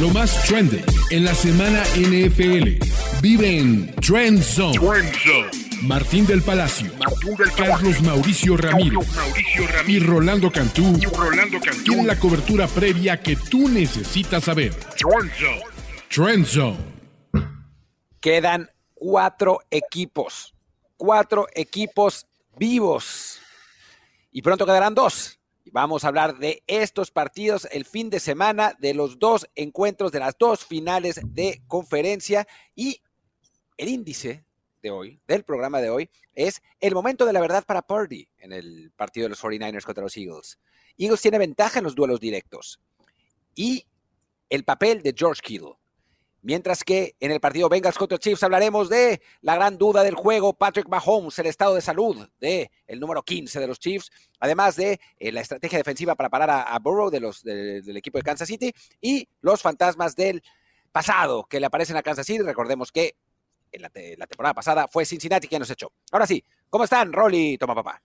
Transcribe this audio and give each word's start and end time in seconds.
Lo 0.00 0.08
más 0.08 0.42
trendy 0.44 0.80
en 1.10 1.26
la 1.26 1.34
semana 1.34 1.82
NFL. 1.94 2.82
Vive 3.20 3.58
en 3.58 3.94
Trend 3.96 4.42
Zone. 4.42 4.78
Martín 5.82 6.26
del 6.26 6.40
Palacio, 6.40 6.90
Carlos 7.54 8.00
Mauricio 8.00 8.56
Ramírez, 8.56 9.06
y 9.86 9.98
Rolando 9.98 10.50
Cantú, 10.50 10.98
tienen 11.84 12.06
la 12.06 12.18
cobertura 12.18 12.66
previa 12.66 13.20
que 13.20 13.36
tú 13.36 13.68
necesitas 13.68 14.44
saber. 14.44 14.74
Trend 16.08 16.46
Zone. 16.46 16.78
Quedan 18.20 18.70
cuatro 18.94 19.60
equipos, 19.70 20.54
cuatro 20.96 21.46
equipos 21.54 22.26
vivos. 22.56 23.38
Y 24.32 24.40
pronto 24.40 24.64
quedarán 24.64 24.94
dos. 24.94 25.39
Vamos 25.72 26.04
a 26.04 26.08
hablar 26.08 26.38
de 26.38 26.64
estos 26.66 27.12
partidos 27.12 27.68
el 27.70 27.84
fin 27.84 28.10
de 28.10 28.18
semana, 28.18 28.76
de 28.80 28.92
los 28.92 29.20
dos 29.20 29.48
encuentros, 29.54 30.10
de 30.10 30.18
las 30.18 30.36
dos 30.36 30.64
finales 30.64 31.20
de 31.22 31.62
conferencia 31.68 32.48
y 32.74 33.00
el 33.76 33.88
índice 33.88 34.44
de 34.82 34.90
hoy, 34.90 35.20
del 35.28 35.44
programa 35.44 35.80
de 35.80 35.90
hoy, 35.90 36.10
es 36.34 36.60
el 36.80 36.92
momento 36.92 37.24
de 37.24 37.32
la 37.32 37.40
verdad 37.40 37.64
para 37.64 37.82
Purdy 37.82 38.28
en 38.38 38.52
el 38.52 38.90
partido 38.96 39.26
de 39.26 39.30
los 39.30 39.42
49ers 39.42 39.84
contra 39.84 40.02
los 40.02 40.16
Eagles. 40.16 40.58
Eagles 40.98 41.20
tiene 41.20 41.38
ventaja 41.38 41.78
en 41.78 41.84
los 41.84 41.94
duelos 41.94 42.18
directos 42.18 42.80
y 43.54 43.86
el 44.48 44.64
papel 44.64 45.02
de 45.02 45.14
George 45.16 45.40
Kittle. 45.40 45.74
Mientras 46.42 46.84
que 46.84 47.16
en 47.20 47.30
el 47.30 47.40
partido 47.40 47.68
Bengals 47.68 47.98
contra 47.98 48.18
Chiefs 48.18 48.42
hablaremos 48.42 48.88
de 48.88 49.20
la 49.42 49.56
gran 49.56 49.76
duda 49.76 50.02
del 50.02 50.14
juego, 50.14 50.54
Patrick 50.54 50.88
Mahomes, 50.88 51.38
el 51.38 51.46
estado 51.46 51.74
de 51.74 51.82
salud 51.82 52.28
de 52.40 52.70
el 52.86 52.98
número 52.98 53.22
15 53.22 53.60
de 53.60 53.66
los 53.66 53.78
Chiefs, 53.78 54.10
además 54.38 54.76
de 54.76 55.00
eh, 55.18 55.32
la 55.32 55.42
estrategia 55.42 55.78
defensiva 55.78 56.14
para 56.14 56.30
parar 56.30 56.50
a, 56.50 56.78
Burrow 56.78 57.10
de 57.10 57.20
los, 57.20 57.42
del 57.42 57.96
equipo 57.96 58.16
de 58.16 58.24
Kansas 58.24 58.48
City 58.48 58.72
y 59.00 59.28
los 59.42 59.60
fantasmas 59.60 60.16
del 60.16 60.42
pasado 60.92 61.44
que 61.44 61.60
le 61.60 61.66
aparecen 61.66 61.96
a 61.96 62.02
Kansas 62.02 62.26
City. 62.26 62.42
Recordemos 62.42 62.90
que 62.90 63.16
en 63.72 63.82
la, 63.82 64.26
temporada 64.26 64.54
pasada 64.54 64.88
fue 64.88 65.04
Cincinnati 65.04 65.46
quien 65.46 65.60
nos 65.60 65.70
echó. 65.70 65.92
Ahora 66.10 66.26
sí, 66.26 66.42
¿cómo 66.68 66.84
están, 66.84 67.12
Rolly? 67.12 67.58
Toma 67.58 67.74
papá. 67.74 68.02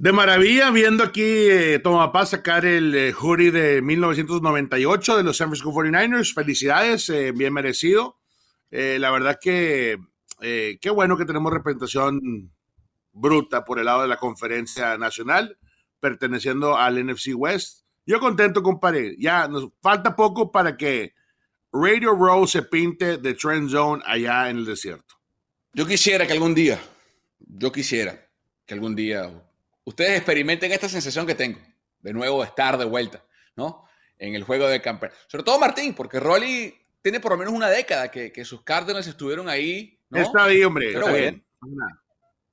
De 0.00 0.12
maravilla, 0.12 0.70
viendo 0.70 1.04
aquí 1.04 1.20
eh, 1.22 1.78
Toma 1.78 2.10
Papá 2.10 2.24
sacar 2.24 2.64
el 2.64 2.94
eh, 2.94 3.12
jury 3.12 3.50
de 3.50 3.82
1998 3.82 5.18
de 5.18 5.22
los 5.22 5.36
San 5.36 5.48
Francisco 5.48 5.74
49ers. 5.74 6.32
Felicidades, 6.32 7.10
eh, 7.10 7.32
bien 7.32 7.52
merecido. 7.52 8.16
la 8.70 9.10
verdad 9.10 9.38
que 9.38 9.98
qué 10.40 10.90
bueno 10.90 11.18
que 11.18 11.26
tenemos 11.26 11.52
representación 11.52 12.50
bruta 13.12 13.62
por 13.62 13.78
el 13.78 13.84
lado 13.84 14.00
de 14.00 14.08
la 14.08 14.16
conferencia 14.16 14.96
nacional, 14.96 15.58
perteneciendo 16.00 16.78
al 16.78 17.04
NFC 17.04 17.34
West. 17.34 17.84
Yo 18.06 18.20
contento, 18.20 18.62
compadre. 18.62 19.16
Ya 19.18 19.48
nos 19.48 19.68
falta 19.82 20.16
poco 20.16 20.50
para 20.50 20.78
que 20.78 21.12
Radio 21.74 22.12
Row 22.14 22.46
se 22.46 22.62
pinte 22.62 23.18
de 23.18 23.34
Trend 23.34 23.68
Zone 23.68 24.02
allá 24.06 24.48
en 24.48 24.56
el 24.56 24.64
desierto. 24.64 25.16
Yo 25.74 25.86
quisiera 25.86 26.26
que 26.26 26.32
algún 26.32 26.54
día, 26.54 26.80
yo 27.38 27.70
quisiera 27.70 28.18
que 28.64 28.72
algún 28.72 28.96
día 28.96 29.30
ustedes 29.84 30.16
experimenten 30.16 30.72
esta 30.72 30.88
sensación 30.88 31.26
que 31.26 31.34
tengo, 31.34 31.60
de 32.00 32.12
nuevo 32.12 32.42
estar 32.44 32.78
de 32.78 32.84
vuelta, 32.84 33.24
¿no? 33.56 33.84
En 34.18 34.34
el 34.34 34.44
juego 34.44 34.66
de 34.68 34.80
camper. 34.82 35.12
Sobre 35.26 35.44
todo 35.44 35.58
Martín, 35.58 35.94
porque 35.94 36.20
Rolly 36.20 36.74
tiene 37.02 37.20
por 37.20 37.32
lo 37.32 37.38
menos 37.38 37.54
una 37.54 37.68
década 37.68 38.10
que, 38.10 38.44
sus 38.44 38.62
Cardinals 38.62 39.06
estuvieron 39.06 39.48
ahí. 39.48 39.98
¿no? 40.10 40.20
Está 40.20 40.46
bien, 40.46 40.66
hombre. 40.66 40.90
Pero 40.92 41.12
bien. 41.12 41.44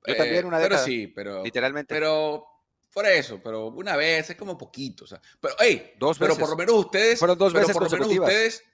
Yo 0.06 0.16
también 0.16 0.46
una 0.46 0.58
década. 0.58 0.80
Pero 0.80 0.84
sí, 0.84 1.06
pero. 1.08 1.44
Literalmente. 1.44 1.94
Pero 1.94 2.46
por 2.92 3.06
eso, 3.06 3.40
pero 3.42 3.66
una 3.68 3.96
vez 3.96 4.30
es 4.30 4.36
como 4.36 4.56
poquito. 4.56 5.04
O 5.04 5.06
sea, 5.06 5.20
pero, 5.40 5.54
hey, 5.58 5.94
dos 5.98 6.18
veces. 6.18 6.36
pero 6.36 6.46
por 6.46 6.50
lo 6.50 6.56
menos 6.56 6.84
ustedes. 6.86 7.18
Fueron 7.18 7.38
dos 7.38 7.52
veces 7.52 7.72
por 7.72 7.84
lo 7.84 7.90
menos 7.90 8.08
ustedes. 8.08 8.64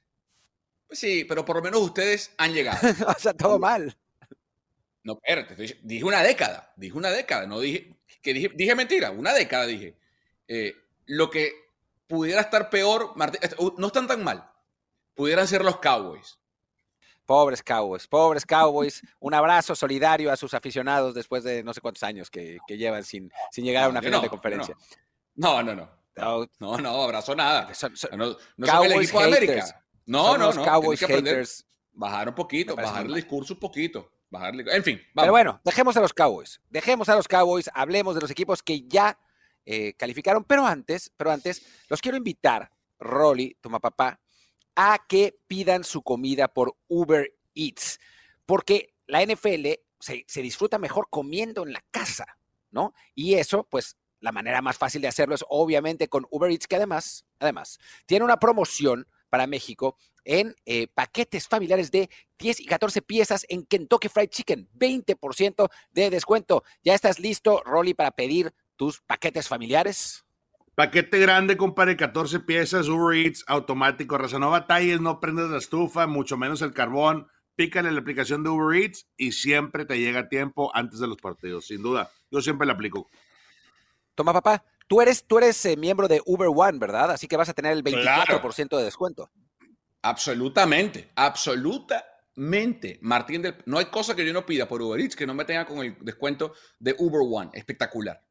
Pues 0.86 0.98
sí, 0.98 1.24
pero 1.24 1.44
por 1.44 1.56
lo 1.56 1.62
menos 1.62 1.80
ustedes 1.80 2.32
han 2.38 2.52
llegado. 2.52 2.78
o 3.08 3.18
sea, 3.18 3.32
todo 3.34 3.58
mal. 3.58 3.96
No, 5.02 5.20
espérate, 5.22 5.78
dije 5.82 6.04
una 6.04 6.22
década. 6.22 6.72
Dije 6.76 6.96
una 6.96 7.10
década, 7.10 7.46
no 7.46 7.60
dije 7.60 7.94
que 8.24 8.32
dije, 8.32 8.74
mentira, 8.74 9.10
una 9.10 9.32
década 9.34 9.66
dije. 9.66 9.96
Eh, 10.48 10.74
lo 11.06 11.30
que 11.30 11.52
pudiera 12.06 12.40
estar 12.40 12.70
peor, 12.70 13.14
este, 13.40 13.56
no 13.76 13.86
están 13.86 14.06
tan 14.06 14.24
mal, 14.24 14.50
pudieran 15.14 15.46
ser 15.46 15.62
los 15.62 15.78
Cowboys. 15.78 16.38
Pobres 17.26 17.62
Cowboys, 17.62 18.06
pobres 18.06 18.44
Cowboys. 18.44 19.02
Un 19.20 19.34
abrazo 19.34 19.74
solidario 19.74 20.30
a 20.32 20.36
sus 20.36 20.52
aficionados 20.52 21.14
después 21.14 21.44
de 21.44 21.62
no 21.62 21.72
sé 21.72 21.80
cuántos 21.80 22.02
años 22.02 22.30
que, 22.30 22.58
llevan 22.68 23.04
sin, 23.04 23.30
sin 23.50 23.64
llegar 23.64 23.84
a 23.84 23.88
una 23.88 24.02
final 24.02 24.20
de 24.20 24.28
conferencia. 24.28 24.76
No, 25.34 25.62
no, 25.62 25.74
no. 25.74 25.88
No, 26.60 26.78
no, 26.78 27.02
abrazo 27.02 27.34
nada. 27.34 27.68
no, 28.16 28.36
son 28.66 28.84
el 28.86 28.92
equipo 28.92 29.20
de 29.20 29.24
América. 29.24 29.84
No, 30.06 30.36
no, 30.38 30.52
no. 30.52 30.64
Cowboys 30.64 31.00
haters. 31.00 31.66
Bajar 31.92 32.28
un 32.28 32.34
poquito, 32.34 32.74
bajar 32.74 33.06
el 33.06 33.14
discurso 33.14 33.54
un 33.54 33.60
poquito. 33.60 34.10
En 34.42 34.84
fin, 34.84 35.00
Pero 35.14 35.32
bueno, 35.32 35.60
dejemos 35.64 35.96
a 35.96 36.00
los 36.00 36.12
Cowboys. 36.12 36.60
Dejemos 36.70 37.08
a 37.08 37.14
los 37.14 37.28
Cowboys, 37.28 37.70
hablemos 37.74 38.14
de 38.14 38.20
los 38.20 38.30
equipos 38.30 38.62
que 38.62 38.82
ya 38.86 39.18
eh, 39.64 39.94
calificaron. 39.94 40.44
Pero 40.44 40.66
antes, 40.66 41.12
pero 41.16 41.30
antes, 41.30 41.64
los 41.88 42.00
quiero 42.00 42.16
invitar, 42.16 42.70
Rolly, 42.98 43.56
toma 43.60 43.80
papá, 43.80 44.20
a 44.76 44.98
que 45.08 45.38
pidan 45.46 45.84
su 45.84 46.02
comida 46.02 46.48
por 46.48 46.76
Uber 46.88 47.34
Eats. 47.54 48.00
Porque 48.46 48.94
la 49.06 49.24
NFL 49.24 49.66
se, 50.00 50.24
se 50.26 50.42
disfruta 50.42 50.78
mejor 50.78 51.08
comiendo 51.10 51.64
en 51.64 51.72
la 51.72 51.84
casa, 51.90 52.38
¿no? 52.70 52.94
Y 53.14 53.34
eso, 53.34 53.64
pues, 53.70 53.96
la 54.20 54.32
manera 54.32 54.62
más 54.62 54.78
fácil 54.78 55.02
de 55.02 55.08
hacerlo 55.08 55.34
es 55.34 55.44
obviamente 55.48 56.08
con 56.08 56.26
Uber 56.30 56.50
Eats, 56.50 56.66
que 56.66 56.76
además, 56.76 57.24
además, 57.38 57.78
tiene 58.06 58.24
una 58.24 58.38
promoción 58.38 59.06
para 59.28 59.46
México 59.46 59.96
en 60.24 60.54
eh, 60.66 60.88
paquetes 60.88 61.48
familiares 61.48 61.90
de 61.90 62.10
10 62.38 62.60
y 62.60 62.66
14 62.66 63.02
piezas 63.02 63.46
en 63.48 63.64
Kentucky 63.64 64.08
Fried 64.08 64.28
Chicken. 64.28 64.68
20% 64.74 65.68
de 65.92 66.10
descuento. 66.10 66.62
¿Ya 66.82 66.94
estás 66.94 67.18
listo, 67.18 67.62
Rolly, 67.64 67.94
para 67.94 68.10
pedir 68.10 68.52
tus 68.76 69.00
paquetes 69.02 69.48
familiares? 69.48 70.24
Paquete 70.74 71.20
grande, 71.20 71.56
compadre, 71.56 71.96
14 71.96 72.40
piezas, 72.40 72.88
Uber 72.88 73.16
Eats, 73.16 73.44
automático, 73.46 74.18
raza, 74.18 74.40
no 74.40 74.50
batalles, 74.50 75.00
no 75.00 75.20
prendes 75.20 75.48
la 75.48 75.58
estufa, 75.58 76.08
mucho 76.08 76.36
menos 76.36 76.62
el 76.62 76.72
carbón, 76.72 77.28
pícale 77.54 77.92
la 77.92 78.00
aplicación 78.00 78.42
de 78.42 78.50
Uber 78.50 78.82
Eats 78.82 79.06
y 79.16 79.32
siempre 79.32 79.84
te 79.84 80.00
llega 80.00 80.20
a 80.20 80.28
tiempo 80.28 80.72
antes 80.74 80.98
de 80.98 81.06
los 81.06 81.18
partidos, 81.18 81.66
sin 81.66 81.80
duda. 81.80 82.10
Yo 82.28 82.40
siempre 82.40 82.66
la 82.66 82.72
aplico. 82.72 83.08
Toma, 84.16 84.32
papá. 84.32 84.64
Tú 84.88 85.00
eres, 85.00 85.24
tú 85.24 85.38
eres 85.38 85.64
eh, 85.64 85.76
miembro 85.76 86.08
de 86.08 86.20
Uber 86.26 86.48
One, 86.54 86.78
¿verdad? 86.78 87.12
Así 87.12 87.26
que 87.28 87.36
vas 87.36 87.48
a 87.48 87.54
tener 87.54 87.72
el 87.72 87.82
24% 87.82 88.76
de 88.76 88.84
descuento. 88.84 89.30
Absolutamente, 90.04 91.12
absolutamente. 91.14 92.98
Martín, 93.00 93.40
del, 93.40 93.56
no 93.64 93.78
hay 93.78 93.86
cosa 93.86 94.14
que 94.14 94.26
yo 94.26 94.34
no 94.34 94.44
pida 94.44 94.68
por 94.68 94.82
Uber 94.82 95.00
Eats 95.00 95.16
que 95.16 95.26
no 95.26 95.32
me 95.32 95.46
tenga 95.46 95.64
con 95.64 95.78
el 95.78 95.96
descuento 96.02 96.52
de 96.78 96.94
Uber 96.98 97.22
One. 97.22 97.50
Espectacular. 97.54 98.22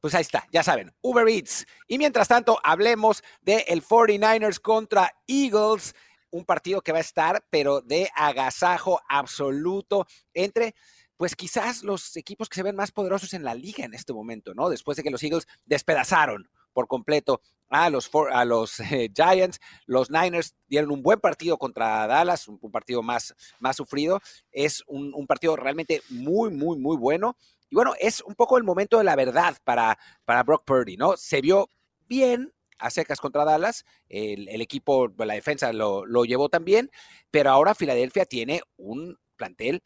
Pues 0.00 0.14
ahí 0.14 0.22
está, 0.22 0.46
ya 0.50 0.62
saben, 0.62 0.94
Uber 1.02 1.28
Eats. 1.28 1.66
Y 1.88 1.98
mientras 1.98 2.28
tanto, 2.28 2.58
hablemos 2.64 3.22
de 3.42 3.66
el 3.68 3.82
49ers 3.82 4.60
contra 4.60 5.14
Eagles, 5.26 5.94
un 6.30 6.46
partido 6.46 6.80
que 6.80 6.92
va 6.92 6.98
a 6.98 7.02
estar, 7.02 7.44
pero 7.50 7.82
de 7.82 8.08
agasajo 8.16 9.02
absoluto 9.06 10.06
entre 10.32 10.74
pues 11.18 11.36
quizás 11.36 11.82
los 11.82 12.16
equipos 12.16 12.48
que 12.48 12.56
se 12.56 12.62
ven 12.62 12.76
más 12.76 12.92
poderosos 12.92 13.34
en 13.34 13.44
la 13.44 13.54
liga 13.54 13.84
en 13.84 13.92
este 13.92 14.14
momento, 14.14 14.54
¿no? 14.54 14.70
Después 14.70 14.96
de 14.96 15.02
que 15.02 15.10
los 15.10 15.22
Eagles 15.22 15.46
despedazaron 15.66 16.48
por 16.74 16.86
completo 16.86 17.40
a 17.70 17.88
los, 17.90 18.10
a 18.30 18.44
los 18.44 18.78
eh, 18.80 19.10
Giants, 19.14 19.58
los 19.86 20.10
Niners 20.10 20.54
dieron 20.66 20.90
un 20.90 21.02
buen 21.02 21.20
partido 21.20 21.56
contra 21.56 22.06
Dallas, 22.06 22.46
un, 22.48 22.58
partido 22.70 23.02
más, 23.02 23.34
más 23.58 23.76
sufrido, 23.76 24.20
es 24.52 24.82
un, 24.86 25.26
partido 25.26 25.56
realmente 25.56 26.02
muy, 26.10 26.50
muy, 26.50 26.78
muy 26.78 26.96
bueno. 26.96 27.36
Y 27.70 27.74
bueno, 27.74 27.94
es 27.98 28.20
un 28.20 28.34
poco 28.34 28.58
el 28.58 28.64
momento 28.64 28.98
de 28.98 29.04
la 29.04 29.16
verdad 29.16 29.56
para, 29.64 29.98
para 30.24 30.42
Brock 30.42 30.64
Purdy, 30.64 30.96
¿no? 30.96 31.16
Se 31.16 31.40
vio 31.40 31.68
bien 32.06 32.52
a 32.78 32.90
secas 32.90 33.20
contra 33.20 33.44
Dallas, 33.44 33.84
el, 34.08 34.60
equipo, 34.60 35.08
la 35.16 35.34
defensa 35.34 35.72
lo, 35.72 36.04
lo 36.04 36.24
llevó 36.24 36.48
también, 36.48 36.90
pero 37.30 37.50
ahora 37.50 37.74
Filadelfia 37.74 38.26
tiene 38.26 38.60
un 38.76 39.18
plantel 39.36 39.82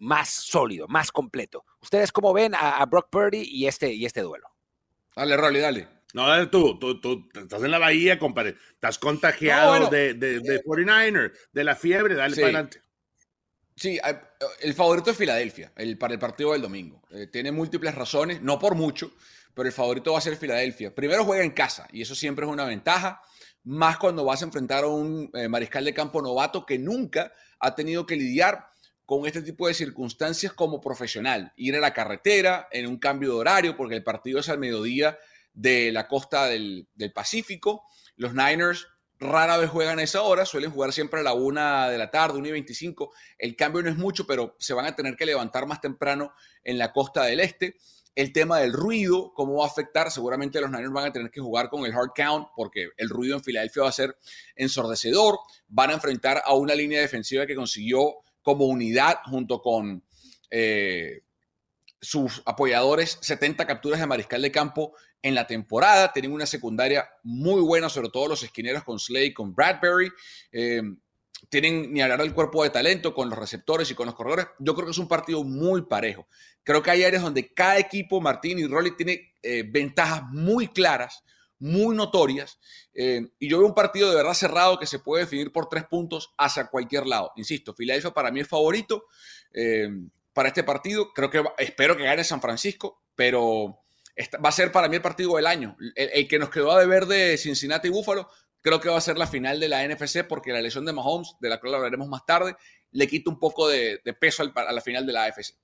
más 0.00 0.30
sólido, 0.30 0.88
más 0.88 1.12
completo. 1.12 1.64
¿Ustedes 1.80 2.10
cómo 2.10 2.32
ven 2.32 2.54
a, 2.54 2.84
Brock 2.86 3.08
Purdy 3.10 3.42
y 3.42 3.66
este, 3.66 3.92
y 3.92 4.06
este 4.06 4.22
duelo? 4.22 4.48
Dale, 5.14 5.36
Rolly, 5.36 5.60
dale. 5.60 5.99
No, 6.14 6.26
dale 6.26 6.46
tú, 6.46 6.78
tú, 6.78 7.00
tú, 7.00 7.28
estás 7.34 7.62
en 7.62 7.70
la 7.70 7.78
bahía, 7.78 8.18
compadre. 8.18 8.56
Estás 8.72 8.98
contagiado 8.98 9.88
de, 9.88 10.14
de, 10.14 10.62
49er, 10.64 11.26
eh, 11.26 11.32
de 11.52 11.64
la 11.64 11.76
fiebre, 11.76 12.14
dale 12.14 12.34
para 12.34 12.46
adelante. 12.46 12.82
Sí, 13.76 13.98
el 14.60 14.74
favorito 14.74 15.10
es 15.10 15.16
Filadelfia 15.16 15.72
el, 15.74 15.96
para 15.96 16.12
el 16.12 16.20
partido 16.20 16.52
del 16.52 16.60
domingo. 16.60 17.02
Eh, 17.10 17.28
tiene 17.28 17.50
múltiples 17.50 17.94
razones, 17.94 18.42
no 18.42 18.58
por 18.58 18.74
mucho, 18.74 19.12
pero 19.54 19.68
el 19.68 19.72
favorito 19.72 20.12
va 20.12 20.18
a 20.18 20.22
ser 20.22 20.36
Filadelfia. 20.36 20.94
Primero 20.94 21.24
juega 21.24 21.42
en 21.42 21.52
casa 21.52 21.88
y 21.90 22.02
eso 22.02 22.14
siempre 22.14 22.44
es 22.44 22.52
una 22.52 22.64
ventaja, 22.64 23.22
más 23.64 23.96
cuando 23.96 24.24
vas 24.24 24.42
a 24.42 24.44
enfrentar 24.44 24.84
a 24.84 24.88
un 24.88 25.30
eh, 25.32 25.48
mariscal 25.48 25.84
de 25.84 25.94
campo 25.94 26.20
novato 26.20 26.66
que 26.66 26.78
nunca 26.78 27.32
ha 27.58 27.74
tenido 27.74 28.04
que 28.04 28.16
lidiar 28.16 28.66
con 29.06 29.26
este 29.26 29.42
tipo 29.42 29.66
de 29.66 29.74
circunstancias 29.74 30.52
como 30.52 30.80
profesional. 30.80 31.52
Ir 31.56 31.74
a 31.74 31.80
la 31.80 31.94
carretera 31.94 32.68
en 32.70 32.86
un 32.86 32.98
cambio 32.98 33.30
de 33.30 33.36
horario, 33.36 33.76
porque 33.76 33.96
el 33.96 34.04
partido 34.04 34.40
es 34.40 34.48
al 34.48 34.58
mediodía 34.58 35.18
de 35.52 35.92
la 35.92 36.08
costa 36.08 36.46
del, 36.46 36.88
Pacífico. 37.14 37.84
Los 38.16 38.34
Niners 38.34 38.86
rara 39.18 39.58
vez 39.58 39.70
juegan 39.70 39.98
a 39.98 40.02
esa 40.02 40.22
hora, 40.22 40.46
suelen 40.46 40.70
jugar 40.70 40.92
siempre 40.92 41.20
a 41.20 41.22
la 41.22 41.34
una 41.34 41.88
de 41.90 41.98
la 41.98 42.10
tarde, 42.10 42.38
una 42.38 42.48
y 42.48 42.52
25. 42.52 43.12
El 43.38 43.56
cambio 43.56 43.82
no 43.82 43.90
es 43.90 43.96
mucho, 43.96 44.26
pero 44.26 44.56
se 44.58 44.74
van 44.74 44.86
a 44.86 44.96
tener 44.96 45.16
que 45.16 45.26
levantar 45.26 45.66
más 45.66 45.80
temprano 45.80 46.32
en 46.64 46.78
la 46.78 46.92
costa 46.92 47.24
del 47.24 47.40
este. 47.40 47.76
El 48.14 48.32
tema 48.32 48.58
del 48.58 48.72
ruido, 48.72 49.32
cómo 49.34 49.58
va 49.58 49.64
a 49.64 49.68
afectar, 49.68 50.10
seguramente 50.10 50.60
los 50.60 50.70
Niners 50.70 50.92
van 50.92 51.06
a 51.06 51.12
tener 51.12 51.30
que 51.30 51.40
jugar 51.40 51.68
con 51.68 51.84
el 51.84 51.92
hard 51.92 52.10
count 52.14 52.48
porque 52.56 52.88
el 52.96 53.08
ruido 53.08 53.36
en 53.36 53.44
Filadelfia 53.44 53.82
va 53.82 53.88
a 53.88 53.92
ser 53.92 54.16
ensordecedor. 54.56 55.38
Van 55.68 55.90
a 55.90 55.94
enfrentar 55.94 56.42
a 56.44 56.54
una 56.54 56.74
línea 56.74 57.00
defensiva 57.00 57.46
que 57.46 57.54
consiguió 57.54 58.16
como 58.42 58.64
unidad 58.64 59.18
junto 59.26 59.60
con 59.60 60.02
eh, 60.50 61.22
sus 62.00 62.42
apoyadores 62.46 63.18
70 63.20 63.66
capturas 63.66 64.00
de 64.00 64.06
mariscal 64.06 64.42
de 64.42 64.50
campo 64.50 64.94
en 65.22 65.34
la 65.34 65.46
temporada. 65.46 66.12
Tienen 66.12 66.32
una 66.32 66.46
secundaria 66.46 67.08
muy 67.22 67.60
buena, 67.60 67.88
sobre 67.88 68.08
todo 68.08 68.28
los 68.28 68.42
esquineros 68.42 68.84
con 68.84 68.98
Slade, 68.98 69.34
con 69.34 69.54
Bradbury. 69.54 70.10
Eh, 70.52 70.82
tienen 71.48 71.92
ni 71.92 72.02
hablar 72.02 72.20
del 72.20 72.34
cuerpo 72.34 72.62
de 72.62 72.70
talento 72.70 73.14
con 73.14 73.30
los 73.30 73.38
receptores 73.38 73.90
y 73.90 73.94
con 73.94 74.06
los 74.06 74.14
corredores. 74.14 74.46
Yo 74.58 74.74
creo 74.74 74.86
que 74.86 74.92
es 74.92 74.98
un 74.98 75.08
partido 75.08 75.42
muy 75.42 75.82
parejo. 75.82 76.26
Creo 76.62 76.82
que 76.82 76.90
hay 76.90 77.04
áreas 77.04 77.22
donde 77.22 77.52
cada 77.52 77.78
equipo, 77.78 78.20
Martín 78.20 78.58
y 78.58 78.66
Rolly, 78.66 78.96
tiene 78.96 79.34
eh, 79.42 79.64
ventajas 79.66 80.22
muy 80.30 80.68
claras, 80.68 81.24
muy 81.58 81.96
notorias. 81.96 82.58
Eh, 82.94 83.26
y 83.38 83.48
yo 83.48 83.58
veo 83.58 83.66
un 83.66 83.74
partido 83.74 84.10
de 84.10 84.16
verdad 84.16 84.34
cerrado 84.34 84.78
que 84.78 84.86
se 84.86 84.98
puede 84.98 85.24
definir 85.24 85.50
por 85.50 85.68
tres 85.68 85.84
puntos 85.84 86.32
hacia 86.36 86.66
cualquier 86.66 87.06
lado. 87.06 87.32
Insisto, 87.36 87.74
Filadelfia 87.74 88.10
para 88.10 88.30
mí 88.30 88.40
es 88.40 88.48
favorito 88.48 89.06
para 90.32 90.48
este 90.48 90.62
partido. 90.62 91.12
Creo 91.12 91.30
que 91.30 91.42
espero 91.58 91.96
que 91.96 92.04
gane 92.04 92.22
San 92.22 92.40
Francisco, 92.40 93.02
pero 93.14 93.80
va 94.44 94.48
a 94.48 94.52
ser 94.52 94.72
para 94.72 94.88
mí 94.88 94.96
el 94.96 95.02
partido 95.02 95.36
del 95.36 95.46
año. 95.46 95.76
El, 95.94 96.28
que 96.28 96.38
nos 96.38 96.50
quedó 96.50 96.72
a 96.72 96.80
deber 96.80 97.06
de 97.06 97.36
Cincinnati 97.36 97.88
y 97.88 97.90
Buffalo, 97.90 98.28
creo 98.60 98.80
que 98.80 98.88
va 98.88 98.98
a 98.98 99.00
ser 99.00 99.18
la 99.18 99.26
final 99.26 99.60
de 99.60 99.68
la 99.68 99.86
NFC 99.86 100.24
porque 100.26 100.52
la 100.52 100.62
lesión 100.62 100.84
de 100.84 100.92
Mahomes, 100.92 101.36
de 101.40 101.48
la 101.48 101.60
cual 101.60 101.74
hablaremos 101.74 102.08
más 102.08 102.24
tarde, 102.26 102.56
le 102.92 103.06
quita 103.06 103.30
un 103.30 103.38
poco 103.38 103.68
de, 103.68 104.00
peso 104.20 104.42
a 104.42 104.72
la 104.72 104.80
final 104.80 105.06
de 105.06 105.12
la 105.12 105.24
AFC. 105.24 105.54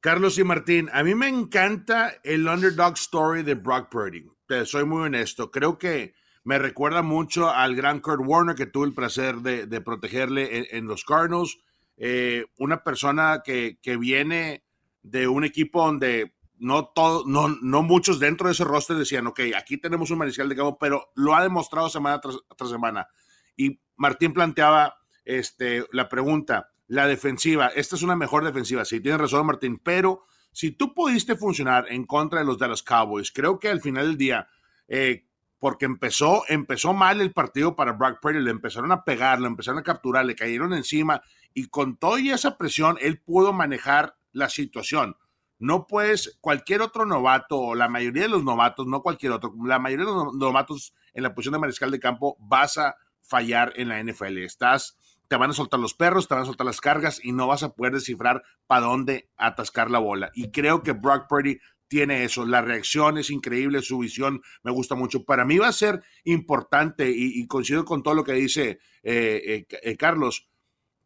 Carlos 0.00 0.38
y 0.38 0.44
Martín, 0.44 0.90
a 0.92 1.02
mí 1.02 1.14
me 1.14 1.28
encanta 1.28 2.14
el 2.24 2.46
underdog 2.46 2.94
story 2.94 3.42
de 3.42 3.54
Brock 3.54 3.88
Purdy. 3.90 4.26
soy 4.66 4.84
muy 4.84 5.04
honesto. 5.04 5.50
Creo 5.50 5.78
que 5.78 6.14
me 6.42 6.58
recuerda 6.58 7.00
mucho 7.00 7.50
al 7.50 7.74
gran 7.74 8.00
Kurt 8.00 8.20
Warner 8.22 8.54
que 8.54 8.66
tuve 8.66 8.86
el 8.86 8.92
placer 8.92 9.36
de, 9.36 9.80
protegerle 9.80 10.76
en, 10.76 10.86
los 10.86 11.04
Cardinals. 11.04 11.58
Eh, 11.96 12.44
una 12.58 12.84
persona 12.84 13.42
que, 13.42 13.78
que, 13.80 13.96
viene 13.96 14.62
de 15.02 15.26
un 15.26 15.44
equipo 15.44 15.86
donde 15.86 16.34
no, 16.58 16.86
todo, 16.86 17.24
no, 17.26 17.48
no 17.48 17.82
muchos 17.82 18.18
dentro 18.18 18.46
de 18.46 18.52
ese 18.52 18.64
roster 18.64 18.96
decían, 18.96 19.26
ok, 19.26 19.40
aquí 19.56 19.78
tenemos 19.78 20.10
un 20.10 20.18
mariscal 20.18 20.48
de 20.48 20.56
campo, 20.56 20.78
pero 20.78 21.10
lo 21.14 21.34
ha 21.34 21.42
demostrado 21.42 21.88
semana 21.88 22.20
tras, 22.20 22.68
semana. 22.68 23.08
Y 23.56 23.80
Martín 23.96 24.32
planteaba 24.32 24.96
este, 25.24 25.86
la 25.92 26.08
pregunta, 26.08 26.70
la 26.86 27.06
defensiva, 27.06 27.68
esta 27.68 27.96
es 27.96 28.02
una 28.02 28.16
mejor 28.16 28.44
defensiva, 28.44 28.84
sí, 28.84 29.00
tienes 29.00 29.20
razón 29.20 29.46
Martín, 29.46 29.80
pero 29.82 30.24
si 30.52 30.70
tú 30.70 30.94
pudiste 30.94 31.34
funcionar 31.34 31.86
en 31.90 32.04
contra 32.06 32.40
de 32.40 32.44
los 32.44 32.58
de 32.58 32.68
los 32.68 32.82
Cowboys, 32.82 33.32
creo 33.32 33.58
que 33.58 33.68
al 33.68 33.80
final 33.80 34.06
del 34.06 34.16
día, 34.16 34.48
eh, 34.86 35.26
porque 35.58 35.86
empezó, 35.86 36.44
empezó 36.48 36.92
mal 36.92 37.20
el 37.20 37.32
partido 37.32 37.74
para 37.74 37.92
Brock 37.92 38.20
Purdy, 38.20 38.40
le 38.40 38.50
empezaron 38.50 38.92
a 38.92 39.02
pegar, 39.02 39.40
lo 39.40 39.46
empezaron 39.46 39.80
a 39.80 39.82
capturar, 39.82 40.24
le 40.24 40.36
cayeron 40.36 40.72
encima 40.74 41.22
y 41.54 41.68
con 41.68 41.96
toda 41.96 42.20
esa 42.20 42.58
presión 42.58 42.98
él 43.00 43.20
pudo 43.20 43.52
manejar 43.52 44.16
la 44.32 44.48
situación. 44.48 45.16
No 45.58 45.86
puedes, 45.86 46.38
cualquier 46.40 46.82
otro 46.82 47.06
novato, 47.06 47.58
o 47.58 47.74
la 47.74 47.88
mayoría 47.88 48.22
de 48.22 48.28
los 48.28 48.44
novatos, 48.44 48.86
no 48.86 49.02
cualquier 49.02 49.32
otro, 49.32 49.54
la 49.64 49.78
mayoría 49.78 50.06
de 50.06 50.12
los 50.12 50.34
novatos 50.34 50.94
en 51.12 51.22
la 51.22 51.34
posición 51.34 51.52
de 51.54 51.58
mariscal 51.60 51.90
de 51.90 52.00
campo 52.00 52.36
vas 52.40 52.78
a 52.78 52.96
fallar 53.22 53.72
en 53.76 53.88
la 53.88 54.02
NFL. 54.02 54.38
Estás, 54.38 54.98
te 55.28 55.36
van 55.36 55.50
a 55.50 55.54
soltar 55.54 55.80
los 55.80 55.94
perros, 55.94 56.28
te 56.28 56.34
van 56.34 56.42
a 56.42 56.46
soltar 56.46 56.66
las 56.66 56.80
cargas 56.80 57.24
y 57.24 57.32
no 57.32 57.46
vas 57.46 57.62
a 57.62 57.74
poder 57.74 57.94
descifrar 57.94 58.42
para 58.66 58.86
dónde 58.86 59.30
atascar 59.36 59.90
la 59.90 59.98
bola. 59.98 60.30
Y 60.34 60.50
creo 60.50 60.82
que 60.82 60.92
Brock 60.92 61.26
Purdy 61.28 61.58
tiene 61.88 62.24
eso. 62.24 62.44
La 62.44 62.60
reacción 62.60 63.18
es 63.18 63.30
increíble, 63.30 63.80
su 63.82 63.98
visión 63.98 64.42
me 64.62 64.72
gusta 64.72 64.94
mucho. 64.94 65.24
Para 65.24 65.44
mí 65.44 65.58
va 65.58 65.68
a 65.68 65.72
ser 65.72 66.02
importante 66.24 67.10
y, 67.14 67.46
coincido 67.46 67.84
con 67.84 68.02
todo 68.02 68.14
lo 68.14 68.24
que 68.24 68.32
dice 68.32 68.78
eh, 69.02 69.66
eh, 69.70 69.96
Carlos 69.96 70.48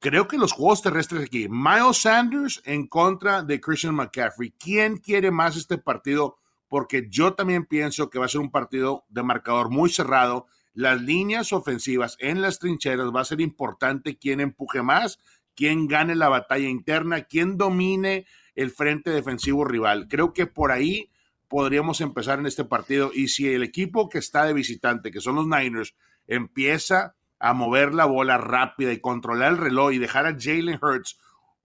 creo 0.01 0.29
que 0.29 0.39
los 0.39 0.53
juegos 0.53 0.83
terrestres 0.83 1.23
aquí, 1.23 1.49
Miles 1.49 1.99
Sanders 1.99 2.63
en 2.65 2.87
contra 2.87 3.43
de 3.43 3.61
Christian 3.61 3.95
McCaffrey, 3.95 4.53
¿quién 4.59 4.97
quiere 4.97 5.31
más 5.31 5.57
este 5.57 5.79
partido? 5.79 6.39
Porque 6.69 7.09
yo 7.09 7.35
también 7.35 7.65
pienso 7.65 8.11
que 8.11 8.19
va 8.19 8.27
a 8.27 8.29
ser 8.29 8.41
un 8.41 8.51
partido 8.51 9.05
de 9.09 9.23
marcador 9.23 9.71
muy 9.71 9.91
cerrado. 9.91 10.47
Las 10.75 11.01
líneas 11.01 11.53
ofensivas 11.53 12.17
en 12.21 12.43
las 12.43 12.59
trincheras 12.59 13.09
va 13.15 13.23
a 13.23 13.25
ser 13.25 13.41
importante 13.41 14.19
quién 14.19 14.41
empuje 14.41 14.83
más, 14.83 15.19
quién 15.57 15.89
gane 15.89 16.15
la 16.15 16.29
batalla 16.29 16.69
interna, 16.69 17.23
quién 17.23 17.57
domine 17.57 18.27
el 18.55 18.71
frente 18.71 19.11
defensivo 19.11 19.65
rival. 19.65 20.09
Creo 20.09 20.33
que 20.33 20.47
por 20.47 20.71
ahí 20.71 21.11
podríamos 21.49 22.01
empezar 22.01 22.39
en 22.39 22.47
este 22.47 22.65
partido. 22.65 23.11
Y 23.13 23.29
si 23.29 23.49
el 23.49 23.63
equipo 23.63 24.09
que 24.09 24.19
está 24.19 24.45
de 24.45 24.53
visitante, 24.53 25.11
que 25.11 25.21
son 25.21 25.37
los 25.37 25.47
Niners, 25.47 25.95
empieza 26.27 27.17
a 27.39 27.53
mover 27.53 27.95
la 27.95 28.05
bola 28.05 28.39
rápida 28.39 28.93
y 28.93 29.01
controlar 29.01 29.53
el 29.53 29.59
reloj 29.59 29.93
y 29.93 29.99
dejar 29.99 30.27
a 30.27 30.37
Jalen 30.39 30.79
Hurts, 30.83 31.19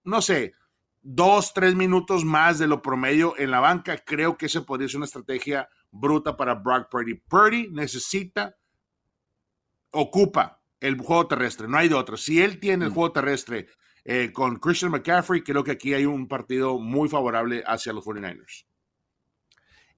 no 0.04 0.22
sé, 0.22 0.54
dos, 1.04 1.54
tres 1.54 1.76
minutos 1.76 2.24
más 2.24 2.60
de 2.60 2.68
lo 2.68 2.82
promedio 2.82 3.36
en 3.38 3.52
la 3.52 3.60
banca, 3.60 3.98
creo 3.98 4.38
que 4.38 4.48
esa 4.48 4.64
podría 4.66 4.88
ser 4.88 4.98
una 4.98 5.06
estrategia 5.06 5.70
bruta 5.92 6.36
para 6.36 6.56
Brock 6.56 6.90
Purdy. 6.90 7.16
Purdy 7.16 7.70
necesita, 7.72 8.58
ocupa 9.92 10.62
el 10.80 10.98
juego 10.98 11.28
terrestre, 11.28 11.68
no 11.68 11.78
hay 11.78 11.90
de 11.90 11.96
otro. 11.96 12.18
Si 12.18 12.42
él 12.42 12.60
tiene 12.60 12.86
el 12.86 12.92
mm. 12.92 12.94
juego 12.94 13.12
terrestre 13.12 13.68
eh, 14.06 14.32
con 14.34 14.58
Christian 14.58 14.92
McCaffrey, 14.92 15.44
creo 15.44 15.64
que 15.64 15.72
aquí 15.72 15.94
hay 15.94 16.06
un 16.06 16.28
partido 16.28 16.80
muy 16.80 17.10
favorable 17.10 17.64
hacia 17.66 17.94
los 17.94 18.06
49ers. 18.06 18.66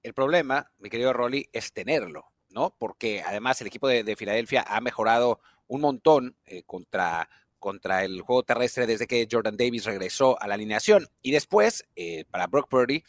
El 0.02 0.14
problema, 0.14 0.70
mi 0.78 0.88
querido 0.88 1.12
Rolly, 1.12 1.48
es 1.52 1.72
tenerlo, 1.72 2.26
¿no? 2.50 2.76
Porque 2.78 3.22
además 3.22 3.60
el 3.60 3.66
equipo 3.66 3.88
de, 3.88 4.04
de 4.04 4.14
Filadelfia 4.14 4.64
ha 4.68 4.80
mejorado 4.80 5.40
un 5.68 5.80
montón 5.80 6.36
eh, 6.46 6.62
contra, 6.64 7.28
contra 7.58 8.04
el 8.04 8.20
juego 8.20 8.42
terrestre 8.42 8.86
desde 8.86 9.06
que 9.06 9.26
Jordan 9.30 9.56
Davis 9.56 9.84
regresó 9.84 10.40
a 10.40 10.46
la 10.46 10.54
alineación. 10.54 11.08
Y 11.22 11.32
después, 11.32 11.84
eh, 11.96 12.24
para 12.30 12.46
Brock 12.46 12.68
Purdy, 12.68 13.02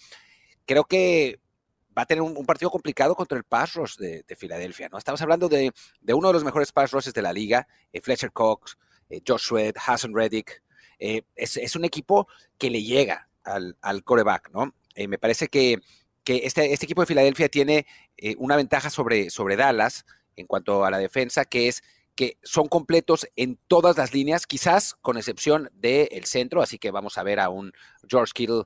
creo 0.66 0.86
que 0.86 1.40
va 1.98 2.04
a 2.04 2.06
tener 2.06 2.22
un, 2.22 2.46
partido 2.46 2.70
complicado 2.70 3.16
contra 3.16 3.38
el 3.38 3.44
pass 3.44 3.74
rush 3.74 3.96
de, 3.98 4.24
Filadelfia. 4.38 4.88
¿no? 4.90 4.98
Estamos 4.98 5.22
hablando 5.22 5.50
de, 5.50 5.72
uno 6.14 6.28
de 6.28 6.34
los 6.34 6.44
mejores 6.44 6.72
pass 6.72 6.92
rushes 6.92 7.14
de 7.14 7.22
la 7.22 7.34
liga, 7.34 7.68
eh, 7.92 8.02
Fletcher 8.02 8.32
Cox, 8.32 8.78
Josh 9.26 9.42
Sweat, 9.42 9.76
Hassan 9.84 10.14
Reddick. 10.14 10.62
Es, 11.00 11.76
un 11.76 11.86
equipo 11.86 12.28
que 12.58 12.70
le 12.70 12.84
llega 12.84 13.30
al, 13.44 13.78
al 13.82 14.04
coreback, 14.04 14.50
¿no? 14.52 14.74
me 14.96 15.20
parece 15.20 15.48
que, 15.48 15.80
que 16.24 16.42
este, 16.44 16.74
este, 16.74 16.86
equipo 16.86 17.02
de 17.02 17.06
Filadelfia 17.06 17.50
tiene 17.50 17.86
una 18.38 18.56
ventaja 18.56 18.90
sobre, 18.90 19.30
sobre 19.30 19.56
Dallas 19.56 20.06
en 20.36 20.48
cuanto 20.48 20.86
a 20.86 20.92
la 20.92 20.98
defensa, 21.00 21.46
que 21.46 21.68
es 21.68 21.84
que 22.18 22.40
son 22.42 22.68
completos 22.68 23.28
en 23.36 23.60
todas 23.68 23.96
las 23.96 24.12
líneas, 24.12 24.48
quizás 24.48 24.96
con 25.02 25.18
excepción 25.18 25.70
del 25.74 26.26
centro, 26.26 26.64
así 26.64 26.80
que 26.80 26.90
vamos 26.90 27.18
a 27.18 27.24
ver 27.24 27.40
a 27.40 27.50
un 27.50 27.72
George 28.10 28.34
Kittle 28.34 28.64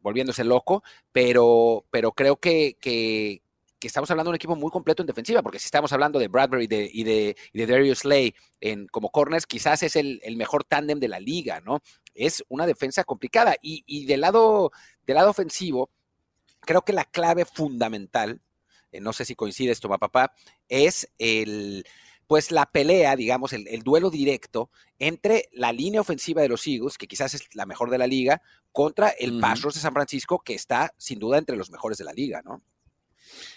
volviéndose 0.00 0.42
loco, 0.42 0.82
pero, 1.12 1.86
pero 1.90 2.10
creo 2.12 2.36
que, 2.36 2.76
que, 2.80 3.42
estamos 3.80 4.10
hablando 4.10 4.28
de 4.28 4.32
un 4.32 4.36
equipo 4.36 4.56
muy 4.56 4.72
completo 4.72 5.04
en 5.04 5.06
defensiva, 5.06 5.40
porque 5.40 5.60
si 5.60 5.66
estamos 5.66 5.92
hablando 5.92 6.18
de 6.18 6.26
Bradbury 6.26 6.64
y, 6.64 7.04
de, 7.04 7.36
de, 7.52 7.66
Darius 7.66 8.00
Slay 8.00 8.34
en, 8.60 8.88
como 8.88 9.10
corners, 9.10 9.46
quizás 9.46 9.84
es 9.84 9.94
el, 9.94 10.20
mejor 10.36 10.64
tándem 10.64 10.98
de 10.98 11.08
la 11.08 11.20
liga, 11.20 11.60
¿no? 11.60 11.80
Es 12.12 12.44
una 12.48 12.66
defensa 12.66 13.04
complicada. 13.04 13.54
Y, 13.62 14.04
del, 14.06 14.22
lado, 14.22 14.72
del 15.06 15.14
lado 15.14 15.30
ofensivo, 15.30 15.90
creo 16.60 16.82
que 16.82 16.92
la 16.92 17.04
clave 17.04 17.44
fundamental, 17.44 18.40
eh, 18.90 19.00
no 19.00 19.12
sé 19.12 19.24
si 19.24 19.36
coincide 19.36 19.70
esto, 19.70 19.88
papá, 19.88 20.34
es 20.68 21.08
el 21.18 21.84
pues 22.30 22.52
la 22.52 22.66
pelea, 22.66 23.16
digamos, 23.16 23.52
el, 23.52 23.82
duelo 23.82 24.08
directo 24.08 24.70
entre 25.00 25.48
la 25.50 25.72
línea 25.72 26.00
ofensiva 26.00 26.40
de 26.40 26.48
los 26.48 26.64
Eagles, 26.64 26.96
que 26.96 27.08
quizás 27.08 27.34
es 27.34 27.52
la 27.56 27.66
mejor 27.66 27.90
de 27.90 27.98
la 27.98 28.06
liga, 28.06 28.40
contra 28.70 29.08
el 29.08 29.32
uh 29.32 29.40
de 29.40 29.80
San 29.80 29.92
Francisco, 29.92 30.38
que 30.38 30.54
está 30.54 30.94
sin 30.96 31.18
duda 31.18 31.38
entre 31.38 31.56
los 31.56 31.72
mejores 31.72 31.98
de 31.98 32.04
la 32.04 32.12
liga, 32.12 32.40
¿no? 32.44 32.62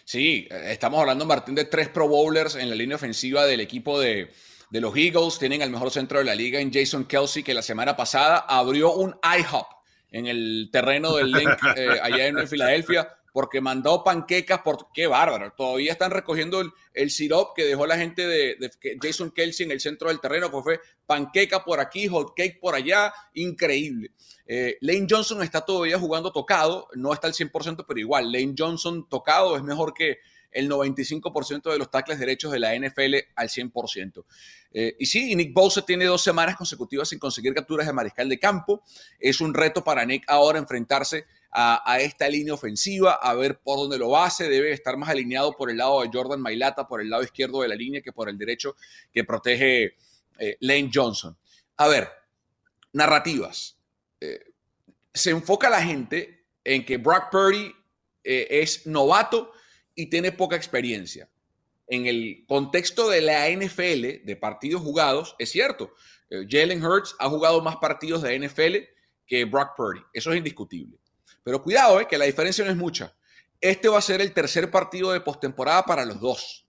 Sí, 0.06 0.48
eh, 0.50 0.72
estamos 0.72 1.00
hablando, 1.00 1.24
Martín, 1.24 1.54
de 1.54 1.66
tres 1.66 1.90
Pro 1.90 2.08
Bowlers 2.08 2.56
en 2.56 2.68
la 2.68 2.76
línea 2.76 2.96
ofensiva 2.96 3.46
del 3.46 3.62
equipo 3.62 4.00
de, 4.00 4.32
los 4.72 4.98
Eagles. 4.98 5.38
Tienen 5.38 5.62
el 5.62 5.70
mejor 5.70 5.92
centro 5.92 6.18
de 6.18 6.26
la 6.26 6.34
liga 6.34 6.60
en 6.60 6.74
Jason 6.74 7.06
Kelsey, 7.06 7.44
que 7.44 7.54
la 7.54 7.62
semana 7.62 7.96
pasada 7.96 8.38
abrió 8.40 8.94
un 8.94 9.16
IHOP 9.22 9.68
en 10.10 10.26
el 10.26 10.70
terreno 10.72 11.16
del 11.16 11.32
Link 11.32 11.60
eh, 11.78 12.00
allá 12.02 12.26
en 12.26 12.48
Filadelfia 12.48 13.08
porque 13.34 13.60
mandó 13.60 14.04
panquecas, 14.04 14.62
por 14.62 14.88
qué 14.94 15.08
bárbaro. 15.08 15.52
Todavía 15.58 15.92
están 15.92 16.12
recogiendo 16.12 16.62
el, 16.62 16.72
el 16.94 17.10
sirop 17.10 17.56
que 17.56 17.66
dejó 17.66 17.86
la 17.88 17.98
gente 17.98 18.26
de, 18.26 18.72
Jason 19.02 19.32
Kelsey 19.32 19.66
en 19.66 19.72
el 19.72 19.82
centro 19.82 20.10
del 20.10 20.22
terreno, 20.22 20.52
pues 20.52 20.64
fue 20.64 20.80
panqueca 21.06 21.66
por 21.66 21.80
aquí, 21.80 22.08
hot 22.08 22.34
cake 22.36 22.60
por 22.62 22.76
allá, 22.76 23.12
increíble. 23.34 24.12
Eh, 24.46 24.78
Lane 24.82 25.08
Johnson 25.10 25.42
está 25.42 25.62
todavía 25.62 25.98
jugando 25.98 26.32
tocado, 26.32 26.88
no 26.94 27.12
está 27.12 27.28
al 27.28 27.34
100%, 27.34 27.86
pero 27.88 28.00
igual, 28.00 28.32
Lane 28.32 28.54
Johnson 28.58 29.10
tocado 29.10 29.58
es 29.58 29.64
mejor 29.64 29.94
que 29.94 30.20
el 30.54 30.70
95% 30.70 31.72
de 31.72 31.78
los 31.78 31.90
tackles 31.90 32.20
derechos 32.20 32.52
de 32.52 32.60
la 32.60 32.76
NFL 32.76 33.16
al 33.36 33.50
100%. 33.50 34.26
Eh, 34.74 34.96
y 35.00 35.06
sí, 35.06 35.36
Nick 35.36 35.54
Bosa 35.54 35.86
tiene 35.86 36.06
dos 36.06 36.24
semanas 36.24 36.56
consecutivas 36.56 37.10
sin 37.10 37.20
conseguir 37.20 37.54
capturas 37.54 37.86
de 37.86 37.94
mariscal 37.94 38.28
de 38.28 38.40
campo. 38.40 38.84
Es 39.20 39.40
un 39.40 39.54
reto 39.54 39.84
para 39.84 40.06
Nick 40.06 40.24
ahora 40.28 40.60
enfrentarse 40.60 41.26
a, 41.56 42.00
esta 42.00 42.28
línea 42.28 42.56
ofensiva, 42.56 43.14
a 43.14 43.36
ver 43.36 43.60
por 43.60 43.78
dónde 43.78 44.00
lo 44.00 44.18
hace. 44.18 44.50
Debe 44.50 44.72
estar 44.72 44.98
más 44.98 45.10
alineado 45.10 45.54
por 45.54 45.70
el 45.70 45.78
lado 45.78 46.02
de 46.02 46.10
Jordan 46.12 46.42
Mailata, 46.42 46.88
por 46.88 47.00
el 47.00 47.12
lado 47.12 47.22
izquierdo 47.22 47.62
de 47.62 47.68
la 47.68 47.76
línea, 47.76 48.02
que 48.02 48.12
por 48.12 48.28
el 48.28 48.40
derecho 48.40 48.76
que 49.12 49.24
protege 49.24 49.96
eh, 50.40 50.58
Lane 50.62 50.90
Johnson. 50.92 51.38
A 51.78 51.88
ver, 51.88 52.10
narrativas. 52.94 53.78
Eh, 54.20 54.40
se 55.14 55.30
enfoca 55.30 55.70
la 55.70 55.84
gente 55.84 56.46
en 56.64 56.84
que 56.84 56.98
Brock 56.98 57.30
Purdy 57.30 57.72
es 58.24 58.88
novato 58.88 59.52
y 59.96 60.10
tiene 60.10 60.32
poca 60.32 60.56
experiencia. 60.56 61.30
En 61.88 62.06
el 62.06 62.46
contexto 62.48 63.10
de 63.10 63.22
la 63.22 63.50
NFL, 63.50 64.26
de 64.26 64.38
partidos 64.40 64.82
jugados, 64.82 65.36
es 65.40 65.52
cierto. 65.52 65.94
Jalen 66.50 66.84
Hurts 66.84 67.16
ha 67.20 67.30
jugado 67.30 67.62
más 67.62 67.78
partidos 67.78 68.22
de 68.22 68.40
NFL 68.40 68.76
que 69.26 69.46
Brock 69.46 69.76
Purdy. 69.76 70.02
Eso 70.14 70.32
es 70.32 70.38
indiscutible. 70.38 70.98
Pero 71.44 71.62
cuidado, 71.62 72.00
eh, 72.00 72.08
que 72.08 72.18
la 72.18 72.26
diferencia 72.26 72.64
no 72.64 72.72
es 72.72 72.78
mucha. 72.78 73.16
Este 73.60 73.88
va 73.88 73.98
a 73.98 74.02
ser 74.02 74.22
el 74.22 74.34
tercer 74.34 74.72
partido 74.72 75.12
de 75.12 75.22
postemporada 75.22 75.84
para 75.84 76.06
los 76.06 76.20
dos. 76.20 76.68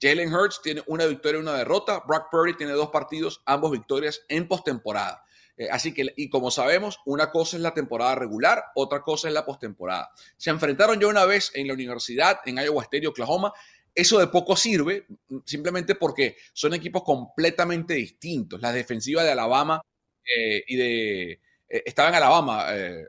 Jalen 0.00 0.32
Hurts 0.32 0.60
tiene 0.62 0.82
una 0.86 1.06
victoria 1.06 1.38
y 1.38 1.42
una 1.42 1.54
derrota. 1.54 2.02
Brock 2.06 2.28
Purdy 2.30 2.54
tiene 2.56 2.72
dos 2.72 2.90
partidos, 2.90 3.42
ambos 3.46 3.72
victorias 3.72 4.22
en 4.28 4.46
postemporada. 4.46 5.24
Eh, 5.58 5.68
así 5.70 5.92
que, 5.92 6.06
y 6.16 6.30
como 6.30 6.50
sabemos, 6.50 7.00
una 7.04 7.30
cosa 7.30 7.56
es 7.56 7.62
la 7.62 7.74
temporada 7.74 8.14
regular, 8.14 8.64
otra 8.76 9.02
cosa 9.02 9.28
es 9.28 9.34
la 9.34 9.44
postemporada. 9.44 10.10
Se 10.36 10.50
enfrentaron 10.50 11.00
ya 11.00 11.08
una 11.08 11.24
vez 11.24 11.50
en 11.54 11.66
la 11.66 11.74
universidad, 11.74 12.38
en 12.46 12.58
Iowa 12.58 12.84
State, 12.84 13.06
Oklahoma. 13.08 13.52
Eso 13.92 14.20
de 14.20 14.28
poco 14.28 14.56
sirve, 14.56 15.06
simplemente 15.44 15.96
porque 15.96 16.36
son 16.52 16.74
equipos 16.74 17.02
completamente 17.02 17.94
distintos. 17.94 18.60
La 18.60 18.72
defensiva 18.72 19.24
de 19.24 19.32
Alabama 19.32 19.82
eh, 20.24 20.62
y 20.68 20.76
de. 20.76 21.40
estaba 21.68 22.10
en 22.10 22.14
Alabama, 22.14 22.66
eh, 22.70 23.08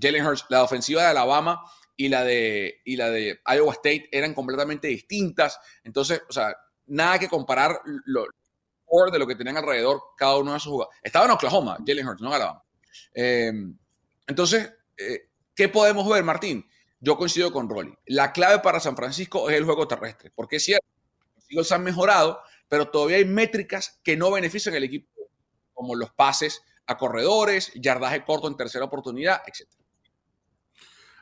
Jalen 0.00 0.26
Hurts, 0.26 0.46
la 0.48 0.64
ofensiva 0.64 1.02
de 1.02 1.08
Alabama 1.08 1.62
y 1.96 2.08
la 2.08 2.24
de, 2.24 2.80
y 2.84 2.96
la 2.96 3.10
de 3.10 3.40
Iowa 3.46 3.74
State 3.74 4.08
eran 4.10 4.34
completamente 4.34 4.88
distintas. 4.88 5.60
Entonces, 5.84 6.22
o 6.28 6.32
sea, 6.32 6.56
nada 6.86 7.18
que 7.20 7.28
comparar 7.28 7.80
lo, 8.06 8.26
de 9.10 9.18
lo 9.18 9.26
que 9.26 9.34
tenían 9.34 9.56
alrededor 9.56 10.02
cada 10.16 10.36
uno 10.36 10.52
de 10.52 10.58
esos 10.58 10.70
jugadores. 10.70 11.00
Estaba 11.02 11.24
en 11.24 11.30
Oklahoma, 11.30 11.78
Jalen 11.86 12.06
Hurts, 12.06 12.20
no 12.20 12.28
en 12.28 12.34
Alabama. 12.34 12.62
Em, 13.14 13.76
entonces, 14.26 14.72
eh, 14.96 15.28
¿qué 15.54 15.68
podemos 15.68 16.08
ver, 16.08 16.22
Martín? 16.24 16.66
Yo 17.00 17.16
coincido 17.16 17.50
con 17.52 17.68
Rolly. 17.68 17.94
La 18.06 18.32
clave 18.32 18.60
para 18.60 18.80
San 18.80 18.96
Francisco 18.96 19.48
es 19.48 19.56
el 19.56 19.64
juego 19.64 19.88
terrestre, 19.88 20.30
porque 20.34 20.56
es 20.56 20.64
cierto, 20.64 20.86
los 21.34 21.50
Eagles 21.50 21.72
han 21.72 21.82
mejorado, 21.82 22.40
pero 22.68 22.88
todavía 22.88 23.16
hay 23.16 23.24
métricas 23.24 24.00
que 24.04 24.16
no 24.16 24.30
benefician 24.30 24.74
al 24.74 24.84
equipo, 24.84 25.08
como 25.72 25.94
los 25.94 26.12
pases 26.12 26.62
a 26.86 26.98
corredores, 26.98 27.72
yardaje 27.74 28.24
corto 28.24 28.46
en 28.46 28.56
tercera 28.56 28.84
oportunidad, 28.84 29.42
etc. 29.46 29.68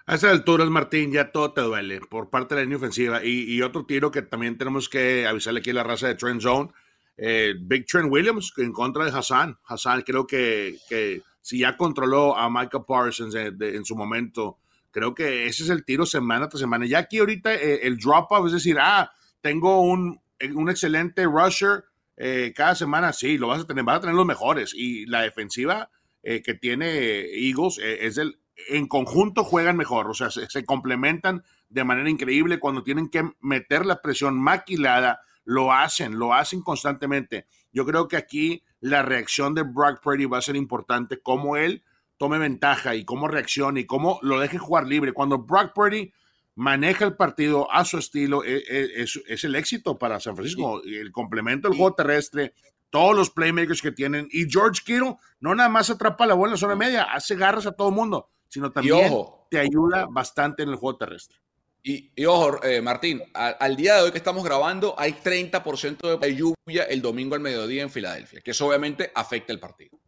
A 0.07 0.17
esas 0.17 0.33
alturas, 0.33 0.69
Martín, 0.69 1.13
ya 1.13 1.31
todo 1.31 1.53
te 1.53 1.61
duele 1.61 2.01
por 2.01 2.31
parte 2.31 2.55
de 2.55 2.61
la 2.61 2.65
línea 2.65 2.79
ofensiva. 2.79 3.21
Y, 3.25 3.63
otro 3.63 3.87
tiro 3.87 4.11
que 4.11 4.23
también 4.23 4.59
tenemos 4.59 4.89
que 4.89 5.27
avisarle 5.27 5.61
aquí 5.61 5.71
a 5.71 5.75
la 5.75 5.85
raza 5.85 6.09
de 6.09 6.17
Trent 6.17 6.43
Zone. 6.43 6.71
Eh, 7.17 7.55
Big 7.61 7.87
Trent 7.87 8.11
Williams 8.11 8.53
en 8.57 8.73
contra 8.73 9.05
de 9.05 9.11
Hassan. 9.11 9.59
Hassan 9.65 10.03
creo 10.03 10.27
que, 10.27 10.79
que 10.89 11.23
si 11.41 11.61
ya 11.61 11.77
controló 11.77 12.37
a 12.37 12.49
Michael 12.49 12.85
Parsons 12.87 13.35
en 13.35 13.85
su 13.85 13.95
momento, 13.95 14.59
creo 14.91 15.15
que 15.15 15.47
ese 15.47 15.65
es 15.65 15.71
el 15.71 15.85
tiro 15.85 16.07
semana 16.07 16.49
tras 16.49 16.61
semana. 16.61 16.87
Ya 16.87 16.99
aquí 16.99 17.19
ahorita 17.19 17.55
eh, 17.55 17.81
el 17.83 17.99
drop-off, 17.99 18.47
es 18.47 18.53
decir, 18.53 18.79
ah, 18.81 19.13
tengo 19.41 19.83
un, 19.83 20.21
un 20.55 20.71
excelente 20.71 21.25
rusher 21.25 21.85
eh, 22.23 22.53
cada 22.55 22.75
semana 22.75 23.15
sí, 23.15 23.39
lo 23.39 23.49
vas 23.49 23.63
a 23.63 23.67
tener, 23.67 23.83
vas 23.83 23.97
a 23.97 24.01
tener 24.01 24.15
los 24.15 24.27
mejores. 24.27 24.75
Y 24.75 25.07
la 25.07 25.23
defensiva 25.23 25.91
eh, 26.23 26.43
que 26.43 26.53
tiene 26.53 27.21
Eagles 27.33 27.79
eh, 27.79 28.07
es 28.07 28.19
el, 28.19 28.39
en 28.69 28.89
conjunto 28.89 29.43
juegan 29.43 29.79
mejor, 29.79 30.07
o 30.07 30.13
sea, 30.13 30.31
se, 30.31 30.65
complementan 30.67 31.45
de 31.71 31.83
manera 31.83 32.11
increíble 32.11 32.61
cuando 32.61 32.83
tienen 32.83 33.09
que 33.09 33.27
meter 33.41 33.87
la 33.87 34.03
presión 34.03 34.39
maquilada, 34.39 35.23
lo 35.45 35.73
hacen, 35.73 36.19
lo 36.19 36.35
hacen 36.35 36.63
constantemente. 36.63 37.47
Yo 37.73 37.85
creo 37.87 38.09
que 38.09 38.17
aquí 38.17 38.63
la 38.81 39.03
reacción 39.03 39.55
de 39.55 39.63
Brock 39.63 40.01
Purdy 40.03 40.27
va 40.27 40.39
a 40.39 40.43
ser 40.43 40.57
importante, 40.57 41.21
cómo 41.21 41.57
él 41.57 41.85
tome 42.17 42.39
ventaja 42.39 42.95
y 42.95 43.05
cómo 43.05 43.29
reaccione 43.29 43.81
y 43.81 43.87
cómo 43.87 44.19
lo 44.23 44.39
deje 44.41 44.59
jugar 44.59 44.87
libre. 44.87 45.13
Cuando 45.13 45.39
Brock 45.39 45.73
Purdy 45.75 46.13
maneja 46.55 47.07
el 47.07 47.17
partido 47.17 47.73
a 47.73 47.85
su 47.85 47.97
estilo, 47.97 48.45
e, 48.45 48.59
e, 48.59 49.03
es, 49.03 49.45
el 49.45 49.55
éxito 49.55 49.99
para 49.99 50.21
San 50.21 50.37
Francisco. 50.37 50.83
El 50.85 51.13
complemento 51.13 51.69
del 51.69 51.77
juego 51.79 51.95
terrestre, 51.95 52.53
todos 52.91 53.17
los 53.17 53.31
playmakers 53.31 53.81
que 53.81 53.93
tienen. 53.93 54.29
Y 54.31 54.51
George 54.51 54.83
Kittle 54.85 55.17
no 55.41 55.55
nada 55.55 55.69
más 55.69 55.89
atrapa 55.89 56.27
la 56.27 56.35
bola 56.35 56.51
en 56.51 56.53
la 56.53 56.59
zona 56.59 56.77
media, 56.77 57.05
hace 57.05 57.37
garras 57.37 57.67
a 57.67 57.73
todo 57.73 57.89
el 57.89 57.95
mundo, 57.95 58.29
sino 58.49 58.71
también 58.71 59.11
te 59.51 59.59
ayuda 59.59 60.07
bastante 60.11 60.63
en 60.63 60.69
el 60.69 60.77
juego 60.77 60.99
terrestre. 60.99 61.39
Y, 61.83 62.27
ojo, 62.27 62.63
eh, 62.63 62.83
Martín, 62.83 63.23
al 63.33 63.77
día 63.77 63.97
de 63.97 64.03
hoy 64.03 64.11
que 64.11 64.19
estamos 64.19 64.45
grabando, 64.45 64.95
hay 64.99 65.13
30% 65.13 66.19
de 66.19 66.37
lluvia 66.37 66.85
el 66.85 67.01
domingo 67.01 67.35
al 67.35 67.41
mediodía 67.41 67.83
en 67.83 67.91
Filadelfia, 67.91 68.41
que 68.43 68.51
eso 68.51 68.67
obviamente 68.67 69.11
afecta 69.15 69.53
el 69.53 69.61
partido. 69.61 69.99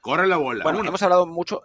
Corre 0.00 0.28
la 0.28 0.36
bola. 0.36 0.62
Bueno, 0.62 0.84
hemos 0.84 1.02
hablado 1.02 1.26
mucho, 1.26 1.64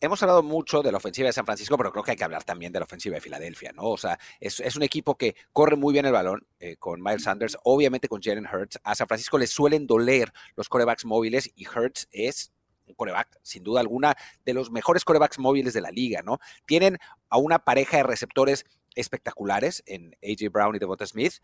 hemos 0.00 0.22
hablado 0.22 0.42
mucho 0.42 0.82
de 0.82 0.90
la 0.90 0.96
ofensiva 0.96 1.26
de 1.26 1.34
San 1.34 1.44
Francisco, 1.44 1.76
pero 1.76 1.92
creo 1.92 2.02
que 2.02 2.12
hay 2.12 2.16
que 2.16 2.24
hablar 2.24 2.44
también 2.44 2.72
de 2.72 2.78
la 2.78 2.86
ofensiva 2.86 3.14
de 3.16 3.20
Filadelfia, 3.20 3.72
¿no? 3.72 3.84
O 3.90 3.98
sea, 3.98 4.18
es, 4.40 4.76
un 4.76 4.82
equipo 4.82 5.16
que 5.16 5.36
corre 5.52 5.76
muy 5.76 5.92
bien 5.92 6.06
el 6.06 6.12
balón 6.12 6.46
eh, 6.58 6.76
con 6.76 7.02
Miles 7.02 7.24
Sanders, 7.24 7.58
obviamente 7.64 8.08
con 8.08 8.22
Jalen 8.22 8.46
Hurts. 8.46 8.80
A 8.82 8.94
San 8.94 9.06
Francisco 9.06 9.36
le 9.36 9.46
suelen 9.46 9.86
doler 9.86 10.32
los 10.56 10.70
corebacks 10.70 11.04
móviles 11.04 11.50
y 11.54 11.66
Hurts 11.68 12.08
es 12.10 12.53
un 12.86 12.94
coreback, 12.94 13.38
sin 13.42 13.64
duda 13.64 13.80
alguna, 13.80 14.16
de 14.44 14.54
los 14.54 14.70
mejores 14.70 15.04
corebacks 15.04 15.38
móviles 15.38 15.72
de 15.72 15.80
la 15.80 15.90
liga, 15.90 16.22
¿no? 16.22 16.38
Tienen 16.66 16.98
a 17.28 17.38
una 17.38 17.58
pareja 17.58 17.98
de 17.98 18.02
receptores 18.02 18.64
espectaculares 18.94 19.82
en 19.86 20.16
AJ 20.22 20.50
Brown 20.52 20.76
y 20.76 20.78
Devonta 20.78 21.06
Smith 21.06 21.34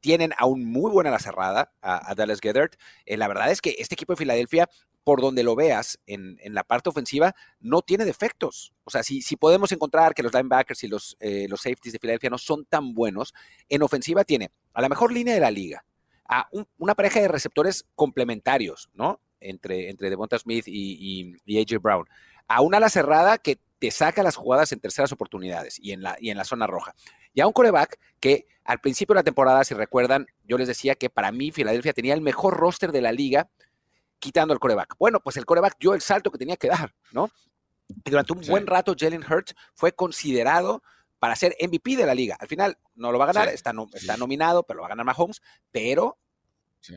tienen 0.00 0.32
aún 0.36 0.66
muy 0.66 0.90
buena 0.90 1.10
la 1.10 1.18
cerrada 1.18 1.72
a, 1.80 2.14
Dallas 2.14 2.40
Gethert. 2.40 2.74
Eh, 3.06 3.16
la 3.16 3.26
verdad 3.26 3.50
es 3.50 3.62
que 3.62 3.74
este 3.78 3.94
equipo 3.94 4.12
de 4.12 4.18
Filadelfia 4.18 4.68
por 5.04 5.20
donde 5.20 5.42
lo 5.42 5.54
veas 5.54 6.00
en, 6.06 6.38
la 6.42 6.64
parte 6.64 6.88
ofensiva, 6.88 7.36
no 7.60 7.82
tiene 7.82 8.06
defectos. 8.06 8.72
O 8.84 8.90
sea, 8.90 9.02
si, 9.02 9.20
si 9.20 9.36
podemos 9.36 9.70
encontrar 9.70 10.14
que 10.14 10.22
los 10.22 10.32
linebackers 10.32 10.82
y 10.82 10.88
los, 10.88 11.16
eh, 11.20 11.46
los 11.48 11.60
safeties 11.60 11.92
de 11.92 11.98
Filadelfia 11.98 12.30
no 12.30 12.38
son 12.38 12.64
tan 12.64 12.94
buenos, 12.94 13.34
en 13.68 13.82
ofensiva 13.82 14.24
tiene 14.24 14.50
a 14.72 14.80
la 14.80 14.88
mejor 14.88 15.12
línea 15.12 15.34
de 15.34 15.40
la 15.40 15.50
liga, 15.50 15.84
a 16.26 16.48
una 16.78 16.94
pareja 16.94 17.20
de 17.20 17.28
receptores 17.28 17.84
complementarios, 17.94 18.88
¿no? 18.94 19.20
Entre, 19.44 19.90
entre 19.90 20.10
Devonta 20.10 20.38
Smith 20.38 20.64
y, 20.66 21.36
AJ 21.46 21.80
Brown, 21.80 22.06
a 22.48 22.60
una 22.60 22.78
ala 22.78 22.88
cerrada 22.88 23.38
que 23.38 23.58
te 23.78 23.90
saca 23.90 24.22
las 24.22 24.36
jugadas 24.36 24.72
en 24.72 24.80
terceras 24.80 25.12
oportunidades 25.12 25.78
y 25.78 25.92
en 25.92 26.02
la, 26.02 26.16
y 26.18 26.30
en 26.30 26.36
la 26.36 26.44
zona 26.44 26.66
roja. 26.66 26.94
Y 27.32 27.40
a 27.40 27.46
un 27.46 27.52
coreback 27.52 27.98
que 28.20 28.46
al 28.64 28.80
principio 28.80 29.14
de 29.14 29.18
la 29.18 29.24
temporada, 29.24 29.64
si 29.64 29.74
recuerdan, 29.74 30.26
yo 30.44 30.56
les 30.56 30.68
decía 30.68 30.94
que 30.94 31.10
para 31.10 31.32
mí 31.32 31.50
Filadelfia 31.50 31.92
tenía 31.92 32.14
el 32.14 32.20
mejor 32.20 32.56
roster 32.56 32.92
de 32.92 33.02
la 33.02 33.12
liga 33.12 33.50
quitando 34.18 34.54
el 34.54 34.60
coreback. 34.60 34.96
Bueno, 34.98 35.20
pues 35.20 35.36
el 35.36 35.44
coreback 35.44 35.76
dio 35.78 35.92
el 35.94 36.00
salto 36.00 36.30
que 36.30 36.38
tenía 36.38 36.56
que 36.56 36.68
dar, 36.68 36.94
¿no? 37.12 37.30
Y 37.88 38.10
durante 38.10 38.32
un 38.32 38.40
buen 38.48 38.66
rato 38.66 38.94
Jalen 38.98 39.22
Hurts 39.22 39.54
fue 39.74 39.92
considerado 39.92 40.82
para 41.18 41.36
ser 41.36 41.54
MVP 41.60 41.96
de 41.96 42.06
la 42.06 42.14
liga. 42.14 42.36
Al 42.40 42.48
final 42.48 42.78
no 42.94 43.12
lo 43.12 43.18
va 43.18 43.24
a 43.24 43.32
ganar, 43.32 43.48
está, 43.48 43.72
está 43.92 44.16
nominado, 44.16 44.62
pero 44.62 44.78
lo 44.78 44.82
va 44.82 44.88
a 44.88 44.90
ganar 44.90 45.04
Mahomes, 45.04 45.42
pero 45.70 46.18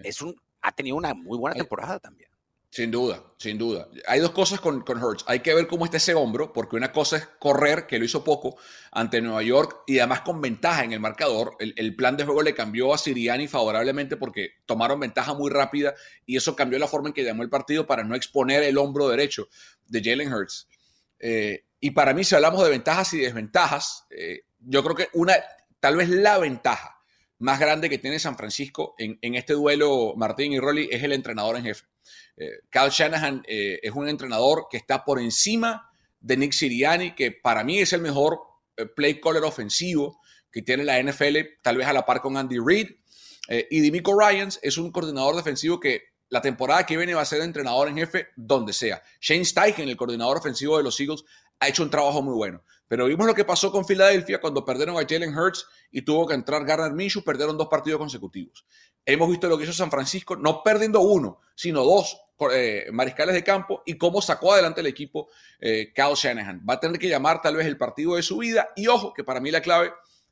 es 0.04 0.22
un, 0.22 0.36
ha 0.62 0.72
tenido 0.72 0.96
una 0.96 1.14
muy 1.14 1.38
buena 1.38 1.56
temporada 1.56 2.00
también. 2.00 2.30
Sin 2.70 2.92
duda, 2.92 3.24
sin 3.38 3.58
duda. 3.58 3.88
Hay 4.08 4.20
dos 4.20 4.32
cosas 4.32 4.60
con, 4.60 4.82
con 4.82 5.02
Hurts. 5.02 5.24
Hay 5.28 5.40
que 5.40 5.54
ver 5.54 5.68
cómo 5.68 5.86
está 5.86 5.98
ese 5.98 6.14
hombro, 6.14 6.52
porque 6.52 6.76
una 6.76 6.92
cosa 6.92 7.18
es 7.18 7.28
correr, 7.40 7.88
que 7.88 7.98
lo 7.98 8.06
hizo 8.06 8.24
poco 8.24 8.58
ante 8.92 9.22
Nueva 9.22 9.42
York 9.42 9.84
y 9.88 10.00
además 10.00 10.22
con 10.22 10.42
ventaja 10.42 10.84
en 10.84 10.92
el 10.92 11.00
marcador. 11.00 11.56
El, 11.60 11.96
plan 11.96 12.18
de 12.18 12.26
juego 12.26 12.44
le 12.44 12.54
cambió 12.54 12.94
a 12.94 12.98
Siriani 12.98 13.48
favorablemente 13.48 14.18
porque 14.18 14.52
tomaron 14.66 15.00
ventaja 15.00 15.34
muy 15.34 15.50
rápida 15.50 15.96
y 16.26 16.36
eso 16.36 16.56
cambió 16.56 16.78
la 16.78 16.88
forma 16.88 17.08
en 17.08 17.14
que 17.14 17.24
llamó 17.24 17.42
el 17.42 17.50
partido 17.50 17.88
para 17.88 18.04
no 18.04 18.16
exponer 18.16 18.64
el 18.64 18.78
hombro 18.78 19.08
derecho 19.08 19.48
de 19.86 20.04
Jalen 20.04 20.34
Hurts. 20.34 20.68
Eh, 21.20 21.64
y 21.80 21.92
para 21.92 22.14
mí, 22.14 22.24
si 22.24 22.36
hablamos 22.36 22.64
de 22.64 22.70
ventajas 22.70 23.14
y 23.14 23.20
desventajas, 23.20 24.06
eh, 24.10 24.42
yo 24.60 24.84
creo 24.84 24.96
que 24.96 25.10
una, 25.14 25.36
tal 25.80 25.96
vez 25.96 26.10
la 26.10 26.38
ventaja 26.38 26.97
más 27.40 27.60
grande 27.60 27.90
que 27.90 28.00
tiene 28.00 28.20
San 28.20 28.38
Francisco 28.38 28.96
en, 28.98 29.36
este 29.36 29.54
duelo, 29.54 30.14
Martín 30.16 30.54
y 30.54 30.60
Rolly, 30.60 30.90
es 30.92 31.04
el 31.04 31.14
entrenador 31.14 31.58
en 31.58 31.64
jefe. 31.64 31.86
Eh, 32.36 32.60
Kyle 32.70 32.90
Shanahan 32.90 33.44
eh, 33.48 33.80
es 33.82 33.92
un 33.92 34.08
entrenador 34.08 34.68
que 34.70 34.78
está 34.78 35.04
por 35.04 35.20
encima 35.20 35.90
de 36.20 36.38
Nick 36.38 36.54
Siriani, 36.54 37.14
que 37.14 37.32
para 37.32 37.64
mí 37.64 37.80
es 37.80 37.94
el 37.94 38.02
mejor 38.02 38.40
eh, 38.76 38.86
play 38.86 39.20
caller 39.20 39.44
ofensivo 39.44 40.20
que 40.52 40.62
tiene 40.62 40.84
la 40.84 41.02
NFL, 41.02 41.38
tal 41.62 41.78
vez 41.78 41.88
a 41.88 41.94
la 41.94 42.06
par 42.06 42.22
con 42.22 42.38
Andy 42.38 42.58
Reid. 42.58 42.90
y 43.70 43.80
Dimico 43.80 44.18
Ryans 44.20 44.60
es 44.64 44.78
un 44.78 44.92
coordinador 44.92 45.36
defensivo 45.36 45.80
que 45.80 46.04
la 46.30 46.42
temporada 46.42 46.86
que 46.86 46.98
viene 46.98 47.14
va 47.14 47.22
a 47.22 47.26
ser 47.26 47.42
entrenador 47.42 47.88
en 47.90 47.98
jefe 47.98 48.30
donde 48.36 48.74
sea. 48.74 49.02
Shane 49.22 49.46
Steichen, 49.46 49.88
el 49.88 49.98
coordinador 49.98 50.38
ofensivo 50.38 50.78
de 50.78 50.84
los 50.84 51.00
Eagles, 51.00 51.24
ha 51.60 51.68
hecho 51.68 51.84
un 51.84 51.90
trabajo 51.90 52.22
muy 52.22 52.34
bueno. 52.34 52.64
Pero 52.88 53.06
vimos 53.06 53.28
lo 53.28 53.34
que 53.34 53.44
pasó 53.44 53.72
con 53.72 53.86
Filadelfia 53.86 54.40
cuando 54.40 54.64
perdieron 54.64 54.98
a 54.98 55.06
Jalen 55.08 55.38
Hurts 55.38 55.68
y 55.92 56.04
tuvo 56.04 56.28
que 56.28 56.34
entrar 56.34 56.66
Garner 56.66 56.94
Minshew, 56.94 57.24
perdieron 57.24 57.58
dos 57.58 57.68
partidos 57.68 58.00
consecutivos. 58.00 58.66
Hemos 59.06 59.30
visto 59.30 59.48
lo 59.48 59.58
que 59.58 59.66
hizo 59.66 59.74
San 59.74 59.92
Francisco, 59.92 60.36
no 60.36 60.64
perdiendo 60.64 61.02
uno, 61.02 61.40
sino 61.56 61.84
dos 61.84 62.18
eh, 62.52 62.88
mariscales 62.92 63.36
de 63.36 63.44
campo 63.44 63.84
y 63.86 63.98
cómo 63.98 64.22
sacó 64.22 64.54
adelante 64.54 64.82
el 64.82 64.88
equipo 64.88 65.28
eh, 65.60 65.92
Kyle 65.94 66.16
Shanahan. 66.16 66.64
Va 66.70 66.76
a 66.76 66.80
tener 66.80 67.00
que 67.00 67.10
llamar 67.10 67.42
tal 67.42 67.56
vez 67.56 67.66
el 67.66 67.78
partido 67.78 68.16
de 68.16 68.24
su 68.24 68.38
vida 68.38 68.70
y 68.76 68.88
ojo, 68.88 69.14
que 69.14 69.24
para 69.24 69.40
mí 69.40 69.52
la 69.52 69.62
clave 69.62 69.92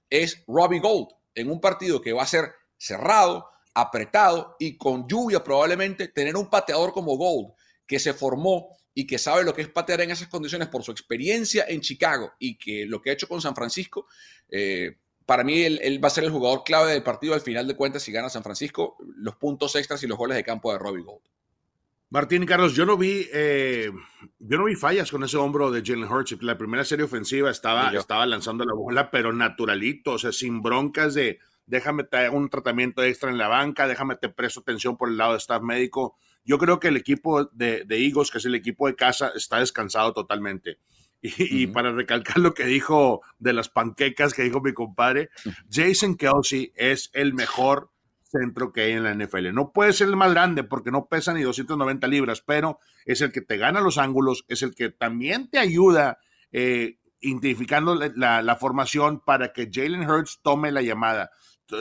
es 0.10 0.44
Robbie 0.48 0.80
Gold 0.80 1.10
en 1.34 1.50
un 1.50 1.60
partido 1.60 2.02
que 2.02 2.14
va 2.14 2.24
a 2.24 2.28
ser 2.28 2.54
cerrado, 2.78 3.50
apretado 3.74 4.56
y 4.60 4.78
con 4.78 5.08
lluvia 5.08 5.44
probablemente 5.44 6.08
tener 6.08 6.36
un 6.38 6.50
pateador 6.50 6.94
como 6.94 7.18
Gold 7.18 7.54
que 7.86 8.00
se 8.00 8.14
formó 8.14 8.70
y 8.98 9.06
que 9.06 9.20
sabe 9.20 9.44
lo 9.44 9.54
que 9.54 9.62
es 9.62 9.68
patear 9.68 10.02
en 10.02 10.12
esas 10.12 10.30
condiciones 10.30 10.70
por 10.70 10.82
su 10.82 10.92
experiencia 10.92 11.66
en 11.68 11.82
Chicago 11.82 12.32
y 12.40 12.58
que 12.58 12.86
lo 12.86 13.02
que 13.02 13.10
ha 13.10 13.14
hecho 13.14 13.28
con 13.28 13.42
San 13.42 13.54
Francisco, 13.54 14.08
eh, 14.50 14.98
para 15.26 15.44
mí 15.44 15.64
él, 15.64 16.04
va 16.04 16.08
a 16.08 16.12
ser 16.12 16.24
el 16.24 16.32
jugador 16.32 16.64
clave 16.64 16.94
del 16.94 17.04
partido 17.04 17.34
al 17.34 17.42
final 17.42 17.68
de 17.68 17.76
cuentas 17.76 18.04
si 18.04 18.14
gana 18.14 18.30
San 18.30 18.42
Francisco, 18.42 18.96
los 19.18 19.36
puntos 19.36 19.76
extras 19.76 20.02
y 20.04 20.08
los 20.08 20.18
goles 20.18 20.38
de 20.38 20.44
campo 20.44 20.72
de 20.72 20.80
Robbie 20.80 21.04
Gold. 21.04 21.22
Martín 22.10 22.44
y 22.44 22.46
Carlos, 22.46 22.74
yo 22.74 22.86
no 22.86 22.96
vi, 22.96 23.28
eh, 23.34 23.92
yo 24.40 24.58
no 24.58 24.64
vi 24.64 24.76
fallas 24.76 25.12
con 25.12 25.24
ese 25.24 25.36
hombro 25.36 25.72
de 25.72 25.84
Jalen 25.84 26.10
Hurts. 26.10 26.42
La 26.42 26.58
primera 26.58 26.86
serie 26.86 27.04
ofensiva 27.04 27.52
estaba, 27.52 27.92
estaba 27.92 28.26
lanzando 28.26 28.64
la 28.64 28.74
bola, 28.74 29.12
pero 29.12 29.34
naturalito, 29.34 30.12
o 30.12 30.18
sea, 30.18 30.32
sin 30.32 30.62
broncas 30.62 31.16
de 31.16 31.40
déjame 31.66 32.06
un 32.32 32.50
tratamiento 32.50 33.04
extra 33.04 33.30
en 33.30 33.38
la 33.38 33.48
banca, 33.48 33.88
déjame 33.88 34.16
te 34.16 34.30
presto 34.30 34.62
atención 34.62 34.96
por 34.96 35.10
el 35.10 35.18
lado 35.18 35.34
de 35.34 35.40
staff 35.40 35.62
médico. 35.62 36.16
Yo 36.46 36.58
creo 36.58 36.80
que 36.80 36.90
el 36.90 36.98
equipo 36.98 37.46
de, 37.46 37.84
de 37.86 38.06
Eagles, 38.06 38.32
que 38.32 38.38
es 38.38 38.46
el 38.46 38.56
equipo 38.56 38.88
de 38.88 38.96
casa, 38.96 39.32
está 39.36 39.60
descansado 39.60 40.14
totalmente. 40.14 40.80
Y, 41.22 41.68
para 41.68 41.92
recalcar 41.92 42.38
lo 42.38 42.54
que 42.54 42.66
dijo 42.66 43.22
de 43.40 43.54
las 43.54 43.70
panquecas 43.70 44.34
que 44.34 44.44
dijo 44.44 44.62
mi 44.62 44.74
compadre, 44.74 45.30
Jason 45.72 46.16
Kelsey 46.16 46.72
es 46.76 47.10
el 47.14 47.34
mejor 47.34 47.90
centro 48.22 48.72
que 48.72 48.82
hay 48.82 48.92
en 48.92 49.04
la 49.04 49.14
NFL. 49.14 49.54
No 49.54 49.72
puede 49.72 49.94
ser 49.94 50.08
el 50.08 50.18
más 50.18 50.32
grande 50.32 50.64
porque 50.64 50.92
no 50.92 51.08
pesa 51.08 51.34
ni 51.34 51.42
290 51.42 52.08
libras, 52.08 52.42
pero 52.42 52.80
es 53.06 53.22
el 53.22 53.32
que 53.32 53.42
te 53.42 53.58
gana 53.58 53.82
los 53.82 53.98
ángulos, 53.98 54.46
es 54.48 54.62
el 54.62 54.76
que 54.76 54.90
también 54.90 55.50
te 55.50 55.58
ayuda 55.58 56.20
eh, 56.52 57.00
identificando 57.22 57.96
la, 57.96 58.58
formación 58.60 59.20
para 59.20 59.52
que 59.52 59.70
Jalen 59.72 60.10
Hurts 60.10 60.42
tome 60.44 60.72
la 60.72 60.82
llamada 60.82 61.32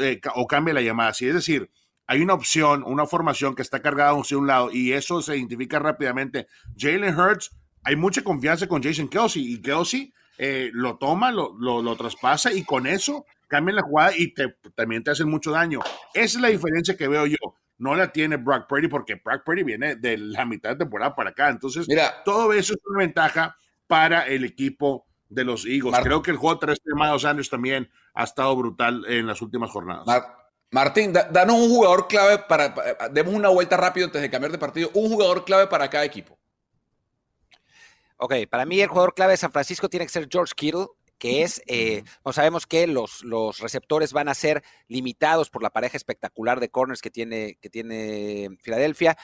eh, 0.01 0.21
o 0.35 0.47
cambie 0.47 0.73
la 0.73 0.81
llamada. 0.81 1.13
Sí, 1.13 1.27
es 1.27 1.35
decir, 1.35 1.71
hay 2.07 2.21
una 2.21 2.35
opción, 2.35 2.83
una 2.87 3.07
formación 3.07 3.55
que 3.55 3.63
está 3.63 3.81
cargada 3.81 4.13
hacia 4.13 4.39
un 4.39 4.47
lado 4.47 4.71
y 4.73 4.93
eso 4.93 5.23
se 5.23 5.37
identifica 5.37 5.79
rápidamente. 5.79 6.47
Jalen 6.77 7.19
Hurts, 7.19 7.51
hay 7.83 7.97
mucha 7.97 8.23
confianza 8.23 8.67
con 8.67 8.83
Jason 8.83 9.09
Kelsey 9.09 9.55
y 9.55 9.61
Kelsey 9.61 10.13
eh, 10.37 10.71
lo 10.73 10.97
toma, 10.97 11.31
lo, 11.31 11.55
lo, 11.59 11.97
traspasa 11.97 12.53
y 12.53 12.65
con 12.65 12.87
eso 12.87 13.25
cambian 13.47 13.77
la 13.77 13.83
jugada 13.83 14.17
y 14.17 14.35
te, 14.35 14.57
también 14.75 15.05
te 15.05 15.13
hacen 15.13 15.29
mucho 15.29 15.53
daño. 15.53 15.81
Esa 16.13 16.39
es 16.39 16.41
la 16.41 16.49
diferencia 16.49 16.97
que 16.97 17.09
veo 17.09 17.27
yo. 17.27 17.37
No 17.79 17.95
la 17.95 18.13
tiene 18.13 18.37
Brock 18.37 18.67
Purdy 18.69 18.89
porque 18.89 19.21
Brock 19.25 19.45
Purdy 19.45 19.63
viene 19.63 19.97
de 19.97 20.17
la 20.19 20.45
mitad 20.45 20.71
de 20.71 20.77
temporada 20.77 21.15
para 21.15 21.31
acá. 21.31 21.49
Entonces, 21.49 21.87
Mira, 21.89 22.23
todo 22.25 22.53
eso 22.53 22.75
es 22.75 22.81
una 22.87 23.01
ventaja 23.01 23.57
para 23.87 24.27
el 24.27 24.45
equipo 24.45 25.07
de 25.29 25.45
los 25.45 25.67
Eagles. 25.67 25.99
Creo 26.03 26.23
que 26.23 26.31
el 26.31 26.37
juego 26.37 26.59
terrestre 26.59 26.93
de 26.95 27.01
Miles 27.01 27.23
Sanders 27.23 27.51
también 27.51 27.91
ha 28.15 28.25
estado 28.25 28.55
brutal 28.57 29.05
en 29.07 29.27
las 29.27 29.43
últimas 29.43 29.71
jornadas. 29.71 30.05
Martín, 30.75 31.13
danos 31.13 31.55
un 31.55 31.69
jugador 31.69 32.09
clave 32.09 32.37
para, 32.37 32.75
demos 33.13 33.33
una 33.33 33.49
vuelta 33.49 33.77
rápido 33.77 34.07
antes 34.07 34.21
de 34.21 34.29
cambiar 34.29 34.51
de 34.51 34.59
partido, 34.59 34.91
un 34.95 35.09
jugador 35.09 35.45
clave 35.45 35.69
para 35.69 35.89
cada 35.89 36.05
equipo. 36.05 36.37
Ok, 38.17 38.35
para 38.51 38.67
mí 38.67 38.81
el 38.81 38.89
jugador 38.89 39.15
clave 39.15 39.35
de 39.35 39.37
San 39.37 39.53
Francisco 39.53 39.89
tiene 39.89 40.05
que 40.05 40.11
ser 40.11 40.27
George 40.29 40.53
Kittle, 40.57 40.87
que 41.17 41.43
es, 41.43 41.63
eh, 41.69 42.03
no 42.25 42.33
sabemos 42.33 42.67
que 42.67 42.89
los, 42.89 43.23
los 43.23 43.61
receptores 43.61 44.13
van 44.13 44.29
a 44.29 44.35
ser 44.35 44.65
limitados 44.89 45.49
por 45.49 45.63
la 45.63 45.71
pareja 45.71 45.97
espectacular 45.97 46.59
de 46.59 46.71
corners 46.71 47.03
que 47.03 47.11
tiene, 47.11 47.57
que 47.61 47.71
tiene 47.71 48.49
Filadelfia 48.61 49.17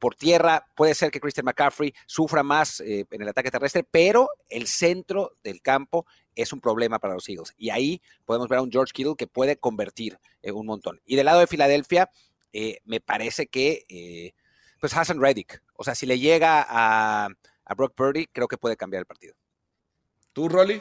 por 0.00 0.16
tierra. 0.16 0.66
Puede 0.74 0.96
ser 0.96 1.12
que 1.12 1.20
Christian 1.20 1.44
McCaffrey 1.44 1.94
sufra 2.06 2.42
más 2.42 2.80
eh, 2.80 3.06
en 3.08 3.22
el 3.22 3.28
ataque 3.28 3.52
terrestre, 3.52 3.84
pero 3.88 4.28
el 4.48 4.66
centro 4.66 5.36
del 5.44 5.62
campo 5.62 6.04
es 6.36 6.52
un 6.52 6.60
problema 6.60 7.00
para 7.00 7.14
los 7.14 7.28
Eagles. 7.28 7.54
Y 7.56 7.70
ahí 7.70 8.00
podemos 8.24 8.48
ver 8.48 8.60
a 8.60 8.62
un 8.62 8.70
George 8.70 8.92
Kittle 8.92 9.16
que 9.18 9.26
puede 9.26 9.56
convertir 9.56 10.18
en 10.42 10.54
un 10.54 10.66
montón. 10.66 11.00
Y 11.04 11.16
del 11.16 11.26
lado 11.26 11.40
de 11.40 11.48
Filadelfia, 11.48 12.10
eh, 12.52 12.78
me 12.84 13.00
parece 13.00 13.48
que, 13.48 13.84
eh, 13.88 14.34
pues 14.80 14.96
Hassan 14.96 15.20
Reddick, 15.20 15.62
o 15.74 15.82
sea, 15.82 15.94
si 15.94 16.06
le 16.06 16.18
llega 16.18 16.64
a, 16.68 17.28
a 17.64 17.74
Brock 17.74 17.94
Purdy, 17.94 18.26
creo 18.26 18.46
que 18.46 18.58
puede 18.58 18.76
cambiar 18.76 19.00
el 19.00 19.06
partido. 19.06 19.34
¿Tú, 20.32 20.48
Rolly? 20.48 20.80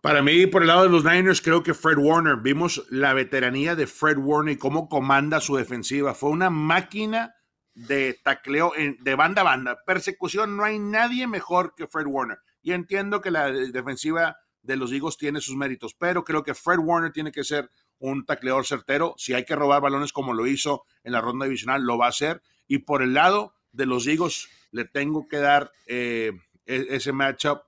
Para 0.00 0.22
mí, 0.22 0.46
por 0.46 0.62
el 0.62 0.68
lado 0.68 0.84
de 0.84 0.90
los 0.90 1.04
Niners, 1.04 1.42
creo 1.42 1.62
que 1.62 1.74
Fred 1.74 1.98
Warner, 1.98 2.36
vimos 2.36 2.86
la 2.88 3.12
veteranía 3.14 3.74
de 3.74 3.86
Fred 3.86 4.16
Warner 4.16 4.54
y 4.54 4.58
cómo 4.58 4.88
comanda 4.88 5.40
su 5.40 5.56
defensiva. 5.56 6.14
Fue 6.14 6.30
una 6.30 6.50
máquina 6.50 7.34
de 7.74 8.14
tacleo 8.22 8.72
de 8.76 9.14
banda 9.14 9.42
a 9.42 9.44
banda. 9.44 9.78
Persecución, 9.84 10.56
no 10.56 10.64
hay 10.64 10.78
nadie 10.78 11.26
mejor 11.26 11.74
que 11.76 11.86
Fred 11.86 12.06
Warner. 12.06 12.38
Y 12.62 12.72
entiendo 12.72 13.20
que 13.20 13.30
la 13.30 13.50
defensiva 13.50 14.36
de 14.62 14.76
los 14.76 14.92
Eagles 14.92 15.16
tiene 15.16 15.40
sus 15.40 15.56
méritos, 15.56 15.94
pero 15.94 16.24
creo 16.24 16.42
que 16.42 16.54
Fred 16.54 16.78
Warner 16.78 17.12
tiene 17.12 17.32
que 17.32 17.44
ser 17.44 17.70
un 17.98 18.24
tacleador 18.24 18.66
certero. 18.66 19.14
Si 19.16 19.34
hay 19.34 19.44
que 19.44 19.56
robar 19.56 19.80
balones 19.80 20.12
como 20.12 20.34
lo 20.34 20.46
hizo 20.46 20.84
en 21.04 21.12
la 21.12 21.20
ronda 21.20 21.46
divisional, 21.46 21.82
lo 21.82 21.98
va 21.98 22.06
a 22.06 22.10
hacer. 22.10 22.42
Y 22.66 22.78
por 22.78 23.02
el 23.02 23.14
lado 23.14 23.54
de 23.72 23.86
los 23.86 24.06
Eagles, 24.06 24.48
le 24.70 24.84
tengo 24.84 25.28
que 25.28 25.38
dar 25.38 25.72
eh, 25.86 26.32
e-, 26.66 26.86
ese 26.90 27.12
matchup 27.12 27.62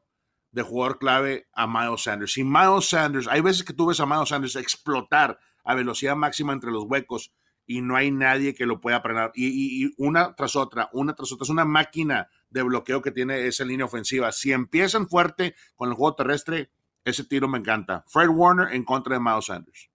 de 0.53 0.63
jugador 0.63 0.99
clave 0.99 1.49
a 1.53 1.67
Miles 1.67 2.03
Sanders. 2.03 2.33
Si 2.33 2.45
Miles 2.45 2.89
Sanders, 2.89 3.29
hay 3.29 3.41
veces 3.41 3.65
que 3.65 3.73
tú 3.73 3.87
ves 3.87 4.01
a 4.01 4.07
Miles 4.07 4.29
Sanders 4.29 4.57
explotar 4.57 5.39
a 5.65 5.75
velocidad 5.75 6.17
máxima 6.17 6.53
entre 6.53 6.71
los 6.71 6.85
huecos 6.85 7.33
y 7.67 7.83
no 7.83 7.97
hay 7.97 8.11
nadie 8.11 8.55
que 8.55 8.67
lo 8.67 8.81
pueda 8.81 9.01
frenar. 9.01 9.31
Y, 9.35 9.93
una 9.97 10.35
tras 10.35 10.57
otra, 10.57 10.91
una 10.93 11.15
tras 11.15 11.31
otra. 11.33 11.45
Es 11.45 11.51
una 11.51 11.65
máquina 11.65 12.29
de 12.51 12.63
bloqueo 12.63 13.01
que 13.03 13.11
tiene 13.11 13.47
esa 13.47 13.65
línea 13.65 13.87
ofensiva. 13.87 14.33
Si 14.33 14.53
empiezan 14.53 15.09
fuerte 15.09 15.55
con 15.75 15.89
el 15.89 15.95
juego 15.95 16.15
terrestre, 16.15 16.71
ese 17.05 17.25
tiro 17.25 17.49
me 17.49 17.59
encanta. 17.59 18.05
Fred 18.09 18.29
Warner 18.29 18.75
en 18.75 18.85
contra 18.85 19.15
de 19.15 19.21
Miles 19.21 19.47
Sanders. 19.47 19.91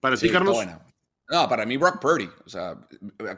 Para 0.00 0.16
ti, 0.16 0.30
Carlos. 0.30 0.58
No, 1.28 1.48
para 1.48 1.66
mí 1.66 1.76
Brock 1.76 2.00
Purdy. 2.00 2.30
O 2.44 2.48
sea, 2.48 2.76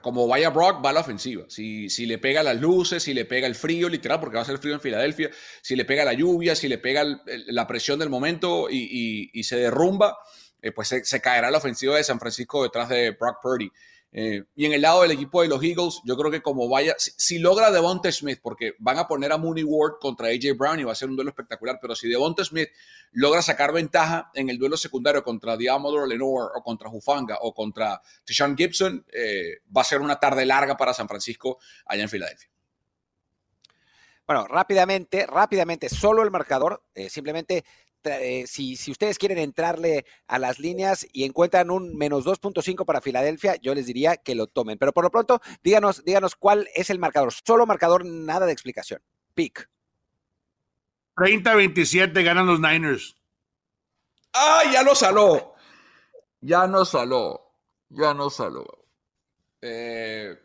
como 0.02 0.28
vaya 0.28 0.50
Brock, 0.50 0.84
va 0.84 0.90
a 0.90 0.92
la 0.92 1.00
ofensiva. 1.00 1.44
Si, 1.48 1.88
si 1.88 2.04
le 2.04 2.18
pega 2.18 2.42
las 2.42 2.60
luces, 2.60 3.02
si 3.02 3.14
le 3.14 3.24
pega 3.24 3.46
el 3.46 3.54
frío, 3.54 3.88
literal, 3.88 4.20
porque 4.20 4.36
va 4.36 4.42
a 4.42 4.44
ser 4.44 4.58
frío 4.58 4.74
en 4.74 4.80
Filadelfia, 4.80 5.30
si 5.62 5.74
le 5.74 5.86
pega 5.86 6.04
la 6.04 6.12
lluvia, 6.12 6.54
si 6.54 6.68
le 6.68 6.76
pega 6.76 7.04
la 7.46 7.66
presión 7.66 7.98
del 7.98 8.10
momento 8.10 8.68
y, 8.70 9.30
y 9.32 9.42
se 9.44 9.56
derrumba, 9.56 10.18
eh, 10.60 10.72
pues 10.72 10.88
se, 10.88 11.20
caerá 11.20 11.50
la 11.50 11.58
ofensiva 11.58 11.96
de 11.96 12.04
San 12.04 12.18
Francisco 12.18 12.62
detrás 12.62 12.88
de 12.88 13.12
Brock 13.12 13.38
Purdy. 13.40 13.70
Eh, 14.10 14.44
y 14.54 14.64
en 14.64 14.72
el 14.72 14.80
lado 14.80 15.02
del 15.02 15.10
equipo 15.10 15.42
de 15.42 15.48
los 15.48 15.62
Eagles, 15.62 16.00
yo 16.04 16.16
creo 16.16 16.30
que 16.30 16.40
como 16.40 16.68
vaya, 16.68 16.94
si, 16.98 17.38
logra 17.38 17.70
Devonta 17.70 18.10
Smith, 18.10 18.40
porque 18.42 18.74
van 18.78 18.98
a 18.98 19.06
poner 19.06 19.32
a 19.32 19.36
Mooney 19.36 19.64
Ward 19.64 19.98
contra 20.00 20.28
AJ 20.28 20.56
Brown 20.56 20.80
y 20.80 20.84
va 20.84 20.92
a 20.92 20.94
ser 20.94 21.10
un 21.10 21.16
duelo 21.16 21.30
espectacular, 21.30 21.78
pero 21.80 21.94
si 21.94 22.08
Devonta 22.08 22.44
Smith 22.44 22.68
logra 23.12 23.42
sacar 23.42 23.72
ventaja 23.72 24.30
en 24.34 24.48
el 24.48 24.58
duelo 24.58 24.76
secundario 24.76 25.22
contra 25.22 25.56
Diamondor 25.56 26.08
Lenore 26.08 26.48
o 26.54 26.62
contra 26.62 26.88
Hufanga 26.88 27.38
o 27.42 27.52
contra 27.52 28.00
Tishan 28.24 28.56
Gibson, 28.56 29.04
eh, 29.12 29.58
va 29.76 29.82
a 29.82 29.84
ser 29.84 30.00
una 30.00 30.18
tarde 30.18 30.46
larga 30.46 30.76
para 30.76 30.94
San 30.94 31.08
Francisco 31.08 31.58
allá 31.84 32.02
en 32.02 32.08
Filadelfia. 32.08 32.48
Bueno, 34.26 34.46
rápidamente, 34.46 35.26
rápidamente, 35.26 35.88
solo 35.88 36.22
el 36.22 36.30
marcador, 36.30 36.82
simplemente 37.08 37.64
eh, 38.04 38.44
si, 38.46 38.74
ustedes 38.90 39.18
quieren 39.18 39.38
entrarle 39.38 40.04
a 40.26 40.38
las 40.38 40.58
líneas 40.58 41.06
y 41.12 41.24
encuentran 41.24 41.70
un 41.70 41.96
menos 41.96 42.24
2.5 42.24 42.84
para 42.84 43.00
Filadelfia, 43.00 43.56
yo 43.56 43.74
les 43.74 43.86
diría 43.86 44.16
que 44.16 44.34
lo 44.34 44.46
tomen. 44.46 44.78
Pero 44.78 44.92
por 44.92 45.04
lo 45.04 45.10
pronto, 45.10 45.40
díganos, 45.62 46.04
díganos 46.04 46.36
cuál 46.36 46.68
es 46.74 46.90
el 46.90 46.98
marcador. 46.98 47.32
Solo 47.32 47.66
marcador, 47.66 48.04
nada 48.04 48.46
de 48.46 48.52
explicación. 48.52 49.02
Pick. 49.34 49.68
30-27 51.16 52.24
ganan 52.24 52.46
los 52.46 52.60
Niners. 52.60 53.16
¡Ah, 54.32 54.62
ya 54.72 54.82
lo 54.82 54.94
saló! 54.94 55.54
Ya 56.40 56.66
no 56.66 56.84
saló. 56.84 57.52
Ya 57.88 58.14
no 58.14 58.30
saló. 58.30 58.66
24-21 59.60 60.40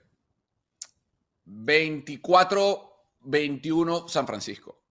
eh, 3.98 4.04
San 4.08 4.26
Francisco. 4.26 4.83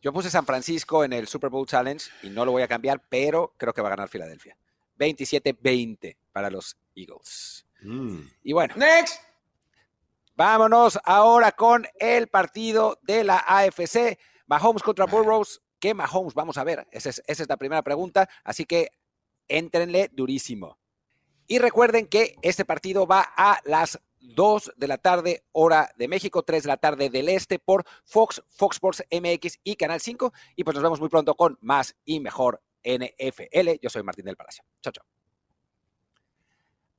Yo 0.00 0.12
puse 0.12 0.30
San 0.30 0.46
Francisco 0.46 1.04
en 1.04 1.12
el 1.12 1.28
Super 1.28 1.50
Bowl 1.50 1.66
Challenge 1.66 2.02
y 2.22 2.30
no 2.30 2.44
lo 2.44 2.52
voy 2.52 2.62
a 2.62 2.68
cambiar, 2.68 3.02
pero 3.08 3.54
creo 3.58 3.74
que 3.74 3.82
va 3.82 3.88
a 3.88 3.96
ganar 3.96 4.08
Filadelfia. 4.08 4.56
27-20 4.98 6.16
para 6.32 6.50
los 6.50 6.76
Eagles. 6.94 7.66
Mm. 7.82 8.20
Y 8.44 8.52
bueno. 8.52 8.74
Next. 8.76 9.20
Vámonos 10.36 10.98
ahora 11.04 11.52
con 11.52 11.86
el 11.98 12.28
partido 12.28 12.98
de 13.02 13.24
la 13.24 13.44
AFC. 13.46 14.18
Mahomes 14.46 14.82
contra 14.82 15.04
Burrows. 15.04 15.60
¿Qué 15.78 15.92
Mahomes 15.92 16.32
vamos 16.32 16.56
a 16.56 16.64
ver? 16.64 16.86
Esa 16.92 17.10
es, 17.10 17.22
esa 17.26 17.42
es 17.42 17.48
la 17.48 17.58
primera 17.58 17.82
pregunta. 17.82 18.28
Así 18.42 18.64
que 18.64 18.88
éntrenle 19.48 20.10
durísimo. 20.12 20.78
Y 21.46 21.58
recuerden 21.58 22.06
que 22.06 22.36
este 22.40 22.64
partido 22.64 23.06
va 23.06 23.26
a 23.36 23.60
las 23.64 24.00
2 24.20 24.72
de 24.76 24.88
la 24.88 24.98
tarde, 24.98 25.44
hora 25.52 25.90
de 25.96 26.08
México, 26.08 26.42
3 26.42 26.62
de 26.62 26.68
la 26.68 26.76
tarde 26.76 27.10
del 27.10 27.28
Este 27.28 27.58
por 27.58 27.84
Fox, 28.04 28.42
Fox 28.48 28.76
Sports 28.76 29.04
MX 29.10 29.58
y 29.64 29.76
Canal 29.76 30.00
5. 30.00 30.32
Y 30.56 30.64
pues 30.64 30.74
nos 30.74 30.82
vemos 30.82 31.00
muy 31.00 31.08
pronto 31.08 31.34
con 31.34 31.58
más 31.60 31.96
y 32.04 32.20
mejor 32.20 32.62
NFL. 32.84 33.78
Yo 33.82 33.90
soy 33.90 34.02
Martín 34.02 34.24
del 34.24 34.36
Palacio. 34.36 34.64
Chao, 34.82 34.92
chao. 34.92 35.04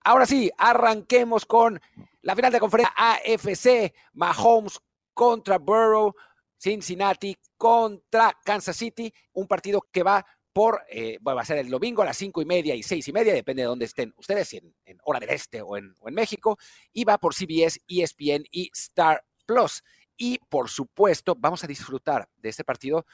Ahora 0.04 0.26
sí, 0.26 0.52
arranquemos 0.58 1.46
con 1.46 1.80
la 2.22 2.36
final 2.36 2.52
de 2.52 2.60
conferencia 2.60 2.94
AFC, 2.98 3.94
Mahomes 4.14 4.80
contra 5.14 5.60
Burrow, 5.60 6.16
Cincinnati 6.58 7.38
contra 7.58 8.36
Kansas 8.44 8.78
City, 8.78 9.14
un 9.34 9.48
partido 9.48 9.88
que 9.92 10.02
va 10.04 10.26
por, 10.54 10.84
eh, 10.90 11.18
va 11.20 11.40
a 11.40 11.46
ser 11.46 11.58
el 11.60 11.70
domingo 11.70 12.02
a 12.02 12.06
las 12.06 12.18
cinco 12.18 12.42
y 12.42 12.46
media 12.46 12.76
y 12.76 12.84
seis 12.84 13.08
y 13.08 13.14
media, 13.14 13.34
depende 13.34 13.62
de 13.62 13.68
dónde 13.68 13.86
estén 13.86 14.14
ustedes, 14.18 14.48
si 14.48 14.58
en, 14.58 14.98
hora 15.04 15.20
del 15.20 15.30
este 15.30 15.62
o 15.62 15.78
en, 15.78 15.96
o 16.00 16.10
en 16.10 16.16
México, 16.16 16.58
y 16.92 17.04
va 17.04 17.18
por 17.18 17.34
CBS, 17.34 17.80
ESPN 17.88 18.44
y 18.52 18.70
Star 18.74 19.24
Plus. 19.46 19.84
Y 20.18 20.40
por 20.50 20.70
supuesto, 20.70 21.36
vamos 21.38 21.64
a 21.64 21.68
disfrutar 21.68 22.30
de 22.38 22.50
este 22.50 22.64
partido 22.64 23.06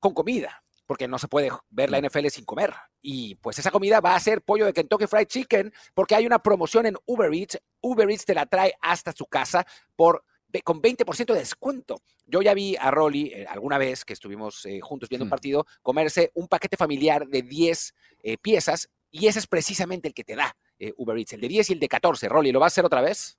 con 0.00 0.14
comida, 0.14 0.64
porque 0.86 1.06
no 1.06 1.18
se 1.18 1.28
puede 1.28 1.50
ver 1.70 1.90
la 1.90 2.00
NFL 2.00 2.26
sin 2.28 2.44
comer. 2.44 2.74
Y 3.00 3.36
pues 3.36 3.58
esa 3.58 3.70
comida 3.70 4.00
va 4.00 4.14
a 4.14 4.20
ser 4.20 4.42
pollo 4.42 4.66
de 4.66 4.72
Kentucky 4.72 5.06
Fried 5.06 5.26
Chicken, 5.26 5.72
porque 5.94 6.14
hay 6.14 6.26
una 6.26 6.42
promoción 6.42 6.86
en 6.86 6.96
Uber 7.06 7.32
Eats. 7.32 7.58
Uber 7.80 8.10
Eats 8.10 8.24
te 8.24 8.34
la 8.34 8.46
trae 8.46 8.74
hasta 8.80 9.12
su 9.12 9.26
casa 9.26 9.66
por 9.94 10.24
con 10.60 10.82
20% 10.82 11.32
de 11.32 11.38
descuento. 11.38 12.02
Yo 12.26 12.42
ya 12.42 12.54
vi 12.54 12.76
a 12.76 12.90
Rolly 12.90 13.32
eh, 13.32 13.46
alguna 13.48 13.78
vez 13.78 14.04
que 14.04 14.12
estuvimos 14.12 14.66
eh, 14.66 14.80
juntos 14.80 15.08
viendo 15.08 15.24
un 15.24 15.30
partido 15.30 15.66
comerse 15.80 16.30
un 16.34 16.48
paquete 16.48 16.76
familiar 16.76 17.26
de 17.26 17.42
10 17.42 17.94
eh, 18.22 18.36
piezas 18.38 18.90
y 19.10 19.26
ese 19.26 19.38
es 19.38 19.46
precisamente 19.46 20.08
el 20.08 20.14
que 20.14 20.24
te 20.24 20.36
da 20.36 20.56
Uber 20.96 21.16
Eats, 21.16 21.34
el 21.34 21.40
de 21.40 21.48
10 21.48 21.70
y 21.70 21.72
el 21.74 21.80
de 21.80 21.88
14. 21.88 22.28
Rolly, 22.28 22.50
¿lo 22.50 22.58
vas 22.58 22.72
a 22.72 22.74
hacer 22.74 22.84
otra 22.84 23.00
vez? 23.00 23.38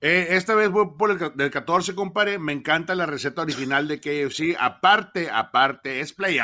esta 0.00 0.54
vez 0.54 0.70
voy 0.70 0.90
por 0.98 1.10
el 1.10 1.32
del 1.34 1.50
14, 1.50 1.94
compadre. 1.94 2.38
Me 2.38 2.52
encanta 2.52 2.94
la 2.94 3.06
receta 3.06 3.40
original 3.40 3.88
de 3.88 4.00
KFC. 4.00 4.54
Aparte, 4.60 5.30
aparte, 5.30 6.00
es 6.00 6.12
play 6.12 6.38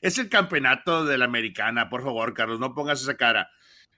es 0.00 0.18
el 0.18 0.28
campeonato 0.28 1.04
de 1.04 1.16
la 1.16 1.26
americana. 1.26 1.88
Por 1.88 2.02
favor, 2.02 2.34
Carlos, 2.34 2.58
no 2.58 2.74
pongas 2.74 3.00
esa 3.00 3.16
cara. 3.16 3.48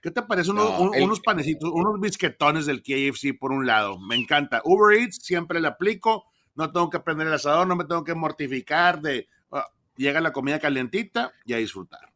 ¿Qué 0.01 0.11
te 0.11 0.21
parece 0.21 0.51
unos 0.51 1.19
panecitos, 1.19 1.69
unos 1.73 1.99
bisquetones 1.99 2.65
del 2.65 2.81
KFC 2.81 3.37
por 3.37 3.51
un 3.51 3.67
lado? 3.67 3.99
Me 3.99 4.15
encanta. 4.15 4.61
Uber 4.63 4.97
Eats 4.97 5.19
siempre 5.21 5.59
le 5.59 5.67
aplico. 5.67 6.25
No 6.55 6.71
tengo 6.71 6.89
que 6.89 6.99
prender 6.99 7.27
el 7.27 7.33
asador, 7.33 7.67
no 7.67 7.75
me 7.75 7.85
tengo 7.85 8.03
que 8.03 8.15
mortificar 8.15 9.01
de... 9.01 9.27
Ah, 9.51 9.67
llega 9.95 10.21
la 10.21 10.31
comida 10.31 10.59
calientita 10.59 11.33
y 11.45 11.53
a 11.53 11.57
disfrutar. 11.57 12.11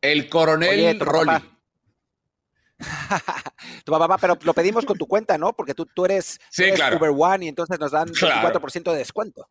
El 0.00 0.28
coronel 0.28 1.00
Rolly. 1.00 1.32
tu 3.84 3.92
papá, 3.92 4.18
pero 4.18 4.38
lo 4.42 4.52
pedimos 4.52 4.84
con 4.84 4.98
tu 4.98 5.06
cuenta, 5.06 5.38
¿no? 5.38 5.54
Porque 5.54 5.74
tú, 5.74 5.86
tú 5.86 6.04
eres, 6.04 6.40
Uber 6.58 7.12
One 7.16 7.46
y 7.46 7.48
entonces 7.48 7.78
nos 7.78 7.92
dan 7.92 8.08
claro. 8.08 8.60
24% 8.60 8.92
de 8.92 8.98
descuento. 8.98 9.48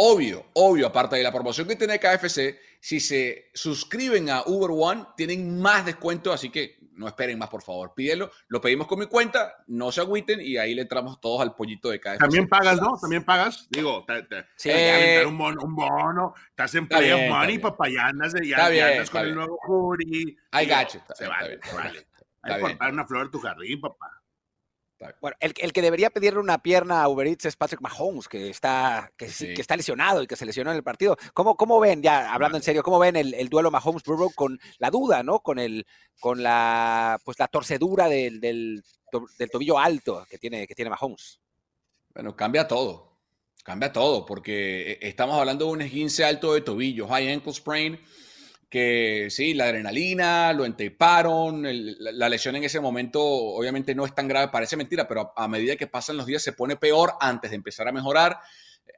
Obvio, 0.00 0.46
obvio, 0.52 0.86
aparte 0.86 1.16
de 1.16 1.24
la 1.24 1.32
promoción 1.32 1.66
que 1.66 1.74
tiene 1.74 1.98
KFC, 1.98 2.56
si 2.78 3.00
se 3.00 3.50
suscriben 3.52 4.30
a 4.30 4.44
Uber 4.46 4.70
One, 4.72 5.06
tienen 5.16 5.60
más 5.60 5.84
descuento, 5.84 6.32
así 6.32 6.50
que 6.50 6.78
no 6.92 7.08
esperen 7.08 7.36
más, 7.36 7.48
por 7.48 7.62
favor. 7.62 7.94
Pídelo, 7.96 8.30
lo 8.46 8.60
pedimos 8.60 8.86
con 8.86 9.00
mi 9.00 9.06
cuenta, 9.06 9.56
no 9.66 9.90
se 9.90 10.00
agüiten 10.00 10.40
y 10.40 10.56
ahí 10.56 10.76
le 10.76 10.82
entramos 10.82 11.20
todos 11.20 11.40
al 11.40 11.56
pollito 11.56 11.88
de 11.88 11.98
KFC. 11.98 12.18
También 12.18 12.48
pagas, 12.48 12.80
¿no? 12.80 12.96
También 12.96 13.24
pagas. 13.24 13.66
Digo, 13.70 14.04
te, 14.06 14.24
sí. 14.54 14.70
Eh, 14.72 15.24
un, 15.26 15.36
bono, 15.36 15.62
un 15.64 15.74
bono, 15.74 16.32
estás 16.48 16.76
en 16.76 16.86
Play 16.86 17.10
of 17.10 17.36
Money, 17.36 17.58
papá, 17.58 17.88
ya 17.88 18.06
andas, 18.06 18.34
de, 18.34 18.46
ya, 18.46 18.66
andas 18.66 19.10
con 19.10 19.22
el 19.22 19.34
nuevo 19.34 19.58
jury. 19.66 20.38
Hay 20.52 20.66
gacho. 20.66 21.02
Se 21.12 21.26
vale, 21.26 21.58
se 21.60 21.74
vale. 21.74 22.06
Hay 22.42 22.54
que 22.54 22.60
cortar 22.60 22.92
una 22.92 23.04
flor 23.04 23.24
de 23.26 23.32
tu 23.32 23.40
jardín, 23.40 23.80
papá. 23.80 24.22
Bueno, 25.20 25.36
el, 25.40 25.72
que 25.72 25.82
debería 25.82 26.10
pedirle 26.10 26.40
una 26.40 26.60
pierna 26.60 27.02
a 27.02 27.08
Uber 27.08 27.26
Eats 27.26 27.44
es 27.44 27.56
Patrick 27.56 27.80
Mahomes, 27.80 28.26
que 28.26 28.50
está, 28.50 29.12
que, 29.16 29.26
que 29.26 29.60
está 29.60 29.76
lesionado 29.76 30.22
y 30.22 30.26
que 30.26 30.34
se 30.34 30.44
lesionó 30.44 30.70
en 30.70 30.76
el 30.76 30.82
partido. 30.82 31.16
¿Cómo, 31.34 31.56
cómo 31.56 31.78
ven, 31.78 32.02
ya 32.02 32.32
hablando 32.32 32.56
en 32.56 32.64
serio, 32.64 32.82
cómo 32.82 32.98
ven 32.98 33.14
el, 33.14 33.48
duelo 33.48 33.70
Mahomes-Burrow 33.70 34.34
con 34.34 34.58
la 34.78 34.90
duda, 34.90 35.22
¿no? 35.22 35.38
Con, 35.38 35.60
el, 35.60 35.86
con 36.18 36.42
la, 36.42 37.18
pues, 37.24 37.38
la 37.38 37.46
torcedura 37.46 38.08
del, 38.08 38.40
del, 38.40 38.82
tobillo 39.52 39.78
alto 39.78 40.26
que 40.28 40.38
tiene, 40.38 40.66
que 40.66 40.74
tiene 40.74 40.90
Mahomes. 40.90 41.40
Bueno, 42.12 42.34
cambia 42.34 42.66
todo. 42.66 43.06
Cambia 43.62 43.92
todo, 43.92 44.26
porque 44.26 44.92
eh, 44.92 44.98
estamos 45.02 45.38
hablando 45.38 45.66
de 45.66 45.70
un 45.72 45.82
esguince 45.82 46.24
alto 46.24 46.54
de 46.54 46.62
tobillo, 46.62 47.06
high 47.06 47.30
ankle 47.30 47.52
sprain 47.52 48.00
que 48.68 49.28
sí, 49.30 49.54
la 49.54 49.64
adrenalina, 49.64 50.52
lo 50.52 50.66
enteparon, 50.66 51.62
la, 51.62 52.28
lesión 52.28 52.56
en 52.56 52.64
ese 52.64 52.80
momento 52.80 53.22
obviamente 53.22 53.94
no 53.94 54.04
es 54.04 54.14
tan 54.14 54.28
grave, 54.28 54.48
parece 54.48 54.76
mentira, 54.76 55.08
pero 55.08 55.32
a, 55.34 55.48
medida 55.48 55.76
que 55.76 55.86
pasan 55.86 56.18
los 56.18 56.26
días 56.26 56.42
se 56.42 56.52
pone 56.52 56.76
peor 56.76 57.14
antes 57.20 57.50
de 57.50 57.56
empezar 57.56 57.88
a 57.88 57.92
mejorar. 57.92 58.38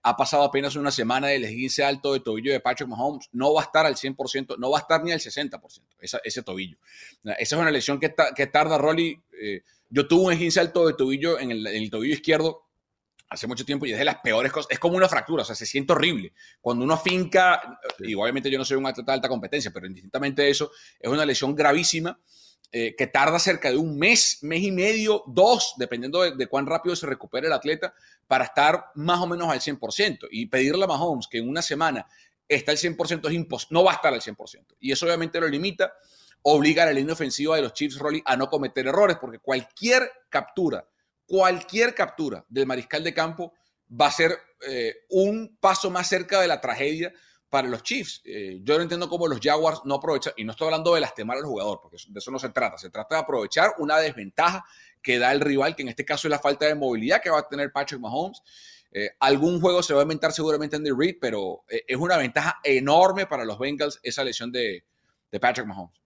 Ha 0.02 0.16
pasado 0.16 0.44
apenas 0.44 0.76
una 0.76 0.90
semana 0.90 1.28
del 1.28 1.44
esguince 1.44 1.84
alto 1.84 2.12
de 2.12 2.20
tobillo 2.20 2.52
de 2.52 2.60
Patrick 2.60 2.88
Mahomes, 2.88 3.28
no 3.32 3.52
va 3.52 3.60
a 3.60 3.64
estar 3.64 3.86
al 3.86 3.96
100%, 3.96 4.56
no 4.58 4.70
va 4.70 4.78
a 4.78 4.80
estar 4.80 5.04
ni 5.04 5.12
al 5.12 5.20
60%, 5.20 5.60
ese 6.24 6.42
tobillo. 6.42 6.78
Esa 7.24 7.56
es 7.56 7.60
una 7.60 7.70
lesión 7.70 8.00
que, 8.00 8.14
que 8.34 8.46
tarda, 8.46 8.78
Rolly. 8.78 9.20
Eh, 9.40 9.62
yo 9.88 10.08
tuve 10.08 10.26
un 10.26 10.32
esguince 10.32 10.60
alto 10.60 10.86
de 10.86 10.94
tobillo 10.94 11.38
en 11.38 11.50
el 11.50 11.90
tobillo 11.90 12.14
izquierdo 12.14 12.69
hace 13.30 13.46
mucho 13.46 13.64
tiempo 13.64 13.86
y 13.86 13.92
es 13.92 13.98
de 13.98 14.04
las 14.04 14.16
peores 14.16 14.52
cosas. 14.52 14.70
Es 14.70 14.78
como 14.78 14.96
una 14.96 15.08
fractura, 15.08 15.42
o 15.42 15.46
sea, 15.46 15.54
se 15.54 15.64
siente 15.64 15.92
horrible. 15.92 16.32
Cuando 16.60 16.84
uno 16.84 16.98
finca, 16.98 17.80
y 18.00 18.14
obviamente 18.14 18.50
yo 18.50 18.58
no 18.58 18.64
soy 18.64 18.76
un 18.76 18.86
atleta 18.86 19.12
de 19.12 19.16
alta 19.16 19.28
competencia, 19.28 19.70
pero 19.72 19.86
indistintamente 19.86 20.42
de 20.42 20.50
eso, 20.50 20.72
es 20.98 21.10
una 21.10 21.24
lesión 21.24 21.54
gravísima 21.54 22.18
eh, 22.72 22.94
que 22.96 23.06
tarda 23.06 23.38
cerca 23.38 23.70
de 23.70 23.76
un 23.76 23.96
mes, 23.96 24.38
mes 24.42 24.62
y 24.62 24.72
medio, 24.72 25.22
dos, 25.28 25.74
dependiendo 25.76 26.22
de, 26.22 26.46
cuán 26.48 26.66
rápido 26.66 26.94
se 26.96 27.06
recupere 27.06 27.46
el 27.46 27.52
atleta, 27.52 27.94
para 28.26 28.44
estar 28.44 28.86
más 28.96 29.20
o 29.20 29.26
menos 29.28 29.48
al 29.48 29.60
100%. 29.60 30.28
Y 30.30 30.46
pedirle 30.46 30.84
a 30.84 30.88
Mahomes 30.88 31.28
que 31.28 31.38
en 31.38 31.48
una 31.48 31.62
semana 31.62 32.06
está 32.48 32.72
al 32.72 32.78
100% 32.78 33.28
es 33.28 33.34
imposible, 33.34 33.74
no 33.74 33.84
va 33.84 33.92
a 33.92 33.94
estar 33.94 34.12
al 34.12 34.20
100%. 34.20 34.74
Y 34.80 34.90
eso 34.90 35.06
obviamente 35.06 35.40
lo 35.40 35.46
limita, 35.46 35.92
obliga 36.42 36.82
a 36.82 36.86
la 36.86 36.92
línea 36.92 37.12
ofensiva 37.12 37.54
de 37.54 37.62
los 37.62 37.74
Chiefs, 37.74 37.98
Rolly, 37.98 38.22
a 38.24 38.36
no 38.36 38.48
cometer 38.48 38.88
errores, 38.88 39.18
porque 39.20 39.38
cualquier 39.38 40.10
captura 40.28 40.84
cualquier 41.30 41.94
captura 41.94 42.44
del 42.48 42.66
mariscal 42.66 43.04
de 43.04 43.14
campo 43.14 43.54
va 43.88 44.08
a 44.08 44.10
ser 44.10 44.36
eh, 44.66 45.04
un 45.10 45.56
paso 45.60 45.88
más 45.88 46.08
cerca 46.08 46.40
de 46.40 46.48
la 46.48 46.60
tragedia 46.60 47.14
para 47.48 47.68
los 47.68 47.84
Chiefs. 47.84 48.20
Eh, 48.24 48.58
yo 48.64 48.76
no 48.76 48.82
entiendo 48.82 49.08
cómo 49.08 49.28
los 49.28 49.38
Jaguars 49.40 49.82
no 49.84 49.94
aprovechan, 49.94 50.32
y 50.36 50.42
no 50.42 50.50
estoy 50.50 50.66
hablando 50.66 50.92
de 50.92 51.00
lastimar 51.00 51.36
al 51.36 51.44
jugador, 51.44 51.78
porque 51.80 51.98
de 52.08 52.18
eso 52.18 52.32
no 52.32 52.40
se 52.40 52.48
trata, 52.48 52.78
se 52.78 52.90
trata 52.90 53.14
de 53.14 53.20
aprovechar 53.20 53.74
una 53.78 53.98
desventaja 53.98 54.64
que 55.00 55.20
da 55.20 55.30
el 55.30 55.40
rival, 55.40 55.76
que 55.76 55.82
en 55.82 55.90
este 55.90 56.04
caso 56.04 56.26
es 56.26 56.30
la 56.30 56.40
falta 56.40 56.66
de 56.66 56.74
movilidad 56.74 57.22
que 57.22 57.30
va 57.30 57.38
a 57.38 57.48
tener 57.48 57.70
Patrick 57.70 58.00
Mahomes. 58.00 58.42
Eh, 58.90 59.10
algún 59.20 59.60
juego 59.60 59.84
se 59.84 59.94
va 59.94 60.00
a 60.00 60.02
inventar 60.02 60.32
seguramente 60.32 60.74
en 60.74 60.82
The 60.82 60.92
Reed, 60.98 61.18
pero 61.20 61.62
es 61.68 61.96
una 61.96 62.16
ventaja 62.16 62.58
enorme 62.64 63.26
para 63.26 63.44
los 63.44 63.56
Bengals 63.56 64.00
esa 64.02 64.24
lesión 64.24 64.50
de 64.50 64.82
Patrick 65.40 65.68
Mahomes. 65.68 66.00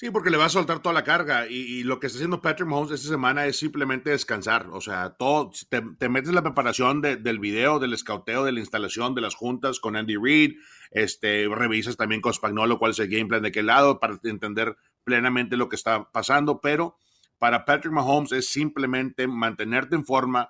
Sí, 0.00 0.10
porque 0.10 0.30
le 0.30 0.38
va 0.38 0.46
a 0.46 0.48
soltar 0.48 0.80
toda 0.80 0.94
la 0.94 1.04
carga 1.04 1.46
y, 1.46 1.82
lo 1.82 2.00
que 2.00 2.06
está 2.06 2.16
haciendo 2.16 2.40
Patrick 2.40 2.66
Mahomes 2.66 2.90
esta 2.90 3.10
semana 3.10 3.44
es 3.44 3.58
simplemente 3.58 4.08
descansar. 4.08 4.68
O 4.72 4.80
sea, 4.80 5.10
todo, 5.10 5.50
te, 5.68 6.08
metes 6.08 6.30
en 6.30 6.36
la 6.36 6.42
preparación 6.42 7.02
del 7.02 7.38
video, 7.38 7.78
del 7.78 7.92
escauteo, 7.92 8.46
de 8.46 8.52
la 8.52 8.60
instalación, 8.60 9.14
de 9.14 9.20
las 9.20 9.34
juntas 9.34 9.78
con 9.78 9.96
Andy 9.96 10.16
Reid, 10.16 10.54
este, 10.90 11.46
revisas 11.54 11.98
también 11.98 12.22
con 12.22 12.32
Spagnolo 12.32 12.78
cuál 12.78 12.92
es 12.92 12.98
el 12.98 13.10
game 13.10 13.26
plan 13.26 13.42
de 13.42 13.52
qué 13.52 13.62
lado 13.62 14.00
para 14.00 14.18
entender 14.24 14.74
plenamente 15.04 15.58
lo 15.58 15.68
que 15.68 15.76
está 15.76 16.10
pasando, 16.10 16.62
pero 16.62 16.96
para 17.36 17.66
Patrick 17.66 17.92
Mahomes 17.92 18.32
es 18.32 18.48
simplemente 18.48 19.28
mantenerte 19.28 19.96
en 19.96 20.06
forma, 20.06 20.48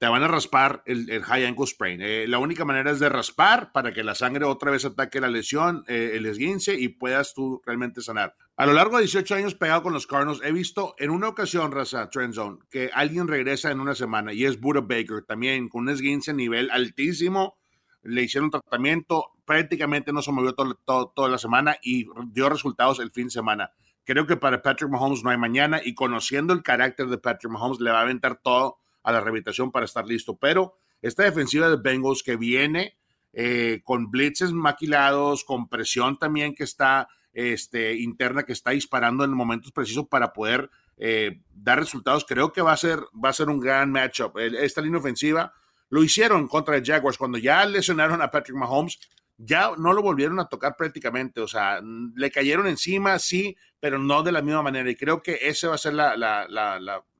te 0.00 0.08
van 0.08 0.22
a 0.22 0.28
raspar 0.28 0.82
el, 0.86 1.22
high 1.22 1.44
ankle 1.44 1.66
sprain. 1.66 2.00
Eh, 2.00 2.24
la 2.26 2.38
única 2.38 2.64
manera 2.64 2.90
es 2.90 3.00
de 3.00 3.10
raspar 3.10 3.70
para 3.70 3.92
que 3.92 4.02
la 4.02 4.14
sangre 4.14 4.46
otra 4.46 4.70
vez 4.70 4.86
ataque 4.86 5.20
la 5.20 5.28
lesión, 5.28 5.84
eh, 5.88 6.12
el 6.14 6.24
esguince 6.24 6.74
y 6.74 6.88
puedas 6.88 7.34
tú 7.34 7.60
realmente 7.66 8.00
sanar. 8.00 8.34
A 8.56 8.64
lo 8.64 8.72
largo 8.72 8.96
de 8.96 9.02
18 9.02 9.34
años 9.34 9.54
pegado 9.54 9.82
con 9.82 9.92
los 9.92 10.06
Cardinals, 10.06 10.40
he 10.42 10.52
visto 10.52 10.94
en 10.98 11.10
una 11.10 11.28
ocasión, 11.28 11.70
Raza, 11.70 12.08
Trend 12.08 12.32
Zone, 12.32 12.58
que 12.70 12.90
alguien 12.94 13.28
regresa 13.28 13.70
en 13.70 13.78
una 13.78 13.94
semana 13.94 14.32
y 14.32 14.46
es 14.46 14.58
Buda 14.58 14.80
Baker, 14.80 15.22
también 15.28 15.68
con 15.68 15.82
un 15.82 15.90
esguince 15.90 16.30
a 16.30 16.34
nivel 16.34 16.70
altísimo. 16.70 17.58
Le 18.02 18.22
hicieron 18.22 18.50
tratamiento, 18.50 19.32
prácticamente 19.44 20.14
no 20.14 20.22
se 20.22 20.32
movió 20.32 20.54
toda 20.54 21.28
la 21.28 21.36
semana 21.36 21.76
y 21.82 22.06
dio 22.28 22.48
resultados 22.48 23.00
el 23.00 23.10
fin 23.10 23.26
de 23.26 23.32
semana. 23.32 23.70
Creo 24.04 24.26
que 24.26 24.38
para 24.38 24.62
Patrick 24.62 24.90
Mahomes 24.90 25.22
no 25.22 25.28
hay 25.28 25.36
mañana 25.36 25.78
y 25.84 25.94
conociendo 25.94 26.54
el 26.54 26.62
carácter 26.62 27.08
de 27.08 27.18
Patrick 27.18 27.52
Mahomes 27.52 27.80
le 27.80 27.90
va 27.90 27.98
a 27.98 28.02
aventar 28.02 28.40
todo 28.42 28.79
a 29.02 29.12
la 29.12 29.20
rehabilitación 29.20 29.70
para 29.70 29.86
estar 29.86 30.06
listo. 30.06 30.36
Pero 30.36 30.74
esta 31.02 31.24
defensiva 31.24 31.68
de 31.68 31.76
Bengals 31.76 32.22
que 32.22 32.36
viene 32.36 32.96
eh, 33.32 33.80
con 33.84 34.10
blitzes 34.10 34.52
maquilados, 34.52 35.44
con 35.44 35.68
presión 35.68 36.18
también 36.18 36.54
que 36.54 36.64
está 36.64 37.08
este, 37.32 37.94
interna, 37.94 38.42
que 38.42 38.52
está 38.52 38.70
disparando 38.72 39.24
en 39.24 39.30
momentos 39.30 39.72
precisos 39.72 40.08
para 40.08 40.32
poder 40.32 40.70
eh, 40.96 41.40
dar 41.54 41.78
resultados, 41.78 42.24
creo 42.26 42.52
que 42.52 42.60
va 42.60 42.72
a 42.72 42.76
ser, 42.76 43.00
va 43.24 43.30
a 43.30 43.34
ser 43.34 43.48
un 43.48 43.60
gran 43.60 43.90
matchup. 43.90 44.36
Esta 44.38 44.82
línea 44.82 44.98
ofensiva 44.98 45.54
lo 45.88 46.02
hicieron 46.02 46.48
contra 46.48 46.76
el 46.76 46.84
Jaguars 46.84 47.18
cuando 47.18 47.38
ya 47.38 47.64
lesionaron 47.66 48.20
a 48.22 48.30
Patrick 48.30 48.56
Mahomes. 48.56 48.98
Ya 49.38 49.70
no 49.78 49.94
lo 49.94 50.02
volvieron 50.02 50.38
a 50.38 50.48
tocar 50.48 50.76
prácticamente, 50.76 51.40
o 51.40 51.48
sea, 51.48 51.80
le 52.14 52.30
cayeron 52.30 52.66
encima, 52.66 53.18
sí, 53.18 53.56
pero 53.80 53.98
no 53.98 54.22
de 54.22 54.32
la 54.32 54.42
misma 54.42 54.62
manera. 54.62 54.90
Y 54.90 54.96
creo 54.96 55.22
que 55.22 55.38
ese 55.40 55.66
va 55.66 55.76
a 55.76 55.78
ser 55.78 55.94
la, 55.94 56.14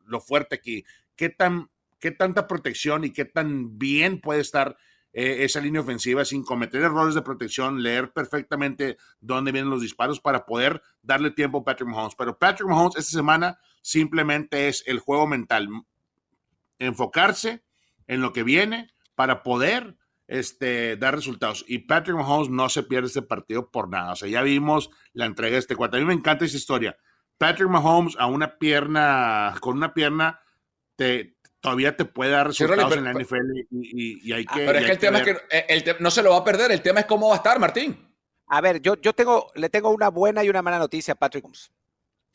lo 0.04 0.20
fuerte 0.20 0.56
aquí. 0.56 0.84
¿Qué, 1.20 1.28
tan, 1.28 1.68
¿Qué 1.98 2.12
tanta 2.12 2.48
protección 2.48 3.04
y 3.04 3.10
qué 3.10 3.26
tan 3.26 3.78
bien 3.78 4.22
puede 4.22 4.40
estar 4.40 4.78
eh, 5.12 5.44
esa 5.44 5.60
línea 5.60 5.82
ofensiva 5.82 6.24
sin 6.24 6.42
cometer 6.42 6.80
errores 6.80 7.14
de 7.14 7.20
protección, 7.20 7.82
leer 7.82 8.14
perfectamente 8.14 8.96
dónde 9.20 9.52
vienen 9.52 9.68
los 9.68 9.82
disparos 9.82 10.18
para 10.18 10.46
poder 10.46 10.80
darle 11.02 11.30
tiempo 11.30 11.58
a 11.58 11.64
Patrick 11.64 11.90
Mahomes? 11.90 12.14
Pero 12.16 12.38
Patrick 12.38 12.66
Mahomes 12.66 12.96
esta 12.96 13.18
semana 13.18 13.58
simplemente 13.82 14.68
es 14.68 14.82
el 14.86 14.98
juego 14.98 15.26
mental. 15.26 15.68
Enfocarse 16.78 17.64
en 18.06 18.22
lo 18.22 18.32
que 18.32 18.42
viene 18.42 18.88
para 19.14 19.42
poder 19.42 19.98
este, 20.26 20.96
dar 20.96 21.16
resultados. 21.16 21.66
Y 21.68 21.80
Patrick 21.80 22.16
Mahomes 22.16 22.48
no 22.48 22.70
se 22.70 22.82
pierde 22.82 23.08
este 23.08 23.20
partido 23.20 23.70
por 23.70 23.90
nada. 23.90 24.12
O 24.12 24.16
sea, 24.16 24.30
ya 24.30 24.40
vimos 24.40 24.88
la 25.12 25.26
entrega 25.26 25.52
de 25.52 25.58
este 25.58 25.76
cuarto. 25.76 25.98
A 25.98 26.00
mí 26.00 26.06
me 26.06 26.14
encanta 26.14 26.46
esa 26.46 26.56
historia. 26.56 26.96
Patrick 27.36 27.68
Mahomes 27.68 28.16
a 28.18 28.24
una 28.24 28.56
pierna, 28.56 29.54
con 29.60 29.76
una 29.76 29.92
pierna, 29.92 30.40
te, 31.00 31.34
todavía 31.60 31.96
te 31.96 32.04
puede 32.04 32.30
dar 32.30 32.48
resultados 32.48 32.94
en 32.94 33.04
la 33.04 33.14
NFL 33.14 33.36
y, 33.70 34.32
hay 34.34 34.44
ah, 34.46 34.54
que. 34.54 34.66
pero 34.66 34.78
es 34.78 34.84
que 34.84 34.92
el 34.92 34.98
tema 34.98 35.18
es 35.18 35.82
que 35.82 35.96
no 35.98 36.10
se 36.10 36.22
lo 36.22 36.32
va 36.32 36.36
a 36.36 36.44
perder. 36.44 36.70
El 36.70 36.82
tema 36.82 37.00
es 37.00 37.06
cómo 37.06 37.28
va 37.28 37.34
a 37.34 37.36
estar, 37.38 37.58
Martín. 37.58 38.14
A 38.48 38.60
ver, 38.60 38.82
yo, 38.82 38.96
yo 39.00 39.14
tengo, 39.14 39.50
le 39.54 39.70
tengo 39.70 39.88
una 39.88 40.10
buena 40.10 40.44
y 40.44 40.50
una 40.50 40.60
mala 40.60 40.78
noticia 40.78 41.12
a 41.12 41.14
Patrick 41.14 41.44
Mahomes. 41.44 41.70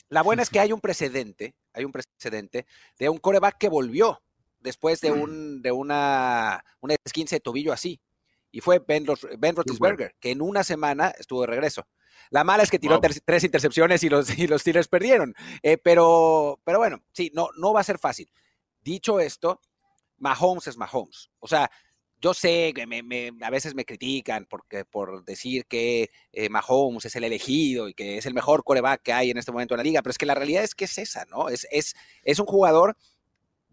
La 0.09 0.23
buena 0.23 0.41
es 0.41 0.49
que 0.49 0.59
hay 0.59 0.71
un 0.71 0.81
precedente, 0.81 1.53
hay 1.73 1.85
un 1.85 1.91
precedente 1.91 2.65
de 2.97 3.09
un 3.09 3.19
coreback 3.19 3.59
que 3.59 3.69
volvió 3.69 4.23
después 4.59 4.99
de, 5.01 5.11
mm. 5.11 5.21
un, 5.21 5.61
de 5.61 5.71
una, 5.71 6.63
una 6.79 6.95
esquince 7.05 7.35
de 7.35 7.41
tobillo 7.41 7.71
así. 7.71 8.01
Y 8.51 8.61
fue 8.61 8.79
Ben, 8.79 9.05
ben 9.37 9.55
Roethlisberger, 9.55 10.15
que 10.19 10.31
en 10.31 10.41
una 10.41 10.63
semana 10.63 11.09
estuvo 11.19 11.41
de 11.41 11.47
regreso. 11.47 11.85
La 12.31 12.43
mala 12.43 12.63
es 12.63 12.71
que 12.71 12.79
tiró 12.79 12.99
tres 12.99 13.43
intercepciones 13.43 14.01
y 14.03 14.09
los, 14.09 14.35
y 14.39 14.47
los 14.47 14.61
Steelers 14.61 14.87
perdieron. 14.87 15.35
Eh, 15.61 15.77
pero, 15.77 16.59
pero 16.63 16.79
bueno, 16.79 17.03
sí, 17.11 17.31
no, 17.35 17.49
no 17.57 17.73
va 17.73 17.81
a 17.81 17.83
ser 17.83 17.99
fácil. 17.99 18.31
Dicho 18.85 19.19
esto, 19.19 19.59
Mahomes 20.19 20.67
es 20.67 20.77
Mahomes. 20.77 21.31
O 21.39 21.47
sea, 21.47 21.71
yo 22.21 22.35
sé 22.35 22.71
que 22.75 22.83
a 23.41 23.49
veces 23.49 23.73
me 23.73 23.83
critican 23.83 24.45
porque, 24.45 24.85
por 24.85 25.25
decir 25.25 25.65
que 25.65 26.11
eh, 26.31 26.49
Mahomes 26.49 27.05
es 27.05 27.15
el 27.15 27.23
elegido 27.23 27.89
y 27.89 27.95
que 27.95 28.17
es 28.19 28.27
el 28.27 28.35
mejor 28.35 28.63
coreback 28.63 29.01
que 29.01 29.11
hay 29.11 29.31
en 29.31 29.37
este 29.37 29.51
momento 29.51 29.73
en 29.73 29.79
la 29.79 29.83
liga, 29.83 30.01
pero 30.03 30.11
es 30.11 30.19
que 30.19 30.27
la 30.27 30.35
realidad 30.35 30.63
es 30.63 30.75
que 30.75 30.85
es 30.85 30.99
esa, 30.99 31.25
¿no? 31.25 31.49
Es, 31.49 31.67
es, 31.71 31.95
es 32.23 32.39
un 32.39 32.45
jugador 32.45 32.95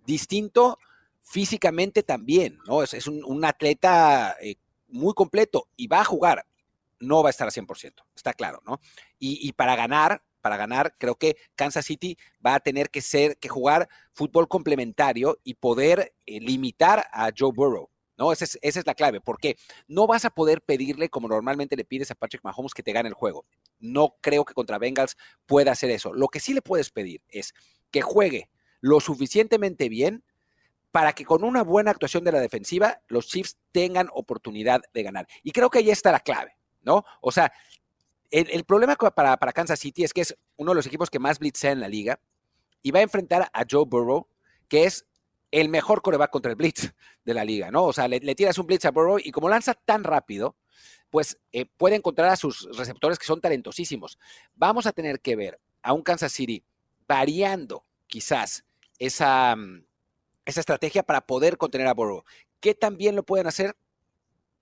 distinto 0.07 0.79
físicamente 1.21 2.03
también, 2.03 2.59
¿no? 2.67 2.83
Es, 2.83 3.07
un, 3.07 3.45
atleta 3.45 4.35
eh, 4.41 4.57
muy 4.89 5.13
completo 5.13 5.69
y 5.77 5.89
va 5.89 6.01
a 6.01 6.05
jugar, 6.05 6.47
no 7.01 7.23
va 7.23 7.29
a 7.29 7.31
estar 7.31 7.47
al 7.47 7.53
100%, 7.53 8.03
está 8.17 8.33
claro, 8.33 8.63
¿no? 8.67 8.81
Y, 9.19 9.53
para 9.53 9.77
ganar, 9.77 10.23
para 10.43 10.59
ganar, 10.59 10.95
creo 10.99 11.15
que 11.15 11.37
Kansas 11.55 11.87
City 11.87 12.19
va 12.45 12.57
a 12.57 12.61
tener 12.61 12.91
que 12.91 13.01
ser, 13.01 13.39
que 13.39 13.49
jugar 13.49 13.89
fútbol 14.13 14.49
complementario 14.49 15.39
y 15.45 15.55
poder 15.55 16.15
eh, 16.27 16.41
limitar 16.41 17.07
a 17.13 17.31
Joe 17.37 17.53
Burrow. 17.55 17.89
¿no? 18.19 18.33
Esa 18.33 18.45
es, 18.45 18.59
esa 18.61 18.81
es, 18.81 18.87
la 18.87 18.95
clave, 18.95 19.21
porque 19.21 19.57
no 19.89 20.07
vas 20.07 20.25
a 20.25 20.31
poder 20.31 20.61
pedirle, 20.61 21.09
como 21.09 21.29
normalmente 21.29 21.77
le 21.77 21.85
pides 21.85 22.11
a 22.11 22.15
Patrick 22.15 22.45
Mahomes, 22.45 22.75
que 22.75 22.83
te 22.83 22.93
gane 22.93 23.09
el 23.09 23.15
juego. 23.15 23.47
No 23.79 24.17
creo 24.21 24.45
que 24.45 24.53
contra 24.53 24.79
Bengals 24.79 25.17
pueda 25.47 25.73
hacer 25.73 25.91
eso. 25.91 26.13
Lo 26.13 26.29
que 26.29 26.41
sí 26.41 26.53
le 26.53 26.61
puedes 26.61 26.91
pedir 26.91 27.23
es 27.29 27.55
que 27.91 28.03
juegue 28.03 28.51
lo 28.81 29.01
suficientemente 29.01 29.89
bien 29.89 30.25
para 30.91 31.15
que 31.15 31.25
con 31.25 31.43
una 31.43 31.63
buena 31.63 31.91
actuación 31.91 32.23
de 32.23 32.33
la 32.33 32.41
defensiva 32.41 33.01
los 33.09 33.27
Chiefs 33.27 33.57
tengan 33.73 34.09
oportunidad 34.13 34.83
de 34.93 35.03
ganar. 35.03 35.27
Y 35.43 35.53
creo 35.53 35.71
que 35.71 35.79
ahí 35.79 35.91
está 35.91 36.13
la 36.13 36.21
clave, 36.21 36.57
¿no? 36.83 37.05
O 37.23 37.33
sea, 37.33 37.53
el, 38.33 38.65
problema 38.65 38.97
para, 38.97 39.37
Kansas 39.53 39.79
City 39.79 40.05
es 40.05 40.13
que 40.13 40.23
es 40.23 40.37
uno 40.57 40.73
de 40.73 40.77
los 40.77 40.87
equipos 40.87 41.11
que 41.11 41.19
más 41.19 41.39
blitzea 41.39 41.71
en 41.71 41.81
la 41.81 41.89
liga 41.89 42.19
y 42.83 42.91
va 42.91 43.01
a 43.01 43.03
enfrentar 43.03 43.51
a 43.53 43.65
Joe 43.71 43.85
Burrow, 43.85 44.27
que 44.69 44.85
es 44.85 45.07
el 45.51 45.69
mejor 45.69 46.01
coreback 46.01 46.31
contra 46.31 46.51
el 46.51 46.57
blitz 46.57 46.95
de 47.25 47.35
la 47.35 47.45
liga, 47.45 47.71
¿no? 47.71 47.85
O 47.85 47.93
sea, 47.93 48.09
le, 48.09 48.21
tiras 48.35 48.57
un 48.57 48.67
blitz 48.67 48.87
a 48.87 48.91
Burrow 48.91 49.19
y 49.23 49.31
como 49.31 49.51
lanza 49.51 49.75
tan 49.75 50.03
rápido, 50.03 50.57
pues 51.11 51.39
eh, 51.53 51.67
puede 51.67 51.97
encontrar 51.97 52.31
a 52.31 52.37
sus 52.37 52.67
receptores 52.75 53.19
que 53.19 53.27
son 53.27 53.41
talentosísimos. 53.41 54.19
Vamos 54.55 54.87
a 54.87 54.93
tener 54.93 55.21
que 55.21 55.37
ver 55.37 55.61
a 55.83 55.93
un 55.93 56.03
Kansas 56.03 56.33
City 56.33 56.65
variando 57.07 57.85
quizás 58.07 58.65
esa, 58.99 59.55
mm, 59.55 59.85
estrategia 60.47 61.03
para 61.03 61.21
poder 61.21 61.59
contener 61.59 61.87
a 61.87 61.95
Burrow. 61.95 62.25
¿Qué 62.61 62.75
también 62.75 63.15
lo 63.15 63.23
pueden 63.25 63.47
hacer? 63.47 63.77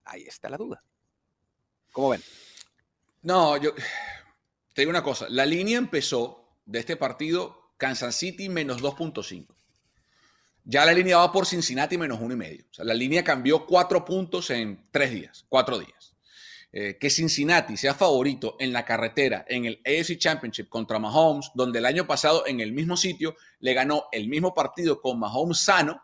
Ahí 0.04 0.22
está 0.22 0.48
la 0.48 0.56
duda. 0.56 0.82
¿Cómo 1.92 2.10
ven? 2.10 2.22
No, 3.22 3.56
yo 3.56 3.72
te 4.74 4.82
digo 4.82 4.90
una 4.90 5.02
cosa. 5.02 5.26
La 5.28 5.46
línea 5.46 5.78
empezó 5.78 6.58
de 6.64 6.78
este 6.78 6.96
partido 6.96 7.74
Kansas 7.76 8.14
City 8.14 8.48
menos 8.48 8.82
2.5. 8.82 9.46
Ya 10.64 10.84
la 10.84 10.92
línea 10.92 11.16
va 11.16 11.32
por 11.32 11.46
Cincinnati 11.46 11.96
menos 11.96 12.20
uno 12.20 12.34
y 12.34 12.36
medio. 12.36 12.64
O 12.70 12.74
sea, 12.74 12.84
la 12.84 12.94
línea 12.94 13.24
cambió 13.24 13.66
cuatro 13.66 14.04
puntos 14.04 14.50
en 14.50 14.86
tres 14.90 15.10
días, 15.10 15.44
cuatro 15.48 15.78
días. 15.78 16.14
Eh, 16.72 16.98
que 17.00 17.10
Cincinnati 17.10 17.76
sea 17.76 17.94
favorito 17.94 18.56
en 18.60 18.72
la 18.72 18.84
carretera 18.84 19.44
en 19.48 19.64
el 19.64 19.82
AFC 19.84 20.18
Championship 20.18 20.68
contra 20.68 21.00
Mahomes, 21.00 21.50
donde 21.54 21.80
el 21.80 21.86
año 21.86 22.06
pasado 22.06 22.46
en 22.46 22.60
el 22.60 22.72
mismo 22.72 22.96
sitio 22.96 23.34
le 23.58 23.74
ganó 23.74 24.04
el 24.12 24.28
mismo 24.28 24.54
partido 24.54 25.00
con 25.00 25.18
Mahomes 25.18 25.58
sano, 25.58 26.00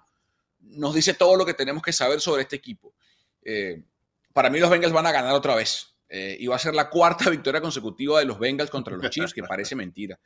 nos 0.58 0.94
dice 0.94 1.14
todo 1.14 1.36
lo 1.36 1.46
que 1.46 1.54
tenemos 1.54 1.82
que 1.82 1.92
saber 1.92 2.20
sobre 2.20 2.42
este 2.42 2.56
equipo. 2.56 2.94
Eh, 3.42 3.84
para 4.32 4.50
mí 4.50 4.58
los 4.58 4.68
Bengals 4.68 4.92
van 4.92 5.06
a 5.06 5.12
ganar 5.12 5.34
otra 5.34 5.54
vez. 5.54 5.95
Eh, 6.08 6.36
y 6.38 6.46
va 6.46 6.54
a 6.54 6.58
ser 6.60 6.74
la 6.74 6.88
cuarta 6.88 7.28
victoria 7.30 7.60
consecutiva 7.60 8.20
de 8.20 8.24
los 8.24 8.38
Bengals 8.38 8.70
contra 8.70 8.96
los 8.96 9.10
Chiefs, 9.10 9.34
que 9.34 9.42
parece 9.42 9.74
mentira. 9.76 10.18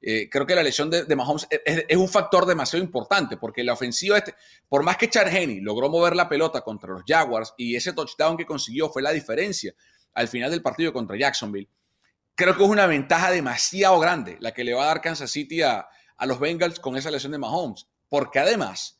creo 0.00 0.46
que 0.46 0.54
la 0.54 0.62
lesión 0.62 0.90
de, 0.90 1.14
Mahomes 1.14 1.46
es, 1.50 1.96
un 1.96 2.08
factor 2.08 2.44
demasiado 2.44 2.84
importante, 2.84 3.36
porque 3.36 3.62
la 3.62 3.74
ofensiva, 3.74 4.18
este, 4.18 4.34
por 4.68 4.82
más 4.82 4.96
que 4.96 5.08
Chargeni 5.08 5.60
logró 5.60 5.88
mover 5.88 6.16
la 6.16 6.28
pelota 6.28 6.62
contra 6.62 6.92
los 6.92 7.02
Jaguars 7.06 7.54
y 7.56 7.76
ese 7.76 7.92
touchdown 7.92 8.36
que 8.36 8.46
consiguió 8.46 8.88
fue 8.88 9.00
la 9.00 9.12
diferencia 9.12 9.74
al 10.14 10.28
final 10.28 10.50
del 10.50 10.62
partido 10.62 10.92
contra 10.92 11.16
Jacksonville, 11.16 11.68
creo 12.34 12.56
que 12.56 12.62
es 12.62 12.68
una 12.68 12.86
ventaja 12.86 13.30
demasiado 13.30 13.98
grande 13.98 14.36
la 14.40 14.52
que 14.52 14.64
le 14.64 14.74
va 14.74 14.84
a 14.84 14.86
dar 14.86 15.00
Kansas 15.00 15.30
City 15.30 15.62
a, 15.62 15.88
los 16.26 16.40
Bengals 16.40 16.80
con 16.80 16.96
esa 16.96 17.10
lesión 17.10 17.32
de 17.32 17.38
Mahomes, 17.38 17.86
porque 18.08 18.38
además 18.38 18.97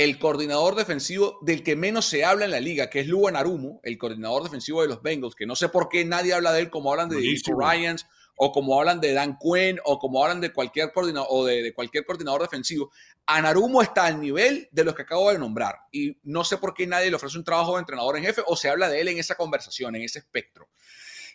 el 0.00 0.18
coordinador 0.18 0.76
defensivo 0.76 1.38
del 1.42 1.62
que 1.62 1.76
menos 1.76 2.06
se 2.06 2.24
habla 2.24 2.46
en 2.46 2.52
la 2.52 2.60
liga, 2.60 2.88
que 2.88 3.00
es 3.00 3.06
Lugo 3.06 3.30
Narumo, 3.30 3.80
el 3.82 3.98
coordinador 3.98 4.42
defensivo 4.42 4.80
de 4.80 4.88
los 4.88 5.02
Bengals, 5.02 5.34
que 5.34 5.44
no 5.44 5.54
sé 5.54 5.68
por 5.68 5.90
qué 5.90 6.06
nadie 6.06 6.32
habla 6.32 6.52
de 6.52 6.60
él 6.60 6.70
como 6.70 6.90
hablan 6.90 7.10
de 7.10 7.16
Ryans 7.18 8.06
o 8.34 8.50
como 8.50 8.80
hablan 8.80 8.98
de 8.98 9.12
Dan 9.12 9.36
Quinn 9.36 9.78
o 9.84 9.98
como 9.98 10.24
hablan 10.24 10.40
de 10.40 10.54
cualquier 10.54 10.90
coordinador 10.90 11.28
o 11.28 11.44
de, 11.44 11.74
cualquier 11.74 12.06
coordinador 12.06 12.40
defensivo. 12.40 12.90
Anarumo 13.26 13.82
está 13.82 14.06
al 14.06 14.18
nivel 14.18 14.70
de 14.72 14.84
los 14.84 14.94
que 14.94 15.02
acabo 15.02 15.30
de 15.30 15.38
nombrar 15.38 15.76
y 15.92 16.16
no 16.22 16.44
sé 16.44 16.56
por 16.56 16.72
qué 16.72 16.86
nadie 16.86 17.10
le 17.10 17.16
ofrece 17.16 17.36
un 17.36 17.44
trabajo 17.44 17.74
de 17.74 17.80
entrenador 17.80 18.16
en 18.16 18.24
jefe 18.24 18.40
o 18.46 18.56
se 18.56 18.70
habla 18.70 18.88
de 18.88 19.02
él 19.02 19.08
en 19.08 19.18
esa 19.18 19.34
conversación, 19.34 19.96
en 19.96 20.02
ese 20.02 20.20
espectro. 20.20 20.70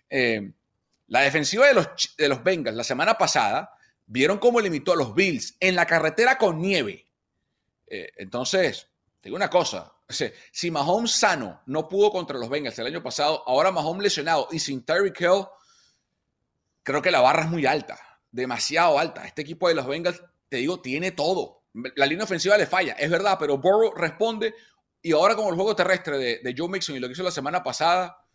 Eh, 0.10 0.54
la 1.06 1.22
defensiva 1.22 1.68
de 1.68 1.76
los, 1.76 1.88
de 2.18 2.28
los 2.28 2.44
Bengals 2.44 2.76
la 2.76 2.84
semana 2.84 3.16
pasada 3.16 3.78
vieron 4.08 4.40
cómo 4.40 4.60
limitó 4.60 4.94
a 4.94 4.96
los 4.96 5.14
Bills 5.14 5.56
en 5.60 5.76
la 5.76 5.86
carretera 5.86 6.40
con 6.40 6.60
nieve. 6.60 7.05
Eh, 7.88 8.12
entonces, 8.18 8.90
digo 9.22 9.36
una 9.36 9.50
cosa, 9.50 9.96
si 10.52 10.72
Mahomes 10.72 11.12
sano 11.12 11.62
no 11.66 11.88
pudo 11.88 12.12
contra 12.12 12.38
los 12.38 12.50
Bengals 12.50 12.78
el 12.80 12.88
año 12.88 13.02
pasado, 13.02 13.44
ahora 13.48 13.72
Mahomes 13.72 14.04
lesionado 14.04 14.48
y 14.52 14.60
sin 14.60 14.84
Tyreek 14.84 15.20
Hill, 15.20 15.46
creo 16.84 17.02
que 17.02 17.12
la 17.12 17.22
barra 17.22 17.44
es 17.44 17.50
muy 17.50 17.66
alta, 17.66 18.00
demasiado 18.32 19.00
alta. 19.00 19.26
Este 19.26 19.42
equipo 19.42 19.68
de 19.68 19.76
los 19.76 19.88
Bengals, 19.88 20.22
te 20.48 20.58
digo, 20.58 20.82
tiene 20.82 21.12
todo. 21.12 21.64
La 21.96 22.06
línea 22.06 22.24
ofensiva 22.24 22.58
le 22.58 22.68
falla, 22.68 22.94
es 22.94 23.10
verdad, 23.10 23.38
pero 23.40 23.58
Burrow 23.58 23.94
responde. 23.94 24.54
Y 25.02 25.12
ahora 25.12 25.36
con 25.36 25.48
el 25.48 25.56
juego 25.56 25.76
terrestre 25.76 26.18
de, 26.18 26.56
Joe 26.58 26.70
Mixon 26.70 26.96
y 26.96 27.00
lo 27.00 27.08
que 27.08 27.14
hizo 27.14 27.24
la 27.24 27.32
semana 27.32 27.64
pasada, 27.64 28.26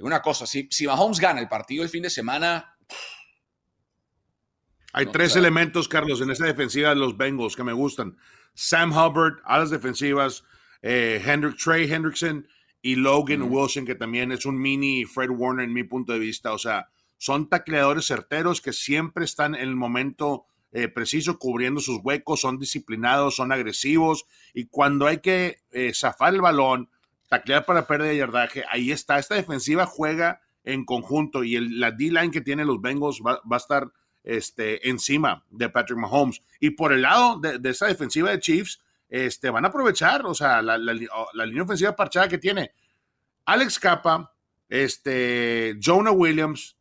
una 0.00 0.20
cosa, 0.20 0.46
si, 0.46 0.68
si 0.70 0.86
Mahomes 0.86 1.20
gana 1.20 1.40
el 1.40 1.48
partido 1.48 1.84
el 1.84 1.90
fin 1.90 2.02
de 2.02 2.10
semana... 2.10 2.76
Hay 4.94 5.06
tres 5.06 5.36
elementos, 5.36 5.88
Carlos, 5.88 6.20
en 6.20 6.30
esa 6.30 6.44
defensiva 6.44 6.90
de 6.90 6.96
los 6.96 7.16
Bengals 7.16 7.56
que 7.56 7.64
me 7.64 7.72
gustan. 7.72 8.18
Sam 8.54 8.92
Hubbard, 8.92 9.40
a 9.44 9.58
las 9.58 9.70
defensivas, 9.70 10.44
eh, 10.82 11.22
Trey 11.62 11.90
Hendrickson 11.90 12.46
y 12.80 12.96
Logan 12.96 13.42
Wilson, 13.42 13.86
que 13.86 13.94
también 13.94 14.32
es 14.32 14.44
un 14.44 14.60
mini 14.60 15.04
Fred 15.04 15.30
Warner 15.30 15.64
en 15.64 15.72
mi 15.72 15.84
punto 15.84 16.12
de 16.12 16.18
vista. 16.18 16.52
O 16.52 16.58
sea, 16.58 16.88
son 17.16 17.48
tacleadores 17.48 18.06
certeros 18.06 18.60
que 18.60 18.72
siempre 18.72 19.24
están 19.24 19.54
en 19.54 19.62
el 19.62 19.76
momento 19.76 20.46
eh, 20.72 20.88
preciso 20.88 21.38
cubriendo 21.38 21.80
sus 21.80 22.00
huecos, 22.02 22.40
son 22.40 22.58
disciplinados, 22.58 23.36
son 23.36 23.52
agresivos 23.52 24.24
y 24.54 24.66
cuando 24.66 25.06
hay 25.06 25.18
que 25.18 25.58
eh, 25.70 25.92
zafar 25.94 26.34
el 26.34 26.40
balón, 26.40 26.88
taclear 27.28 27.66
para 27.66 27.86
pérdida 27.86 28.08
de 28.08 28.16
yardaje, 28.16 28.64
ahí 28.70 28.90
está. 28.90 29.18
Esta 29.18 29.34
defensiva 29.34 29.86
juega 29.86 30.40
en 30.64 30.84
conjunto 30.84 31.44
y 31.44 31.56
el, 31.56 31.78
la 31.78 31.90
D-line 31.90 32.30
que 32.30 32.40
tienen 32.40 32.66
los 32.66 32.80
Bengals 32.80 33.20
va, 33.20 33.40
a 33.48 33.56
estar 33.56 33.92
este, 34.24 34.88
encima 34.88 35.44
de 35.50 35.68
Patrick 35.68 35.98
Mahomes. 35.98 36.42
Y 36.60 36.70
por 36.70 36.92
el 36.92 37.02
lado 37.02 37.38
de, 37.38 37.58
de 37.58 37.70
esa 37.70 37.86
defensiva 37.86 38.30
de 38.30 38.40
Chiefs, 38.40 38.80
este, 39.08 39.50
van 39.50 39.64
a 39.64 39.68
aprovechar, 39.68 40.24
o 40.26 40.34
sea, 40.34 40.62
la, 40.62 40.78
la 40.78 41.46
línea 41.46 41.64
ofensiva 41.64 41.94
parchada 41.94 42.28
que 42.28 42.38
tiene 42.38 42.72
Alex 43.44 43.78
Capa, 43.78 44.32
este, 44.68 45.78
Jonah 45.82 46.12
Williams, 46.12 46.76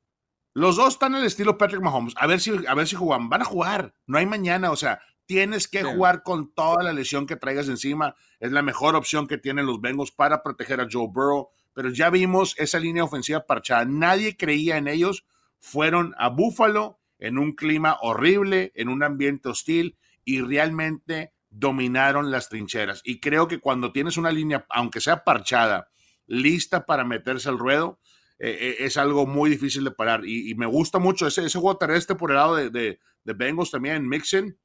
los 0.54 0.76
dos 0.76 0.94
están 0.94 1.16
al 1.16 1.26
estilo 1.26 1.58
Patrick 1.58 1.82
Mahomes. 1.82 2.14
A 2.18 2.28
ver 2.28 2.40
si, 2.40 2.52
a 2.68 2.74
ver 2.74 2.88
si 2.88 2.96
juegan. 2.96 3.30
Van 3.30 3.42
a 3.42 3.46
jugar. 3.46 3.94
No 4.06 4.18
hay 4.18 4.26
mañana. 4.26 4.72
O 4.72 4.76
sea, 4.76 5.02
tienes 5.26 5.68
que 5.68 5.84
jugar 5.84 6.24
con 6.24 6.54
toda 6.54 6.84
la 6.84 6.94
lesión 6.94 7.26
que 7.26 7.38
traigas 7.38 7.70
encima. 7.70 8.16
Es 8.40 8.52
la 8.52 8.62
mejor 8.62 8.96
opción 8.96 9.28
que 9.28 9.38
tienen 9.38 9.66
los 9.66 9.80
Bengals 9.80 10.12
para 10.12 10.44
proteger 10.44 10.82
a 10.82 10.88
Joe 10.92 11.08
Burrow. 11.08 11.50
Pero 11.74 11.90
ya 11.90 12.10
vimos 12.10 12.54
esa 12.58 12.80
línea 12.80 13.04
ofensiva 13.04 13.46
parchada. 13.46 13.86
Nadie 13.86 14.36
creía 14.36 14.78
en 14.78 14.90
ellos. 14.90 15.26
Fueron 15.60 16.14
a 16.18 16.28
Buffalo 16.30 17.00
en 17.22 17.38
un 17.38 17.54
clima 17.54 17.98
horrible, 18.02 18.74
en 18.76 18.90
un 18.90 19.04
ambiente 19.04 19.48
hostil 19.48 19.98
y 20.26 20.42
realmente 20.42 21.32
dominaron 21.50 22.32
las 22.32 22.50
trincheras. 22.50 23.02
Y 23.06 23.22
creo 23.22 23.48
que 23.48 23.60
cuando 23.60 23.94
tienes 23.94 24.18
una 24.18 24.32
línea, 24.32 24.66
aunque 24.70 25.00
sea 25.00 25.24
parchada, 25.24 25.90
lista 26.28 26.86
para 26.86 27.06
meterse 27.06 27.48
al 27.48 27.58
ruedo, 27.58 28.00
eh, 28.40 28.58
eh, 28.60 28.76
es 28.80 28.98
algo 28.98 29.26
muy 29.26 29.50
difícil 29.50 29.86
de 29.86 29.92
parar. 29.92 30.26
Y, 30.26 30.54
me 30.56 30.66
gusta 30.66 31.00
mucho 31.00 31.28
ese, 31.28 31.46
ese 31.46 31.60
juego 31.60 31.78
terrestre 31.78 32.18
por 32.18 32.32
el 32.32 32.38
lado 32.38 32.56
de, 32.56 32.70
de, 32.70 33.00
de 33.24 33.34
Bengals 33.34 33.72
también, 33.72 34.08
Mixon. 34.08 34.58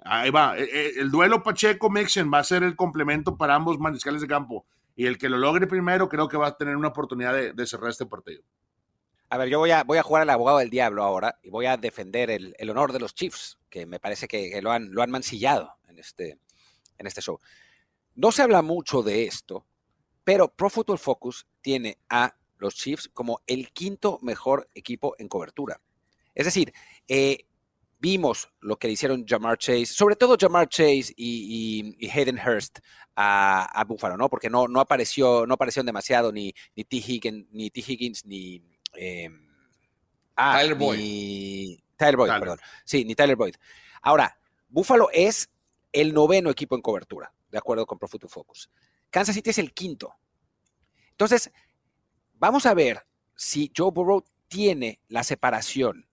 Ahí 0.00 0.30
va. 0.30 0.56
Eh, 0.56 0.92
el 0.98 1.10
duelo 1.10 1.42
Pacheco-Mixon 1.42 2.30
va 2.32 2.38
a 2.38 2.44
ser 2.44 2.62
el 2.62 2.76
complemento 2.76 3.36
para 3.36 3.54
ambos 3.54 3.78
mariscales 3.78 4.22
de 4.22 4.28
campo. 4.28 4.66
Y 4.94 5.06
el 5.06 5.18
que 5.18 5.28
lo 5.28 5.38
logre 5.38 5.66
primero 5.66 6.08
creo 6.08 6.28
que 6.28 6.36
va 6.36 6.48
a 6.48 6.56
tener 6.56 6.76
una 6.76 6.88
oportunidad 6.88 7.34
de, 7.54 7.66
cerrar 7.66 7.90
este 7.90 8.06
partido. 8.06 8.42
A 9.30 9.36
ver, 9.36 9.48
yo 9.48 9.58
voy 9.58 9.70
a, 9.70 9.80
a 9.80 10.02
jugar 10.02 10.22
al 10.22 10.30
abogado 10.30 10.58
del 10.58 10.70
diablo 10.70 11.02
ahora 11.04 11.38
y 11.42 11.50
voy 11.50 11.66
a 11.66 11.76
defender 11.76 12.30
el, 12.30 12.70
honor 12.70 12.92
de 12.92 13.00
los 13.00 13.14
Chiefs, 13.14 13.58
que 13.68 13.84
me 13.84 14.00
parece 14.00 14.26
que, 14.26 14.60
lo, 14.62 14.72
han, 14.72 14.92
lo 14.92 15.02
han 15.02 15.10
mancillado 15.10 15.76
en 15.88 15.98
este, 15.98 16.38
en 16.96 17.06
este 17.06 17.20
show. 17.20 17.38
No 18.14 18.32
se 18.32 18.42
habla 18.42 18.62
mucho 18.62 19.02
de 19.02 19.24
esto, 19.24 19.66
pero 20.24 20.48
Pro 20.48 20.70
Football 20.70 20.98
Focus 20.98 21.46
tiene 21.60 21.98
a 22.08 22.34
los 22.56 22.74
Chiefs 22.74 23.10
como 23.12 23.40
el 23.46 23.70
quinto 23.70 24.18
mejor 24.22 24.68
equipo 24.74 25.14
en 25.18 25.28
cobertura. 25.28 25.80
Es 26.34 26.46
decir, 26.46 26.72
eh, 27.06 27.46
vimos 27.98 28.48
lo 28.60 28.78
que 28.78 28.86
le 28.86 28.94
hicieron 28.94 29.26
Jamar 29.26 29.58
Chase, 29.58 29.86
sobre 29.86 30.16
todo 30.16 30.36
Jamar 30.40 30.68
Chase 30.68 31.12
y, 31.16 32.08
Hayden 32.10 32.38
Hurst 32.38 32.78
a, 33.14 33.84
Buffalo, 33.86 34.16
¿no? 34.16 34.28
Porque 34.28 34.48
no, 34.48 34.66
apareció, 34.80 35.46
no 35.46 35.54
aparecieron 35.54 35.86
demasiado 35.86 36.32
ni, 36.32 36.54
ni 36.76 36.84
T. 36.84 36.96
Ni 37.50 37.70
T. 37.70 37.84
Higgins, 37.86 38.24
ni 38.24 38.62
em, 38.94 39.48
ah, 40.36 40.58
Tyler 40.58 40.74
Boyd. 40.74 41.78
Tyler 41.96 42.16
Boyd, 42.16 42.30
perdón. 42.30 42.58
Sí, 42.84 43.04
ni 43.04 43.14
Tyler 43.14 43.36
Boyd. 43.36 43.54
Ahora, 44.02 44.38
Buffalo 44.68 45.08
es 45.12 45.50
el 45.92 46.12
noveno 46.12 46.50
equipo 46.50 46.76
en 46.76 46.82
cobertura, 46.82 47.32
de 47.50 47.58
acuerdo 47.58 47.86
con 47.86 47.98
Pro 47.98 48.08
Football 48.08 48.30
Focus. 48.30 48.70
Kansas 49.10 49.34
City 49.34 49.50
es 49.50 49.58
el 49.58 49.72
quinto. 49.72 50.14
Entonces, 51.10 51.50
vamos 52.34 52.66
a 52.66 52.74
ver 52.74 53.06
si 53.34 53.72
Joe 53.76 53.90
Burrow 53.90 54.24
tiene 54.48 55.00
la 55.08 55.24
separación 55.24 56.07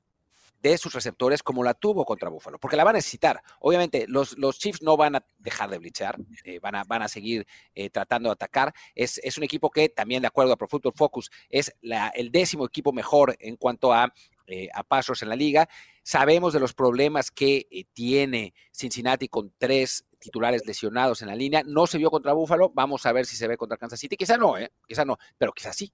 de 0.69 0.78
sus 0.80 0.93
receptores 0.93 1.43
como 1.43 1.63
la 1.63 1.75
tuvo 1.75 2.06
contra 2.06 2.30
Buffalo, 2.30 2.58
porque 2.58 2.75
la 2.75 2.84
va 2.84 2.89
a 2.89 2.93
necesitar. 2.93 3.39
Obviamente, 3.60 4.06
los, 4.08 4.36
los 4.38 4.58
Chiefs 4.58 4.82
no 4.82 4.97
van 4.97 5.15
a 5.15 5.25
dejar 5.38 5.69
de 5.69 5.78
blitzar, 5.78 6.17
eh, 6.43 6.60
van, 6.60 6.75
a, 6.75 6.84
van 6.86 7.04
a 7.04 7.08
seguir 7.08 7.45
eh, 7.75 7.91
tratando 7.91 8.30
de 8.30 8.34
atacar. 8.34 8.73
Es, 8.95 9.19
un 9.38 9.43
equipo 9.43 9.69
que 9.69 9.89
también, 9.89 10.21
de 10.21 10.28
acuerdo 10.28 10.54
a 10.54 10.58
Pro 10.58 10.67
Football 10.67 10.93
Focus, 10.95 11.30
es 11.49 11.71
el 11.82 12.32
décimo 12.32 12.65
equipo 12.65 12.91
mejor 12.91 13.36
en 13.39 13.58
cuanto 13.58 13.93
a, 13.93 14.12
eh, 14.47 14.69
a 14.73 14.84
pasos 14.84 15.21
en 15.21 15.30
la 15.30 15.36
liga. 15.36 15.69
Sabemos 16.01 16.54
de 16.54 16.60
los 16.60 16.73
problemas 16.73 17.30
que 17.30 17.67
tiene 17.93 18.56
Cincinnati 18.71 19.28
con 19.28 19.54
tres 19.58 20.06
titulares 20.17 20.65
lesionados 20.65 21.21
en 21.21 21.28
la 21.28 21.36
línea. 21.36 21.62
No 21.63 21.86
se 21.86 21.99
vio 21.99 22.10
contra 22.10 22.34
Buffalo, 22.34 22.71
vamos 22.73 23.06
a 23.06 23.12
ver 23.12 23.28
si 23.28 23.36
se 23.36 23.47
ve 23.47 23.56
contra 23.56 23.78
Kansas 23.78 23.99
City. 23.99 24.17
Quizá 24.17 24.38
no, 24.38 24.56
quizá 24.88 25.06
no, 25.06 25.17
pero 25.38 25.51
quizá 25.51 25.73
sí. 25.73 25.93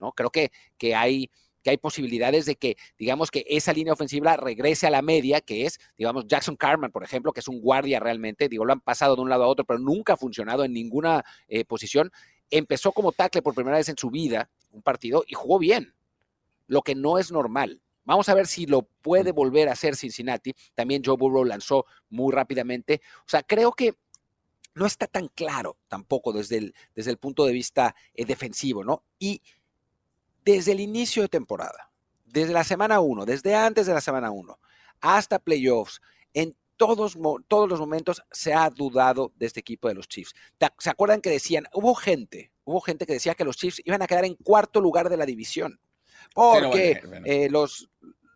¿no? 0.00 0.12
Creo 0.12 0.30
que, 0.30 0.50
que 0.76 0.94
hay 0.94 1.30
que 1.62 1.70
hay 1.70 1.76
posibilidades 1.76 2.46
de 2.46 2.56
que, 2.56 2.76
digamos, 2.98 3.30
que 3.30 3.44
esa 3.48 3.72
línea 3.72 3.92
ofensiva 3.92 4.36
regrese 4.36 4.86
a 4.86 4.90
la 4.90 5.02
media, 5.02 5.40
que 5.40 5.66
es, 5.66 5.78
digamos, 5.96 6.26
Jackson 6.26 6.56
Carman, 6.56 6.92
por 6.92 7.04
ejemplo, 7.04 7.32
que 7.32 7.40
es 7.40 7.48
un 7.48 7.60
guardia 7.60 8.00
realmente, 8.00 8.48
digo, 8.48 8.64
lo 8.64 8.72
han 8.72 8.80
pasado 8.80 9.16
de 9.16 9.22
un 9.22 9.28
lado 9.28 9.44
a 9.44 9.48
otro, 9.48 9.64
pero 9.64 9.78
nunca 9.78 10.14
ha 10.14 10.16
funcionado 10.16 10.64
en 10.64 10.72
ninguna 10.72 11.24
eh, 11.48 11.64
posición. 11.64 12.10
Empezó 12.50 12.92
como 12.92 13.12
tackle 13.12 13.42
por 13.42 13.54
primera 13.54 13.76
vez 13.76 13.88
en 13.88 13.98
su 13.98 14.10
vida, 14.10 14.50
un 14.70 14.82
partido, 14.82 15.24
y 15.26 15.34
jugó 15.34 15.58
bien, 15.58 15.94
lo 16.66 16.82
que 16.82 16.94
no 16.94 17.18
es 17.18 17.32
normal. 17.32 17.80
Vamos 18.04 18.28
a 18.30 18.34
ver 18.34 18.46
si 18.46 18.64
lo 18.64 18.82
puede 19.02 19.32
volver 19.32 19.68
a 19.68 19.72
hacer 19.72 19.94
Cincinnati. 19.94 20.54
También 20.74 21.02
Joe 21.04 21.16
Burrow 21.18 21.44
lanzó 21.44 21.84
muy 22.08 22.32
rápidamente. 22.32 23.02
O 23.18 23.28
sea, 23.28 23.42
creo 23.42 23.72
que 23.72 23.96
no 24.74 24.86
está 24.86 25.06
tan 25.06 25.28
claro 25.28 25.76
tampoco 25.88 26.32
desde 26.32 26.56
el, 26.56 26.74
desde 26.94 27.10
el 27.10 27.18
punto 27.18 27.44
de 27.44 27.52
vista 27.52 27.94
eh, 28.14 28.24
defensivo, 28.24 28.82
¿no? 28.82 29.02
Y 29.18 29.42
desde 30.44 30.72
el 30.72 30.80
inicio 30.80 31.22
de 31.22 31.28
temporada, 31.28 31.90
desde 32.24 32.52
la 32.52 32.64
semana 32.64 33.00
1, 33.00 33.24
desde 33.26 33.54
antes 33.54 33.86
de 33.86 33.94
la 33.94 34.00
semana 34.00 34.30
1, 34.30 34.58
hasta 35.00 35.38
playoffs, 35.38 36.00
en 36.34 36.56
todos, 36.76 37.18
todos 37.48 37.68
los 37.68 37.80
momentos 37.80 38.22
se 38.30 38.54
ha 38.54 38.70
dudado 38.70 39.32
de 39.36 39.46
este 39.46 39.60
equipo 39.60 39.88
de 39.88 39.94
los 39.94 40.08
Chiefs. 40.08 40.34
¿Se 40.78 40.90
acuerdan 40.90 41.20
que 41.20 41.30
decían, 41.30 41.66
hubo 41.74 41.94
gente, 41.94 42.52
hubo 42.64 42.80
gente 42.80 43.04
que 43.04 43.14
decía 43.14 43.34
que 43.34 43.44
los 43.44 43.56
Chiefs 43.56 43.82
iban 43.84 44.00
a 44.00 44.06
quedar 44.06 44.24
en 44.24 44.36
cuarto 44.36 44.80
lugar 44.80 45.10
de 45.10 45.16
la 45.16 45.26
división? 45.26 45.80
Porque 46.34 47.02
eh, 47.24 47.48
los, 47.50 47.90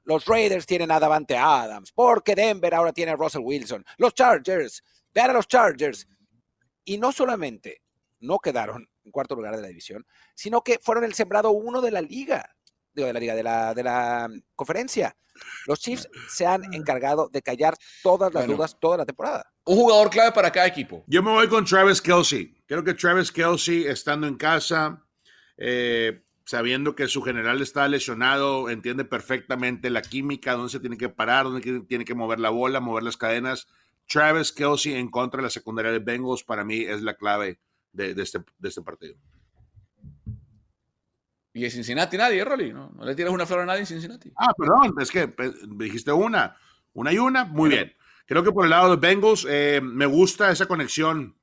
los 0.04 0.26
Raiders 0.26 0.66
tienen 0.66 0.90
a 0.90 1.00
Davante 1.00 1.36
Adams, 1.36 1.92
porque 1.92 2.34
Denver 2.34 2.74
ahora 2.74 2.92
tiene 2.92 3.12
a 3.12 3.16
Russell 3.16 3.42
Wilson, 3.44 3.84
los 3.96 4.14
Chargers, 4.14 4.82
vean 5.14 5.30
a 5.30 5.34
los 5.34 5.46
Chargers. 5.46 6.08
Y 6.84 6.98
no 6.98 7.12
solamente 7.12 7.80
no 8.18 8.40
quedaron 8.40 8.88
en 9.04 9.10
cuarto 9.10 9.34
lugar 9.34 9.56
de 9.56 9.62
la 9.62 9.68
división, 9.68 10.06
sino 10.34 10.62
que 10.62 10.78
fueron 10.80 11.04
el 11.04 11.14
sembrado 11.14 11.50
uno 11.50 11.80
de 11.80 11.90
la 11.90 12.00
liga, 12.00 12.54
de 12.94 13.12
la 13.12 13.20
liga, 13.20 13.34
de 13.34 13.42
la, 13.42 13.74
de 13.74 13.82
la 13.82 14.28
conferencia. 14.54 15.16
Los 15.66 15.80
Chiefs 15.80 16.08
se 16.28 16.46
han 16.46 16.72
encargado 16.74 17.28
de 17.28 17.42
callar 17.42 17.74
todas 18.02 18.32
las 18.34 18.46
dudas 18.46 18.78
toda 18.78 18.98
la 18.98 19.06
temporada. 19.06 19.50
Un 19.64 19.76
jugador 19.76 20.10
clave 20.10 20.32
para 20.32 20.50
cada 20.50 20.66
equipo. 20.66 21.04
Yo 21.06 21.22
me 21.22 21.30
voy 21.30 21.48
con 21.48 21.64
Travis 21.64 22.02
Kelsey. 22.02 22.54
Creo 22.66 22.84
que 22.84 22.94
Travis 22.94 23.32
Kelsey, 23.32 23.84
estando 23.84 24.26
en 24.26 24.36
casa, 24.36 25.04
eh, 25.56 26.22
sabiendo 26.44 26.94
que 26.94 27.08
su 27.08 27.22
general 27.22 27.62
está 27.62 27.88
lesionado, 27.88 28.68
entiende 28.68 29.04
perfectamente 29.04 29.90
la 29.90 30.02
química, 30.02 30.52
dónde 30.52 30.70
se 30.70 30.80
tiene 30.80 30.98
que 30.98 31.08
parar, 31.08 31.44
dónde 31.44 31.80
tiene 31.88 32.04
que 32.04 32.14
mover 32.14 32.40
la 32.40 32.50
bola, 32.50 32.80
mover 32.80 33.04
las 33.04 33.16
cadenas. 33.16 33.68
Travis 34.08 34.52
Kelsey 34.52 34.94
en 34.94 35.10
contra 35.10 35.38
de 35.38 35.44
la 35.44 35.50
secundaria 35.50 35.92
de 35.92 36.00
Bengals 36.00 36.44
para 36.44 36.64
mí 36.64 36.80
es 36.80 37.02
la 37.02 37.14
clave 37.14 37.60
de, 37.92 38.14
este, 38.16 38.40
de 38.58 38.68
este 38.68 38.82
partido. 38.82 39.16
Y 41.54 41.64
en 41.64 41.70
Cincinnati 41.70 42.16
nadie, 42.16 42.44
Rolly, 42.44 42.72
¿no? 42.72 42.92
le 43.02 43.14
tiras 43.14 43.32
una 43.32 43.44
flor 43.44 43.60
a 43.60 43.66
nadie 43.66 43.80
en 43.80 43.86
Cincinnati. 43.86 44.32
Ah, 44.36 44.52
perdón, 44.56 44.94
es 45.00 45.10
que 45.10 45.30
dijiste 45.68 46.10
una, 46.10 46.56
una 46.94 47.12
y 47.12 47.18
una, 47.18 47.44
muy 47.44 47.68
bien. 47.70 47.94
Creo 48.26 48.42
que 48.42 48.52
por 48.52 48.64
el 48.64 48.70
lado 48.70 48.96
de 48.96 48.96
Bengals 48.96 49.46
eh, 49.48 49.80
me 49.82 50.06
gusta 50.06 50.50
esa 50.50 50.66
conexión 50.66 51.36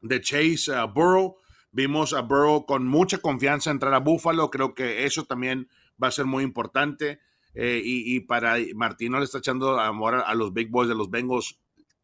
de 0.00 0.20
Chase 0.20 0.74
a 0.74 0.84
Burrow. 0.84 1.36
Vimos 1.70 2.14
a 2.14 2.20
Burrow 2.20 2.64
con 2.64 2.86
mucha 2.86 3.18
confianza 3.18 3.70
entrar 3.70 3.92
a 3.92 3.98
Buffalo. 3.98 4.50
Creo 4.50 4.74
que 4.74 5.04
eso 5.04 5.24
también 5.24 5.68
va 6.02 6.08
a 6.08 6.12
ser 6.12 6.24
muy 6.24 6.44
importante. 6.44 7.20
Eh, 7.54 7.80
y, 7.84 8.20
para 8.20 8.56
Martino 8.74 9.18
le 9.18 9.24
está 9.24 9.38
echando 9.38 9.78
amor 9.78 10.24
a, 10.26 10.34
los 10.34 10.52
big 10.52 10.70
boys 10.70 10.88
de 10.88 10.94
los 10.94 11.10
Bengals. 11.10 11.60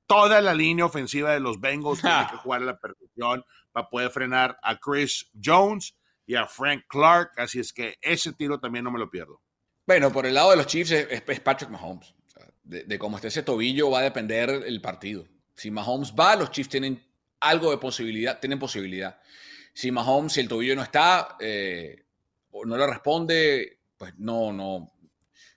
Toda 0.07 0.41
la 0.41 0.55
línea 0.55 0.85
ofensiva 0.85 1.33
de 1.33 1.41
los 1.41 1.61
Bengals 1.61 2.01
tiene 2.01 2.27
que 2.31 2.37
jugar 2.37 2.63
a 2.63 2.67
la 2.67 2.81
perfección 2.81 3.45
para 3.73 3.89
poder 3.89 4.11
frenar 4.11 4.59
a 4.63 4.79
Chris 4.79 5.31
Jones 5.43 5.95
y 6.27 6.35
a 6.35 6.47
Frank 6.47 6.85
Clark. 6.89 7.33
Así 7.37 7.61
es 7.61 7.73
que 7.73 7.97
ese 8.01 8.33
tiro 8.33 8.59
también 8.61 8.85
no 8.85 8.91
me 8.91 8.99
lo 8.99 9.11
pierdo. 9.11 9.41
Bueno, 9.87 10.13
por 10.13 10.27
el 10.27 10.35
lado 10.35 10.51
de 10.51 10.57
los 10.57 10.67
Chiefs 10.67 10.93
es, 10.93 11.41
Patrick 11.41 11.71
Mahomes. 11.71 12.15
de, 12.63 12.99
cómo 12.99 13.17
esté 13.17 13.29
ese 13.29 13.43
tobillo 13.43 13.91
va 13.91 14.01
a 14.01 14.03
depender 14.03 14.51
el 14.51 14.81
partido. 14.81 15.27
Si 15.55 15.71
Mahomes 15.71 16.15
va, 16.19 16.37
los 16.37 16.51
Chiefs 16.51 16.71
tienen 16.71 17.05
algo 17.41 17.71
de 17.71 17.79
posibilidad, 17.79 18.39
tienen 18.39 18.59
posibilidad. 18.59 19.19
Si 19.75 19.91
Mahomes, 19.91 20.33
si 20.33 20.41
el 20.41 20.49
tobillo 20.49 20.77
no 20.77 20.83
está, 20.83 21.37
eh, 21.41 22.05
o 22.51 22.65
no 22.65 22.77
le 22.77 22.87
responde, 22.87 23.81
pues 23.97 24.15
no, 24.19 24.53
no, 24.53 24.93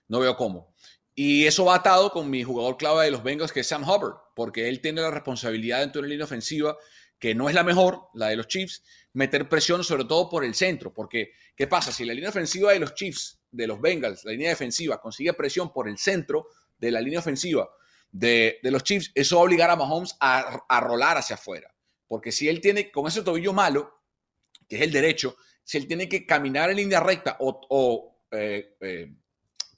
no 0.08 0.20
veo 0.20 0.36
cómo. 0.36 0.74
Y 1.14 1.46
eso 1.46 1.66
va 1.66 1.76
atado 1.76 2.10
con 2.10 2.28
mi 2.28 2.42
jugador 2.42 2.76
clave 2.76 3.04
de 3.04 3.10
los 3.12 3.22
Bengals, 3.22 3.52
que 3.52 3.60
es 3.60 3.66
Sam 3.68 3.88
Hubbard, 3.88 4.16
porque 4.34 4.68
él 4.68 4.80
tiene 4.80 5.00
la 5.00 5.10
responsabilidad 5.10 5.80
dentro 5.80 6.02
de 6.02 6.08
la 6.08 6.12
línea 6.12 6.24
ofensiva 6.24 6.76
que 7.24 7.34
no 7.34 7.48
es 7.48 7.54
la 7.54 7.64
mejor, 7.64 8.10
la 8.12 8.28
de 8.28 8.36
los 8.36 8.48
Chiefs, 8.48 8.82
meter 9.14 9.48
presión 9.48 9.82
sobre 9.82 10.04
todo 10.04 10.28
por 10.28 10.44
el 10.44 10.54
centro, 10.54 10.92
porque 10.92 11.32
¿qué 11.56 11.66
pasa? 11.66 11.90
Si 11.90 12.04
la 12.04 12.12
línea 12.12 12.28
ofensiva 12.28 12.70
de 12.70 12.78
los 12.78 12.94
Chiefs, 12.94 13.40
de 13.50 13.66
los 13.66 13.80
Bengals, 13.80 14.26
la 14.26 14.32
línea 14.32 14.50
defensiva, 14.50 15.00
consigue 15.00 15.32
presión 15.32 15.72
por 15.72 15.88
el 15.88 15.96
centro 15.96 16.48
de 16.76 16.90
la 16.90 17.00
línea 17.00 17.20
ofensiva 17.20 17.66
de, 18.10 18.58
los 18.64 18.84
Chiefs, 18.84 19.10
eso 19.14 19.36
va 19.36 19.40
a 19.40 19.44
obligar 19.46 19.70
a 19.70 19.76
Mahomes 19.76 20.14
a, 20.20 20.66
a 20.68 20.80
rolar 20.80 21.16
hacia 21.16 21.36
afuera, 21.36 21.74
porque 22.06 22.30
si 22.30 22.46
él 22.46 22.60
tiene, 22.60 22.90
con 22.90 23.06
ese 23.06 23.22
tobillo 23.22 23.54
malo, 23.54 24.02
que 24.68 24.76
es 24.76 24.82
el 24.82 24.92
derecho, 24.92 25.38
si 25.62 25.78
él 25.78 25.88
tiene 25.88 26.10
que 26.10 26.26
caminar 26.26 26.68
en 26.68 26.76
línea 26.76 27.00
recta 27.00 27.38
o, 27.40 28.20
eh, 28.32 28.76
eh, 28.82 29.14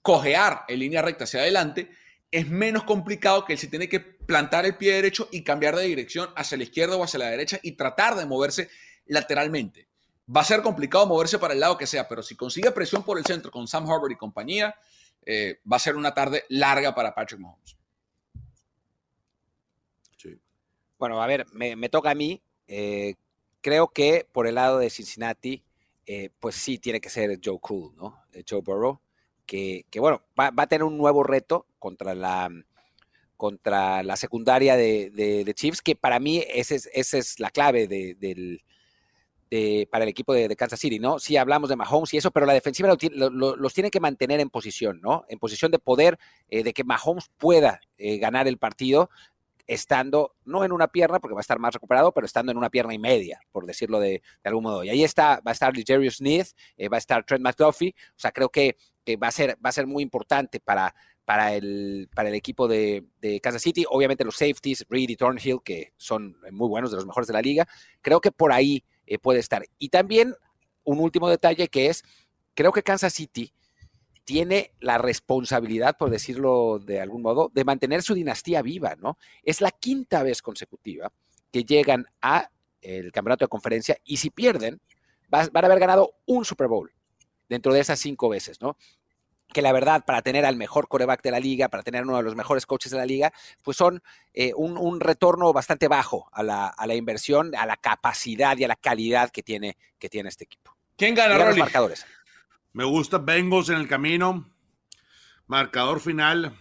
cojear 0.03 0.65
en 0.67 0.81
línea 0.81 1.01
recta 1.01 1.23
hacia 1.23 1.43
adelante, 1.43 1.91
es 2.29 2.49
menos 2.49 2.83
complicado 2.83 3.45
que 3.45 3.53
él 3.53 3.59
se 3.61 3.69
tiene 3.69 3.89
que 3.89 4.16
plantar 4.27 4.67
el 4.67 4.77
pie 4.77 4.95
derecho 4.95 5.29
y 5.31 5.43
cambiar 5.43 5.77
de 5.77 5.85
dirección 5.85 6.29
hacia 6.37 6.59
la 6.59 6.65
izquierda 6.65 6.97
o 6.97 7.05
hacia 7.05 7.19
la 7.19 7.31
derecha 7.31 7.59
y 7.63 7.73
tratar 7.73 8.17
de 8.17 8.27
moverse 8.27 8.69
lateralmente. 9.07 9.89
Va 10.35 10.41
a 10.41 10.45
ser 10.45 10.63
complicado 10.63 11.07
moverse 11.07 11.39
para 11.39 11.55
el 11.55 11.61
lado 11.61 11.79
que 11.79 11.87
sea, 11.87 12.09
pero 12.09 12.23
si 12.23 12.35
consigue 12.35 12.71
presión 12.73 13.05
por 13.05 13.19
el 13.19 13.25
centro 13.25 13.51
con 13.51 13.69
Sam 13.69 13.89
Harvard 13.89 14.11
y 14.11 14.17
compañía, 14.17 14.75
eh, 15.25 15.61
va 15.71 15.77
a 15.77 15.81
ser 15.81 15.97
una 15.97 16.13
tarde 16.13 16.45
larga 16.49 16.95
para 16.95 17.15
Patrick 17.15 17.41
Mahomes. 17.41 17.77
Bueno, 20.99 21.23
a 21.23 21.27
ver, 21.27 21.47
me, 21.53 21.89
toca 21.91 22.11
a 22.11 22.15
mí. 22.15 22.43
Eh, 22.67 23.17
creo 23.61 23.89
que 23.89 24.27
por 24.33 24.47
el 24.47 24.55
lado 24.55 24.79
de 24.79 24.89
Cincinnati, 24.89 25.63
eh, 26.07 26.31
pues 26.41 26.55
sí 26.55 26.79
tiene 26.79 27.03
que 27.03 27.11
ser 27.11 27.39
Joe 27.45 27.59
Cool, 27.61 27.95
¿no? 27.97 28.25
Joe 28.49 28.63
Burrow, 28.63 29.01
que, 29.45 29.85
bueno, 29.99 30.23
va, 30.39 30.51
a 30.57 30.67
tener 30.67 30.85
un 30.85 30.97
nuevo 30.97 31.23
reto 31.23 31.67
contra 31.79 32.15
la, 32.15 32.49
contra 33.37 34.03
la 34.03 34.17
secundaria 34.17 34.77
de, 34.77 35.53
Chiefs, 35.55 35.83
que 35.83 35.97
para 35.97 36.21
mí 36.21 36.43
esa 36.49 36.75
es, 36.75 37.15
es 37.15 37.41
la 37.41 37.51
clave 37.51 37.87
del, 37.87 38.63
para 39.91 40.05
el 40.05 40.09
equipo 40.09 40.35
de, 40.35 40.55
Kansas 40.57 40.81
City, 40.81 40.99
¿no? 40.99 41.19
Sí 41.19 41.37
hablamos 41.37 41.69
de 41.69 41.77
Mahomes 41.77 42.13
y 42.15 42.17
eso, 42.17 42.31
pero 42.31 42.47
la 42.47 42.53
defensiva 42.53 42.89
los 42.89 43.75
tiene 43.75 43.91
que 43.91 44.01
mantener 44.01 44.41
en 44.41 44.51
posición, 44.51 45.01
¿no? 45.01 45.25
En 45.29 45.39
posición 45.39 45.71
de 45.71 45.79
poder, 45.79 46.19
eh, 46.49 46.63
de 46.63 46.73
que 46.73 46.85
Mahomes 46.85 47.31
pueda 47.37 47.81
eh, 47.99 48.19
ganar 48.19 48.49
el 48.49 48.59
partido 48.59 49.09
estando, 49.69 50.35
no 50.45 50.65
en 50.65 50.73
una 50.73 50.89
pierna, 50.89 51.19
porque 51.19 51.35
va 51.35 51.41
a 51.41 51.43
estar 51.43 51.59
más 51.59 51.75
recuperado, 51.75 52.13
pero 52.13 52.25
estando 52.25 52.53
en 52.53 52.59
una 52.59 52.71
pierna 52.71 52.95
y 52.95 52.99
media, 52.99 53.41
por 53.51 53.67
decirlo 53.67 53.99
de, 53.99 54.23
algún 54.45 54.65
modo. 54.65 54.85
Y 54.85 54.91
ahí 54.91 55.03
está, 55.03 55.41
va 55.47 55.51
a 55.51 55.53
estar 55.53 55.75
Jerry 55.75 56.11
Smith, 56.11 56.49
eh, 56.77 56.89
va 56.89 56.97
a 56.97 56.99
estar 56.99 57.25
Trent 57.25 57.43
McDuffie, 57.43 57.95
o 58.11 58.19
sea, 58.19 58.31
creo 58.31 58.49
que, 58.49 58.77
va, 59.23 59.29
a 59.29 59.33
ser, 59.33 59.57
va 59.65 59.71
a 59.71 59.73
ser 59.73 59.87
muy 59.87 60.03
importante 60.03 60.61
para, 60.61 60.95
para 61.27 61.55
el, 61.55 62.09
para 62.15 62.29
el 62.31 62.35
equipo 62.37 62.69
de, 62.69 63.05
Kansas 63.43 63.61
City. 63.61 63.85
Obviamente 63.91 64.25
los 64.25 64.37
safeties, 64.37 64.87
Reed 64.89 65.11
y 65.11 65.17
Thornhill, 65.17 65.59
que 65.63 65.93
son 65.97 66.37
muy 66.53 66.69
buenos, 66.69 66.91
de 66.91 66.97
los 66.97 67.07
mejores 67.07 67.27
de 67.27 67.35
la 67.35 67.43
liga. 67.43 67.69
Creo 68.01 68.21
que 68.21 68.31
por 68.31 68.53
ahí 68.53 68.85
eh, 69.07 69.19
puede 69.19 69.41
estar. 69.41 69.67
Y 69.79 69.91
también 69.91 70.35
un 70.85 71.01
último 71.01 71.29
detalle 71.29 71.69
que 71.69 71.89
es, 71.89 72.05
creo 72.55 72.73
que 72.73 72.85
Kansas 72.85 73.13
City 73.13 73.53
tiene 74.25 74.73
la 74.81 74.99
responsabilidad, 74.99 75.97
por 75.99 76.11
decirlo 76.11 76.79
de 76.79 77.01
algún 77.01 77.23
modo, 77.23 77.51
de 77.53 77.65
mantener 77.65 78.03
su 78.03 78.15
dinastía 78.15 78.63
viva, 78.63 78.95
¿no? 78.97 79.19
Es 79.43 79.61
la 79.61 79.73
quinta 79.73 80.23
vez 80.23 80.43
consecutiva 80.43 81.13
que 81.53 81.65
llegan 81.65 82.07
a 82.23 82.51
el 82.83 83.11
campeonato 83.11 83.45
de 83.45 83.49
conferencia 83.49 83.97
y 84.05 84.19
si 84.19 84.31
pierden, 84.31 84.81
van 85.29 85.51
a 85.53 85.67
haber 85.67 85.81
ganado 85.81 86.15
un 86.25 86.45
Super 86.45 86.69
Bowl 86.69 86.93
dentro 87.49 87.73
de 87.73 87.81
esas 87.81 87.99
cinco 87.99 88.29
veces, 88.29 88.61
¿no? 88.61 88.77
Que 89.57 89.63
la 89.63 89.73
verdad, 89.73 90.05
para 90.05 90.21
tener 90.21 90.45
al 90.45 90.55
mejor 90.55 90.87
coreback 90.87 91.23
de 91.23 91.31
la 91.31 91.41
liga, 91.41 91.71
para 91.71 91.83
tener 91.83 92.03
uno 92.03 92.19
de 92.19 92.23
los 92.23 92.37
mejores 92.37 92.67
coaches 92.67 92.93
de 92.93 92.99
la 92.99 93.07
liga, 93.07 93.33
pues 93.63 93.79
son 93.79 94.03
eh, 94.35 94.53
un, 94.55 95.01
retorno 95.01 95.51
bastante 95.55 95.89
bajo 95.89 96.29
a 96.31 96.43
la, 96.43 96.95
inversión, 96.95 97.55
a 97.55 97.65
la 97.65 97.79
capacidad 97.79 98.55
y 98.59 98.65
a 98.65 98.69
la 98.69 98.77
calidad 98.77 99.31
que 99.31 99.43
tiene, 99.43 99.79
que 99.99 100.11
tiene 100.11 100.29
este 100.29 100.45
equipo. 100.45 100.77
¿Quién 100.95 101.15
gana, 101.15 101.43
los 101.43 101.57
marcadores? 101.57 102.05
Me 102.75 102.85
gusta 102.85 103.17
Bengals 103.17 103.71
en 103.71 103.77
el 103.77 103.89
camino. 103.89 104.47
Marcador 105.47 106.01
final 106.01 106.55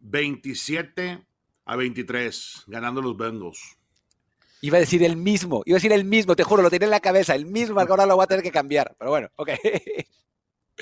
27 0.00 1.24
a 1.64 1.76
23, 1.76 2.64
ganando 2.66 3.00
los 3.00 3.16
Bengals. 3.16 3.78
Iba 4.62 4.78
a 4.78 4.80
decir 4.80 5.04
el 5.04 5.16
mismo, 5.16 5.62
iba 5.64 5.76
a 5.76 5.78
decir 5.78 5.92
el 5.92 6.04
mismo, 6.04 6.34
te 6.34 6.42
juro, 6.42 6.60
lo 6.60 6.70
tenía 6.70 6.86
en 6.86 6.90
la 6.90 6.98
cabeza, 6.98 7.36
el 7.36 7.46
mismo, 7.46 7.78
ahora 7.78 8.04
lo 8.04 8.16
voy 8.16 8.24
a 8.24 8.26
tener 8.26 8.42
que 8.42 8.50
cambiar, 8.50 8.96
pero 8.98 9.12
bueno, 9.12 9.28
ok. 9.36 9.50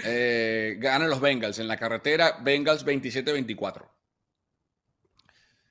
Eh, 0.05 0.77
ganan 0.79 1.11
los 1.11 1.21
Bengals 1.21 1.59
en 1.59 1.69
la 1.69 1.77
carretera, 1.77 2.39
Bengals 2.43 2.85
27-24. 2.87 3.89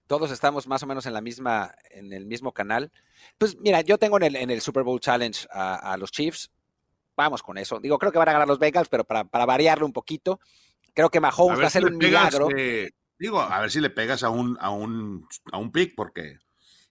Todos 0.07 0.31
estamos 0.31 0.67
más 0.67 0.81
o 0.81 0.87
menos 0.87 1.05
en 1.05 1.13
la 1.13 1.21
misma, 1.21 1.73
en 1.91 2.11
el 2.13 2.25
mismo 2.25 2.51
canal. 2.51 2.91
Pues 3.37 3.57
mira, 3.59 3.81
yo 3.81 3.97
tengo 3.97 4.19
en 4.19 4.49
el, 4.49 4.61
Super 4.61 4.83
Bowl 4.83 4.99
Challenge 4.99 5.47
a, 5.51 5.95
los 5.97 6.11
Chiefs. 6.11 6.51
Vamos 7.15 7.43
con 7.43 7.57
eso. 7.57 7.79
Digo, 7.79 7.99
creo 7.99 8.11
que 8.11 8.17
van 8.17 8.29
a 8.29 8.33
ganar 8.33 8.47
los 8.47 8.59
Bengals, 8.59 8.89
pero 8.89 9.03
para, 9.03 9.25
para 9.25 9.45
variarlo 9.45 9.85
un 9.85 9.93
poquito, 9.93 10.39
creo 10.93 11.09
que 11.09 11.19
Mahomes 11.19 11.61
va 11.61 11.67
a 11.67 11.69
ser 11.69 11.85
un 11.85 11.97
milagro. 11.97 12.49
Eh, 12.55 12.89
digo, 13.19 13.39
a 13.39 13.59
ver 13.59 13.69
si 13.69 13.79
le 13.79 13.89
pegas 13.89 14.23
a 14.23 14.29
un, 14.29 14.57
a 14.59 14.71
un, 14.71 15.27
a 15.51 15.57
un 15.57 15.71
pick, 15.71 15.93
porque 15.95 16.39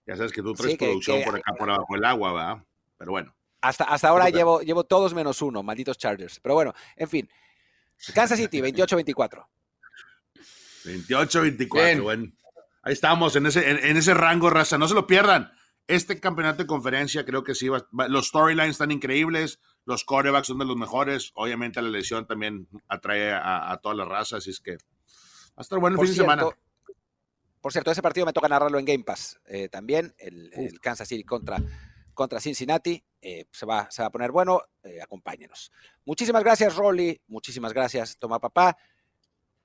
ya 0.05 0.15
sabes 0.15 0.31
que 0.31 0.41
tú 0.41 0.53
traes 0.53 0.77
producción 0.77 1.21
por 1.23 1.35
acá 1.35 1.53
por 1.57 1.69
abajo 1.69 1.93
del 1.93 2.05
agua, 2.05 2.33
¿verdad? 2.33 2.65
Pero 2.97 3.11
bueno. 3.11 3.35
Hasta, 3.61 3.83
hasta 3.83 4.07
ahora 4.07 4.29
llevo, 4.29 4.61
llevo 4.61 4.85
todos 4.85 5.13
menos 5.13 5.41
uno, 5.41 5.63
malditos 5.63 5.97
Chargers. 5.97 6.39
Pero 6.39 6.55
bueno, 6.55 6.73
en 6.95 7.09
fin. 7.09 7.29
Kansas 8.13 8.39
City, 8.39 8.61
28-24. 8.61 9.45
28-24, 10.85 12.01
bueno. 12.01 12.31
Ahí 12.81 12.93
estamos, 12.93 13.35
en 13.35 13.45
ese, 13.45 13.69
en, 13.69 13.97
ese 13.97 14.13
rango, 14.13 14.49
raza. 14.49 14.77
No 14.77 14.87
se 14.87 14.93
lo 14.93 15.05
pierdan. 15.05 15.51
Este 15.87 16.19
campeonato 16.19 16.63
de 16.63 16.67
conferencia 16.67 17.25
creo 17.25 17.43
que 17.43 17.55
sí, 17.55 17.67
va, 17.67 17.85
los 18.07 18.27
storylines 18.27 18.71
están 18.71 18.91
increíbles, 18.91 19.59
los 19.85 20.05
quarterbacks 20.05 20.47
son 20.47 20.59
de 20.59 20.65
los 20.65 20.77
mejores. 20.77 21.31
Obviamente 21.33 21.81
la 21.81 21.89
lesión 21.89 22.25
también 22.25 22.67
atrae 22.87 23.33
a, 23.33 23.77
todas 23.81 23.97
las 23.97 24.07
razas, 24.07 24.39
así 24.39 24.51
es 24.51 24.59
que 24.61 24.73
va 24.73 25.57
a 25.57 25.61
estar 25.61 25.79
bueno 25.79 25.99
el 25.99 26.07
fin 26.07 26.15
de 26.15 26.21
semana. 26.21 26.45
Por 27.59 27.73
cierto, 27.73 27.91
ese 27.91 28.01
partido 28.01 28.25
me 28.25 28.31
toca 28.31 28.47
narrarlo 28.47 28.79
en 28.79 28.85
Game 28.85 29.03
Pass 29.03 29.39
eh, 29.45 29.67
también, 29.67 30.15
el, 30.17 30.51
el, 30.53 30.79
Kansas 30.79 31.07
City 31.07 31.25
contra 31.25 31.57
contra 32.19 32.41
Cincinnati. 32.41 33.01
Eh, 33.21 33.45
se, 33.49 33.65
va, 33.65 33.89
se 33.89 34.01
va 34.01 34.09
a 34.09 34.11
poner 34.11 34.29
bueno. 34.29 34.61
Eh, 34.83 35.01
acompáñenos. 35.01 35.71
Muchísimas 36.03 36.43
gracias, 36.43 36.75
Rolly. 36.75 37.21
Muchísimas 37.27 37.71
gracias, 37.71 38.17
Toma 38.17 38.39
Papá. 38.39 38.75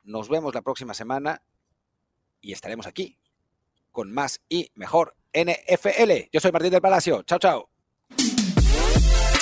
Nos 0.05 0.29
vemos 0.29 0.55
la 0.55 0.63
próxima 0.63 0.95
semana 0.95 1.43
y 2.41 2.53
estaremos 2.53 2.87
aquí 2.87 3.19
con 3.91 4.13
más 4.13 4.41
y 4.49 4.71
mejor 4.77 5.17
NFL. 5.33 6.29
Yo 6.33 6.39
soy 6.39 6.53
Martín 6.53 6.71
del 6.71 6.81
Palacio. 6.81 7.25
Chao, 7.25 7.41
chao. 7.41 7.74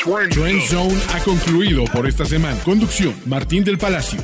Trend 0.02 0.62
Zone 0.62 1.00
ha 1.14 1.20
concluido 1.20 1.84
por 1.84 2.08
esta 2.08 2.24
semana. 2.24 2.58
Conducción: 2.64 3.14
Martín 3.26 3.62
del 3.62 3.78
Palacio, 3.78 4.18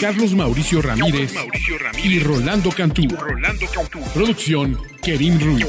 Carlos 0.00 0.34
Mauricio 0.34 0.82
Ramírez, 0.82 1.32
y 2.02 2.18
Rolando 2.18 2.70
Cantú. 2.70 3.06
Producción: 4.12 4.76
Kevin 5.02 5.40
Ruiz. 5.40 5.66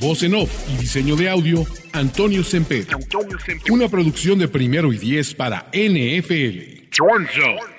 Voz 0.00 0.22
en 0.22 0.34
off 0.34 0.50
y 0.72 0.78
diseño 0.80 1.16
de 1.16 1.28
audio: 1.28 1.66
Antonio 1.92 2.42
Semper. 2.42 2.86
Una 3.70 3.88
producción 3.88 4.38
de 4.38 4.48
primero 4.48 4.90
y 4.92 4.98
diez 4.98 5.34
para 5.34 5.68
NFL. 5.72 6.88
Trend 6.90 7.28
Zone. 7.34 7.77